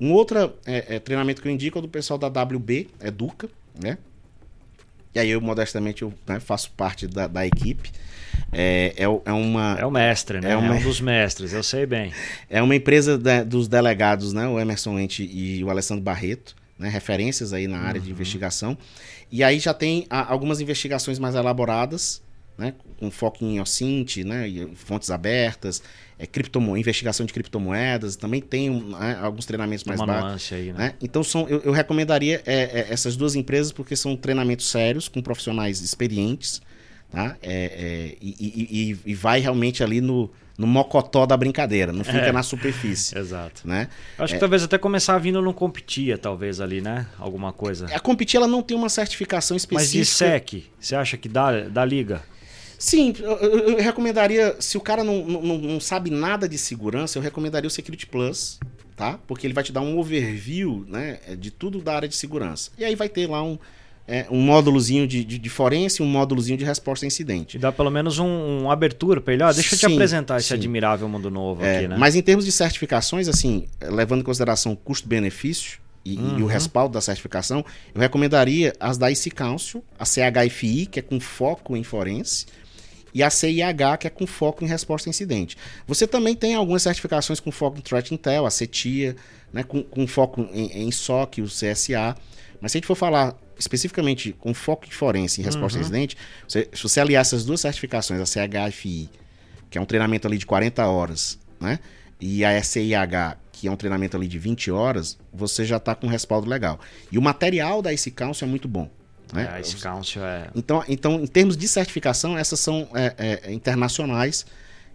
Um 0.00 0.12
outro 0.12 0.54
é, 0.64 0.96
é, 0.96 0.98
treinamento 0.98 1.42
que 1.42 1.48
eu 1.48 1.52
indico 1.52 1.78
é 1.78 1.82
do 1.82 1.88
pessoal 1.88 2.18
da 2.18 2.28
WB, 2.28 2.88
Educa, 3.02 3.48
né? 3.82 3.98
E 5.14 5.18
aí 5.18 5.30
eu, 5.30 5.40
modestamente, 5.40 6.02
eu 6.02 6.14
né, 6.26 6.38
faço 6.38 6.70
parte 6.72 7.06
da, 7.06 7.26
da 7.26 7.46
equipe. 7.46 7.90
É, 8.52 8.94
é, 8.96 9.04
é, 9.04 9.32
uma... 9.32 9.76
É 9.78 9.84
o 9.84 9.90
mestre, 9.90 10.40
né? 10.40 10.52
É, 10.52 10.56
uma... 10.56 10.76
é 10.76 10.78
um 10.78 10.82
dos 10.82 11.00
mestres, 11.00 11.52
eu 11.52 11.62
sei 11.62 11.84
bem. 11.84 12.12
É 12.48 12.62
uma 12.62 12.74
empresa 12.74 13.18
de, 13.18 13.44
dos 13.44 13.68
delegados, 13.68 14.32
né? 14.32 14.46
O 14.46 14.58
Emerson 14.58 14.98
Ente 14.98 15.22
e 15.24 15.62
o 15.64 15.70
Alessandro 15.70 16.02
Barreto 16.02 16.54
né, 16.80 16.88
referências 16.88 17.52
aí 17.52 17.68
na 17.68 17.78
área 17.78 18.00
uhum. 18.00 18.06
de 18.06 18.10
investigação. 18.10 18.76
E 19.30 19.44
aí 19.44 19.58
já 19.58 19.74
tem 19.74 20.06
a, 20.08 20.32
algumas 20.32 20.60
investigações 20.62 21.18
mais 21.18 21.34
elaboradas, 21.34 22.22
né, 22.60 22.74
com 22.98 23.10
foco 23.10 23.42
em 23.42 23.58
OSINT, 23.58 24.18
né, 24.22 24.44
fontes 24.74 25.10
abertas, 25.10 25.82
é, 26.18 26.26
criptomo, 26.26 26.76
investigação 26.76 27.24
de 27.24 27.32
criptomoedas, 27.32 28.16
também 28.16 28.42
tem 28.42 28.68
né, 28.68 29.18
alguns 29.22 29.46
treinamentos 29.46 29.84
mais 29.84 29.98
básicos. 29.98 30.52
Aí, 30.52 30.66
né? 30.66 30.78
né? 30.78 30.94
Então 31.00 31.24
são, 31.24 31.48
eu, 31.48 31.62
eu 31.62 31.72
recomendaria 31.72 32.42
é, 32.44 32.54
é, 32.54 32.86
essas 32.90 33.16
duas 33.16 33.34
empresas 33.34 33.72
porque 33.72 33.96
são 33.96 34.14
treinamentos 34.14 34.68
sérios, 34.68 35.08
com 35.08 35.22
profissionais 35.22 35.80
experientes, 35.80 36.60
tá? 37.10 37.34
É, 37.42 38.12
é 38.12 38.16
e, 38.20 38.36
e, 38.38 38.98
e, 39.06 39.14
vai 39.14 39.40
realmente 39.40 39.82
ali 39.82 40.02
no, 40.02 40.30
no 40.58 40.66
mocotó 40.66 41.24
da 41.24 41.38
brincadeira, 41.38 41.90
não 41.94 42.04
fica 42.04 42.18
é. 42.18 42.32
na 42.32 42.42
superfície. 42.42 43.16
Exato. 43.18 43.66
Né? 43.66 43.88
Acho 44.18 44.34
que 44.34 44.36
é. 44.36 44.40
talvez 44.40 44.62
até 44.62 44.76
começar 44.76 45.16
vindo 45.16 45.40
no 45.40 45.54
Competia, 45.54 46.18
talvez 46.18 46.60
ali, 46.60 46.82
né? 46.82 47.06
Alguma 47.18 47.54
coisa. 47.54 47.86
A 47.86 47.98
Competia 47.98 48.36
ela 48.36 48.46
não 48.46 48.62
tem 48.62 48.76
uma 48.76 48.90
certificação 48.90 49.56
específica. 49.56 49.96
Mas 49.96 50.06
de 50.06 50.60
SEC, 50.60 50.70
você 50.78 50.94
acha 50.94 51.16
que 51.16 51.30
dá, 51.30 51.62
dá 51.62 51.82
liga? 51.86 52.22
Sim, 52.80 53.12
eu, 53.20 53.36
eu, 53.36 53.76
recomendaria, 53.76 54.56
se 54.58 54.78
o 54.78 54.80
cara 54.80 55.04
não, 55.04 55.22
não, 55.26 55.58
não 55.58 55.78
sabe 55.78 56.08
nada 56.08 56.48
de 56.48 56.56
segurança, 56.56 57.18
eu 57.18 57.22
recomendaria 57.22 57.68
o 57.68 57.70
Security 57.70 58.06
Plus, 58.06 58.58
tá? 58.96 59.20
Porque 59.26 59.46
ele 59.46 59.52
vai 59.52 59.62
te 59.62 59.70
dar 59.70 59.82
um 59.82 59.98
overview 59.98 60.86
né, 60.88 61.18
de 61.38 61.50
tudo 61.50 61.82
da 61.82 61.94
área 61.94 62.08
de 62.08 62.16
segurança. 62.16 62.70
E 62.78 62.84
aí 62.84 62.94
vai 62.94 63.10
ter 63.10 63.28
lá 63.28 63.42
um, 63.42 63.58
é, 64.08 64.26
um 64.30 64.40
módulozinho 64.40 65.06
de, 65.06 65.22
de, 65.22 65.38
de, 65.38 65.50
forense, 65.50 66.02
um 66.02 66.06
módulozinho 66.06 66.56
de 66.56 66.64
resposta 66.64 67.04
a 67.04 67.06
incidente. 67.06 67.58
Dá 67.58 67.70
pelo 67.70 67.90
menos 67.90 68.18
um, 68.18 68.26
um 68.26 68.70
abertura 68.70 69.20
para 69.20 69.34
ele. 69.34 69.44
Deixa 69.52 69.74
eu 69.74 69.78
te 69.78 69.84
apresentar 69.84 70.38
esse 70.38 70.54
admirável 70.54 71.06
mundo 71.06 71.30
novo 71.30 71.62
é, 71.62 71.76
aqui, 71.76 71.88
né? 71.88 71.98
Mas 71.98 72.16
em 72.16 72.22
termos 72.22 72.46
de 72.46 72.50
certificações, 72.50 73.28
assim, 73.28 73.66
levando 73.82 74.20
em 74.20 74.24
consideração 74.24 74.72
o 74.72 74.76
custo-benefício 74.76 75.80
e, 76.02 76.16
uhum. 76.16 76.28
e, 76.28 76.32
o 76.32 76.44
uhum. 76.44 76.46
respaldo 76.46 76.94
da 76.94 77.00
certificação, 77.02 77.62
eu 77.94 78.00
recomendaria 78.00 78.72
as 78.80 78.96
da 78.96 79.10
IC 79.10 79.32
Council, 79.32 79.84
a 79.98 80.04
CHFI, 80.06 80.86
que 80.86 80.98
é 80.98 81.02
com 81.02 81.20
foco 81.20 81.76
em 81.76 81.84
forense, 81.84 82.46
e 83.14 83.22
a 83.22 83.30
CIH, 83.30 83.98
que 83.98 84.06
é 84.06 84.10
com 84.10 84.26
foco 84.26 84.64
em 84.64 84.68
resposta 84.68 85.08
a 85.08 85.10
incidente. 85.10 85.56
Você 85.86 86.06
também 86.06 86.34
tem 86.34 86.54
algumas 86.54 86.82
certificações 86.82 87.40
com 87.40 87.50
foco 87.50 87.78
em 87.78 87.80
Threat 87.80 88.12
Intel, 88.12 88.46
a 88.46 88.50
CETIA, 88.50 89.16
né, 89.52 89.62
com, 89.62 89.82
com 89.82 90.06
foco 90.06 90.48
em, 90.52 90.86
em 90.86 90.92
SOC, 90.92 91.40
o 91.40 91.46
CSA. 91.46 92.16
Mas 92.60 92.72
se 92.72 92.78
a 92.78 92.80
gente 92.80 92.86
for 92.86 92.94
falar 92.94 93.36
especificamente 93.58 94.32
com 94.32 94.54
foco 94.54 94.86
em 94.86 94.90
forense 94.90 95.40
em 95.40 95.44
resposta 95.44 95.78
uhum. 95.78 95.84
a 95.84 95.86
incidente, 95.86 96.16
você, 96.48 96.68
se 96.72 96.82
você 96.82 97.00
aliar 97.00 97.20
essas 97.20 97.44
duas 97.44 97.60
certificações, 97.60 98.20
a 98.20 98.26
CHFI, 98.26 99.10
que 99.68 99.78
é 99.78 99.80
um 99.80 99.84
treinamento 99.84 100.26
ali 100.26 100.38
de 100.38 100.46
40 100.46 100.86
horas, 100.86 101.38
né? 101.60 101.78
E 102.20 102.44
a 102.44 102.62
SIH, 102.62 103.36
que 103.52 103.68
é 103.68 103.70
um 103.70 103.76
treinamento 103.76 104.16
ali 104.16 104.26
de 104.26 104.38
20 104.38 104.70
horas, 104.70 105.18
você 105.32 105.64
já 105.64 105.78
está 105.78 105.94
com 105.94 106.06
um 106.06 106.10
respaldo 106.10 106.48
legal. 106.48 106.78
E 107.10 107.18
o 107.18 107.22
material 107.22 107.80
da 107.80 107.92
IC 107.92 108.10
Council 108.10 108.46
é 108.46 108.50
muito 108.50 108.68
bom. 108.68 108.90
Né? 109.32 109.48
É, 109.54 109.60
é... 110.18 110.50
Então, 110.54 110.84
então, 110.88 111.20
em 111.22 111.26
termos 111.26 111.56
de 111.56 111.68
certificação, 111.68 112.36
essas 112.36 112.60
são 112.60 112.88
é, 112.94 113.40
é, 113.44 113.52
internacionais, 113.52 114.46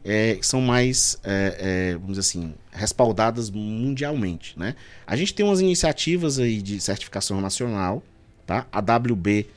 é, 0.04 0.38
são 0.42 0.62
mais, 0.62 1.18
é, 1.24 1.58
é, 1.60 1.94
vamos 1.94 2.18
dizer 2.18 2.22
assim, 2.22 2.54
respaldadas 2.72 3.50
mundialmente. 3.50 4.58
Né? 4.58 4.76
A 5.06 5.16
gente 5.16 5.34
tem 5.34 5.46
umas 5.46 5.62
iniciativas 5.62 6.38
aí 6.40 6.62
de 6.62 6.80
certificação 6.80 7.42
nacional, 7.42 8.04
Tá? 8.46 8.68
A 8.72 8.80
WB 8.80 9.48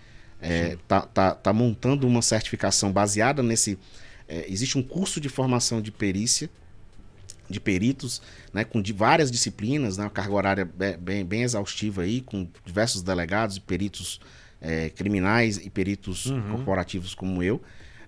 é, 0.40 0.78
tá, 0.88 1.02
tá, 1.02 1.34
tá, 1.34 1.52
montando 1.52 2.06
uma 2.06 2.22
certificação 2.22 2.90
baseada 2.90 3.42
nesse. 3.42 3.78
É, 4.26 4.46
existe 4.50 4.78
um 4.78 4.82
curso 4.82 5.20
de 5.20 5.28
formação 5.28 5.82
de 5.82 5.92
perícia, 5.92 6.48
de 7.50 7.60
peritos, 7.60 8.22
né, 8.52 8.64
com 8.64 8.80
de 8.80 8.92
várias 8.92 9.30
disciplinas, 9.30 9.98
né, 9.98 10.04
uma 10.04 10.10
carga 10.10 10.32
horária 10.32 10.70
bem, 10.98 11.24
bem 11.24 11.42
exaustiva 11.42 12.02
aí, 12.02 12.20
com 12.20 12.46
diversos 12.64 13.02
delegados 13.02 13.56
e 13.56 13.60
peritos 13.60 14.20
é, 14.60 14.90
criminais 14.90 15.56
e 15.58 15.70
peritos 15.70 16.26
uhum. 16.26 16.52
corporativos 16.52 17.14
como 17.14 17.42
eu. 17.42 17.60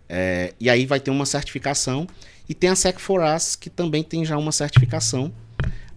É, 0.09 0.55
e 0.59 0.69
aí 0.69 0.87
vai 0.87 1.01
ter 1.01 1.11
uma 1.11 1.27
certificação. 1.27 2.07
E 2.49 2.55
tem 2.55 2.69
a 2.69 2.75
Sec4As, 2.75 3.57
que 3.59 3.71
também 3.71 4.03
tem 4.03 4.25
já 4.25 4.37
uma 4.37 4.51
certificação. 4.51 5.33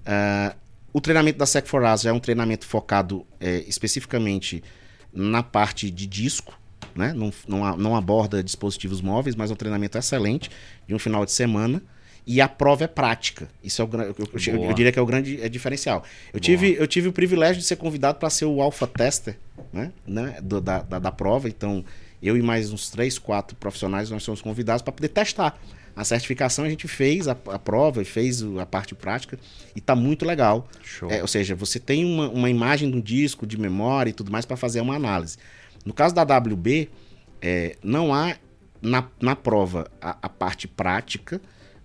Uh, 0.05 0.55
o 0.93 1.01
treinamento 1.01 1.39
da 1.39 1.45
Sec 1.47 1.67
4 1.67 1.87
As 1.87 2.05
é 2.05 2.13
um 2.13 2.19
treinamento 2.19 2.67
focado 2.67 3.25
é, 3.39 3.63
especificamente 3.67 4.63
na 5.11 5.41
parte 5.41 5.89
de 5.89 6.05
disco, 6.05 6.57
né? 6.95 7.13
não, 7.13 7.33
não, 7.47 7.77
não, 7.77 7.95
aborda 7.95 8.43
dispositivos 8.43 9.01
móveis, 9.01 9.35
mas 9.35 9.49
é 9.49 9.53
um 9.53 9.57
treinamento 9.57 9.97
excelente 9.97 10.51
de 10.87 10.93
um 10.93 10.99
final 10.99 11.25
de 11.25 11.31
semana. 11.31 11.81
E 12.25 12.39
a 12.39 12.47
prova 12.47 12.85
é 12.85 12.87
prática. 12.87 13.49
Isso 13.63 13.81
é 13.81 13.85
o, 13.85 13.89
eu, 14.01 14.15
eu, 14.17 14.63
eu 14.63 14.73
diria 14.73 14.91
que 14.91 14.99
é 14.99 15.01
o 15.01 15.05
grande 15.05 15.41
é 15.41 15.49
diferencial. 15.49 16.03
Eu 16.33 16.39
tive, 16.39 16.75
eu 16.79 16.87
tive 16.87 17.09
o 17.09 17.13
privilégio 17.13 17.61
de 17.61 17.67
ser 17.67 17.75
convidado 17.75 18.17
para 18.17 18.29
ser 18.29 18.45
o 18.45 18.61
alpha 18.61 18.87
tester 18.87 19.37
né? 19.71 19.91
né? 20.07 20.37
Do, 20.41 20.61
da, 20.61 20.81
da, 20.81 20.99
da 20.99 21.11
prova. 21.11 21.49
Então, 21.49 21.83
eu 22.21 22.37
e 22.37 22.41
mais 22.41 22.71
uns 22.71 22.89
três, 22.89 23.19
quatro 23.19 23.55
profissionais, 23.57 24.09
nós 24.09 24.23
somos 24.23 24.41
convidados 24.41 24.81
para 24.81 24.93
poder 24.93 25.09
testar 25.09 25.59
a 25.95 26.03
certificação 26.03 26.65
a 26.65 26.69
gente 26.69 26.87
fez 26.87 27.27
a, 27.27 27.37
a 27.47 27.59
prova 27.59 28.01
e 28.01 28.05
fez 28.05 28.43
a 28.59 28.65
parte 28.65 28.95
prática 28.95 29.37
e 29.75 29.81
tá 29.81 29.95
muito 29.95 30.25
legal. 30.25 30.67
É, 31.09 31.21
ou 31.21 31.27
seja, 31.27 31.55
você 31.55 31.79
tem 31.79 32.03
uma, 32.03 32.29
uma 32.29 32.49
imagem 32.49 32.89
do 32.89 33.01
disco, 33.01 33.45
de 33.45 33.59
memória 33.59 34.09
e 34.09 34.13
tudo 34.13 34.31
mais 34.31 34.45
para 34.45 34.57
fazer 34.57 34.81
uma 34.81 34.95
análise. 34.95 35.37
No 35.85 35.93
caso 35.93 36.15
da 36.15 36.23
WB, 36.23 36.89
é, 37.41 37.75
não 37.83 38.13
há 38.13 38.35
na, 38.81 39.07
na 39.21 39.35
prova 39.35 39.89
a, 40.01 40.17
a 40.21 40.29
parte 40.29 40.67
prática, 40.67 41.39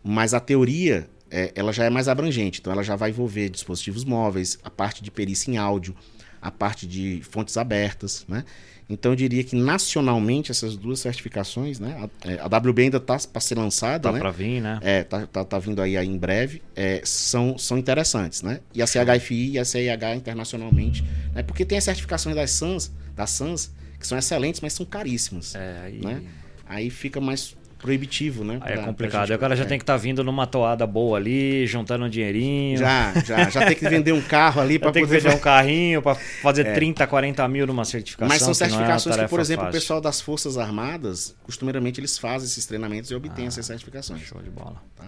mas 0.08 0.32
a 0.32 0.40
teoria 0.40 1.06
é, 1.30 1.52
ela 1.54 1.70
já 1.70 1.84
é 1.84 1.90
mais 1.90 2.08
abrangente. 2.08 2.60
Então 2.60 2.72
ela 2.72 2.82
já 2.82 2.96
vai 2.96 3.10
envolver 3.10 3.50
dispositivos 3.50 4.06
móveis, 4.06 4.58
a 4.64 4.70
parte 4.70 5.02
de 5.02 5.10
perícia 5.10 5.50
em 5.50 5.58
áudio, 5.58 5.94
a 6.40 6.50
parte 6.50 6.86
de 6.86 7.20
fontes 7.30 7.58
abertas, 7.58 8.24
né? 8.26 8.42
Então 8.88 9.12
eu 9.12 9.16
diria 9.16 9.44
que 9.44 9.54
nacionalmente 9.54 10.50
essas 10.50 10.78
duas 10.78 11.00
certificações, 11.00 11.78
né? 11.78 12.08
A, 12.24 12.30
é, 12.30 12.40
a 12.40 12.46
WB 12.46 12.84
ainda 12.84 12.96
está 12.96 13.18
para 13.30 13.38
ser 13.38 13.58
lançada, 13.58 14.08
tá 14.08 14.12
né? 14.12 14.18
para 14.18 14.30
vir, 14.30 14.62
né? 14.62 14.78
É, 14.80 15.04
tá, 15.04 15.26
tá, 15.26 15.44
tá 15.44 15.58
vindo 15.58 15.82
aí, 15.82 15.94
aí 15.94 16.08
em 16.08 16.16
breve. 16.16 16.62
É, 16.74 17.02
são, 17.04 17.58
são 17.58 17.76
interessantes, 17.76 18.40
né? 18.40 18.60
E 18.72 18.80
a 18.80 18.86
CHFI 18.86 19.50
e 19.50 19.58
a 19.58 19.64
CIH 19.66 20.16
internacionalmente, 20.16 21.04
né? 21.34 21.42
Porque 21.42 21.66
tem 21.66 21.76
as 21.76 21.84
certificações 21.84 22.34
das 22.34 22.50
SANS, 22.52 22.90
das 23.14 23.28
SANS, 23.28 23.70
que 24.00 24.06
são 24.06 24.16
excelentes, 24.16 24.62
mas 24.62 24.72
são 24.72 24.86
caríssimas. 24.86 25.54
É, 25.54 25.82
aí... 25.84 26.00
Né? 26.00 26.22
aí 26.68 26.90
fica 26.90 27.20
mais 27.20 27.56
proibitivo, 27.78 28.44
né? 28.44 28.60
É 28.64 28.76
complicado. 28.78 29.30
o 29.30 29.38
cara 29.38 29.54
já 29.56 29.64
é. 29.64 29.66
tem 29.66 29.78
que 29.78 29.84
estar 29.84 29.96
vindo 29.96 30.22
numa 30.24 30.46
toada 30.46 30.86
boa 30.86 31.16
ali, 31.16 31.66
juntando 31.66 32.04
um 32.04 32.08
dinheirinho. 32.08 32.76
Já, 32.78 33.14
já, 33.24 33.48
já 33.48 33.66
tem 33.66 33.76
que 33.76 33.88
vender 33.88 34.12
um 34.12 34.20
carro 34.20 34.60
ali 34.60 34.78
para 34.80 34.90
tem 34.90 35.02
que 35.02 35.08
poder 35.08 35.20
vender 35.22 35.34
um 35.34 35.38
carrinho 35.38 36.02
para 36.02 36.14
fazer 36.14 36.74
30, 36.74 37.06
40 37.06 37.48
mil 37.48 37.66
numa 37.66 37.84
certificação. 37.84 38.28
Mas 38.28 38.42
são 38.42 38.50
é 38.50 38.54
certificações 38.54 39.16
que, 39.16 39.28
por 39.28 39.40
exemplo, 39.40 39.62
o 39.62 39.66
fácil. 39.66 39.80
pessoal 39.80 40.00
das 40.00 40.20
Forças 40.20 40.58
Armadas, 40.58 41.34
costumeiramente 41.42 42.00
eles 42.00 42.18
fazem 42.18 42.46
esses 42.46 42.66
treinamentos 42.66 43.10
e 43.10 43.14
obtêm 43.14 43.44
Ah, 43.44 43.48
essas 43.48 43.66
certificações. 43.66 44.22
Show 44.22 44.42
de 44.42 44.50
bola. 44.50 44.82
Tá. 44.96 45.04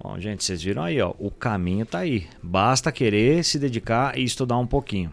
Bom, 0.00 0.18
gente, 0.18 0.44
vocês 0.44 0.62
viram 0.62 0.84
aí, 0.84 1.00
ó. 1.00 1.12
O 1.18 1.30
caminho 1.30 1.84
tá 1.84 1.98
aí. 1.98 2.26
Basta 2.42 2.90
querer 2.92 3.44
se 3.44 3.58
dedicar 3.58 4.16
e 4.16 4.22
estudar 4.22 4.56
um 4.56 4.66
pouquinho. 4.66 5.12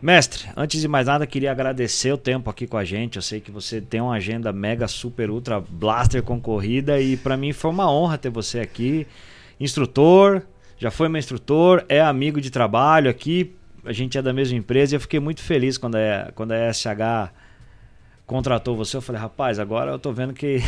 Mestre, 0.00 0.44
antes 0.56 0.80
de 0.80 0.88
mais 0.88 1.06
nada, 1.06 1.26
queria 1.26 1.50
agradecer 1.50 2.12
o 2.12 2.18
tempo 2.18 2.50
aqui 2.50 2.66
com 2.66 2.76
a 2.76 2.84
gente. 2.84 3.16
Eu 3.16 3.22
sei 3.22 3.40
que 3.40 3.50
você 3.50 3.80
tem 3.80 4.00
uma 4.00 4.14
agenda 4.14 4.52
mega, 4.52 4.86
super, 4.86 5.30
ultra 5.30 5.60
blaster 5.60 6.22
concorrida 6.22 7.00
e 7.00 7.16
para 7.16 7.36
mim 7.36 7.52
foi 7.52 7.70
uma 7.70 7.90
honra 7.90 8.18
ter 8.18 8.30
você 8.30 8.60
aqui. 8.60 9.06
Instrutor, 9.58 10.42
já 10.78 10.90
foi 10.90 11.08
meu 11.08 11.18
instrutor, 11.18 11.84
é 11.88 12.00
amigo 12.00 12.40
de 12.40 12.50
trabalho 12.50 13.10
aqui. 13.10 13.54
A 13.84 13.92
gente 13.92 14.18
é 14.18 14.22
da 14.22 14.32
mesma 14.32 14.58
empresa 14.58 14.94
e 14.94 14.96
eu 14.96 15.00
fiquei 15.00 15.18
muito 15.18 15.40
feliz 15.42 15.78
quando 15.78 15.96
a, 15.96 16.30
quando 16.34 16.52
a 16.52 16.72
SH 16.72 17.32
contratou 18.26 18.76
você. 18.76 18.96
Eu 18.96 19.00
falei, 19.00 19.20
rapaz, 19.22 19.58
agora 19.58 19.92
eu 19.92 19.98
tô 19.98 20.12
vendo 20.12 20.34
que 20.34 20.58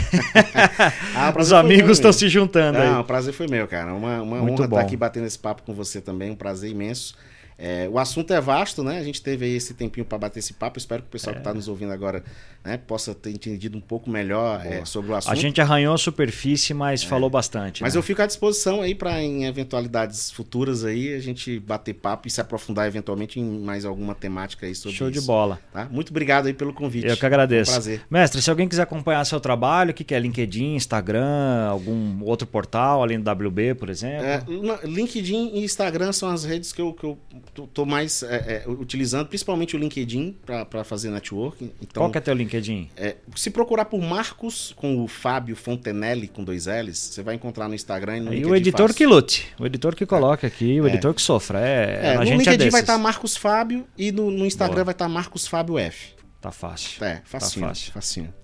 Ah, 1.15 1.35
os 1.37 1.53
amigos 1.53 1.99
estão 1.99 2.13
se 2.13 2.29
juntando 2.29 2.79
aí. 2.79 2.89
Não, 2.89 3.01
o 3.01 3.05
prazer 3.05 3.35
foi 3.35 3.47
meu, 3.47 3.67
cara. 3.69 3.93
Uma, 3.93 4.23
uma 4.23 4.37
Muito 4.39 4.61
honra 4.61 4.69
bom. 4.69 4.77
estar 4.77 4.87
aqui 4.87 4.97
batendo 4.97 5.27
esse 5.27 5.39
papo 5.39 5.63
com 5.65 5.75
você 5.75 6.01
também, 6.01 6.31
um 6.31 6.37
prazer 6.37 6.71
imenso. 6.71 7.15
É, 7.61 7.89
o 7.91 7.99
assunto 7.99 8.33
é 8.33 8.41
vasto, 8.41 8.85
né? 8.85 8.99
A 8.99 9.03
gente 9.03 9.21
teve 9.21 9.45
aí 9.45 9.57
esse 9.57 9.75
tempinho 9.75 10.07
para 10.07 10.17
bater 10.17 10.39
esse 10.39 10.53
papo. 10.53 10.79
Espero 10.79 11.03
que 11.03 11.09
o 11.09 11.11
pessoal 11.11 11.35
que 11.35 11.39
É. 11.39 11.43
está 11.43 11.53
nos 11.53 11.67
ouvindo 11.67 11.93
agora 11.93 12.23
né, 12.65 12.77
possa 12.77 13.15
ter 13.15 13.31
entendido 13.31 13.77
um 13.77 13.81
pouco 13.81 14.09
melhor 14.09 14.65
é, 14.65 14.85
sobre 14.85 15.11
o 15.11 15.15
assunto. 15.17 15.33
A 15.33 15.35
gente 15.35 15.61
arranhou 15.61 15.93
a 15.93 15.99
superfície, 15.99 16.73
mas 16.73 17.03
falou 17.03 17.29
bastante. 17.29 17.83
Mas 17.83 17.95
né? 17.95 17.99
eu 17.99 18.03
fico 18.03 18.23
à 18.23 18.27
disposição 18.27 18.81
aí 18.81 18.95
para 18.95 19.21
em 19.21 19.45
eventualidades 19.47 20.31
futuras 20.31 20.85
aí 20.85 21.15
a 21.15 21.19
gente 21.19 21.59
bater 21.59 21.95
papo 21.95 22.29
e 22.29 22.31
se 22.31 22.41
aprofundar 22.41 22.87
eventualmente 22.87 23.41
em 23.41 23.45
mais 23.61 23.85
alguma 23.85 24.15
temática 24.15 24.65
aí 24.67 24.75
sobre 24.75 24.97
Show 24.97 25.11
de 25.11 25.19
isso. 25.19 25.27
bola. 25.27 25.59
Tá? 25.73 25.89
Muito 25.91 26.11
obrigado 26.11 26.47
aí 26.47 26.53
pelo 26.55 26.73
convite. 26.73 27.09
Eu 27.09 27.17
que 27.17 27.27
agradeço. 27.27 27.73
Um 27.73 27.75
prazer. 27.75 28.03
Mestre, 28.09 28.41
se 28.41 28.51
alguém 28.51 28.69
quiser 28.69 28.83
acompanhar 28.83 29.25
seu 29.25 29.41
trabalho, 29.41 29.91
o 29.91 29.95
que, 29.95 30.05
que 30.05 30.15
é 30.15 30.21
LinkedIn, 30.21 30.75
Instagram, 30.77 31.67
algum 31.69 32.23
outro 32.23 32.47
portal, 32.47 33.03
além 33.03 33.19
do 33.21 33.29
WB, 33.29 33.75
por 33.75 33.91
exemplo? 33.91 34.25
É, 34.25 34.43
LinkedIn 34.87 35.55
e 35.55 35.65
Instagram 35.65 36.13
são 36.13 36.29
as 36.31 36.45
redes 36.45 36.73
que 36.73 36.81
eu, 36.81 36.93
que 36.93 37.05
eu 37.05 37.19
tô, 37.67 37.87
mais 37.87 38.23
é, 38.23 38.65
é, 38.67 38.69
utilizando, 38.69 39.27
principalmente 39.29 39.75
o 39.77 39.79
LinkedIn 39.79 40.37
para 40.45 40.85
fazer 40.85 41.11
networking. 41.11 41.71
Então, 41.83 42.03
Qual 42.03 42.11
que 42.11 42.19
é 42.19 42.21
teu 42.21 42.35
LinkedIn? 42.35 42.89
é, 42.97 43.17
se 43.37 43.51
procurar 43.51 43.85
por 43.87 44.01
Marcos 44.01 44.73
com 44.77 45.03
o 45.03 45.09
Fábio 45.09 45.57
Fontenelle 45.57 46.29
com 46.29 46.43
dois 46.45 46.67
L's, 46.67 46.99
você 46.99 47.23
vai 47.23 47.35
encontrar 47.35 47.69
no 47.69 47.75
Instagram 47.75 48.17
e 48.19 48.21
no 48.21 48.27
E 48.33 48.37
LinkedIn. 48.37 48.51
o 48.53 48.57
editor 48.57 48.89
fácil. 48.89 48.95
que 48.97 49.07
lute, 49.07 49.47
o 49.59 49.67
editor 49.67 49.95
que 49.95 50.07
coloca 50.07 50.47
aqui, 50.47 50.81
o 50.81 50.87
É. 50.87 50.91
editor 50.91 51.13
que 51.15 51.23
sofra. 51.23 51.61
É, 51.61 52.01
É, 52.13 52.15
no 52.17 52.23
é 52.23 52.25
LinkedIn 52.37 52.71
vai 52.71 52.81
estar 52.81 52.99
Marcos 52.99 53.37
Fábio 53.37 53.87
e 53.97 54.13
no, 54.13 54.31
no 54.31 54.47
Instagram 54.47 54.75
Boa. 54.77 54.85
vai 54.85 54.95
estar 54.95 55.09
Marcos 55.09 55.47
Fábio 55.47 55.79
F. 55.79 56.13
Tá 56.41 56.53
fácil. 56.53 57.05
É, 57.05 57.21
facinho, 57.25 57.67
fácil. 57.67 57.93
facinho. 57.93 58.35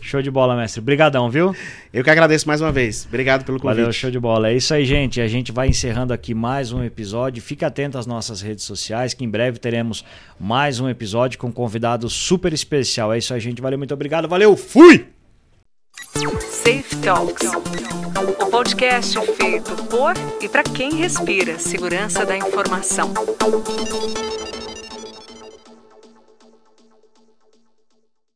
Show 0.00 0.22
de 0.22 0.30
bola, 0.30 0.56
mestre. 0.56 0.80
Brigadão, 0.80 1.30
viu? 1.30 1.54
Eu 1.92 2.02
que 2.02 2.10
agradeço 2.10 2.46
mais 2.48 2.60
uma 2.60 2.72
vez. 2.72 3.06
Obrigado 3.06 3.44
pelo 3.44 3.60
convite. 3.60 3.76
Valeu, 3.78 3.92
show 3.92 4.10
de 4.10 4.18
bola. 4.18 4.48
É 4.48 4.56
isso 4.56 4.72
aí, 4.72 4.84
gente. 4.84 5.20
A 5.20 5.28
gente 5.28 5.52
vai 5.52 5.68
encerrando 5.68 6.12
aqui 6.12 6.34
mais 6.34 6.72
um 6.72 6.82
episódio. 6.82 7.42
Fique 7.42 7.64
atento 7.64 7.98
às 7.98 8.06
nossas 8.06 8.40
redes 8.40 8.64
sociais, 8.64 9.14
que 9.14 9.24
em 9.24 9.28
breve 9.28 9.58
teremos 9.58 10.04
mais 10.38 10.80
um 10.80 10.88
episódio 10.88 11.38
com 11.38 11.48
um 11.48 11.52
convidado 11.52 12.08
super 12.08 12.52
especial. 12.52 13.12
É 13.12 13.18
isso 13.18 13.34
aí, 13.34 13.40
gente. 13.40 13.60
Valeu, 13.60 13.78
muito 13.78 13.94
obrigado. 13.94 14.26
Valeu, 14.28 14.56
fui! 14.56 15.06
Safe 16.50 16.96
Talks. 16.96 17.50
O 18.40 18.46
podcast 18.46 19.18
feito 19.34 19.74
por 19.84 20.14
e 20.40 20.48
para 20.48 20.62
quem 20.62 20.94
respira 20.94 21.58
segurança 21.58 22.24
da 22.26 22.36
informação. 22.36 23.12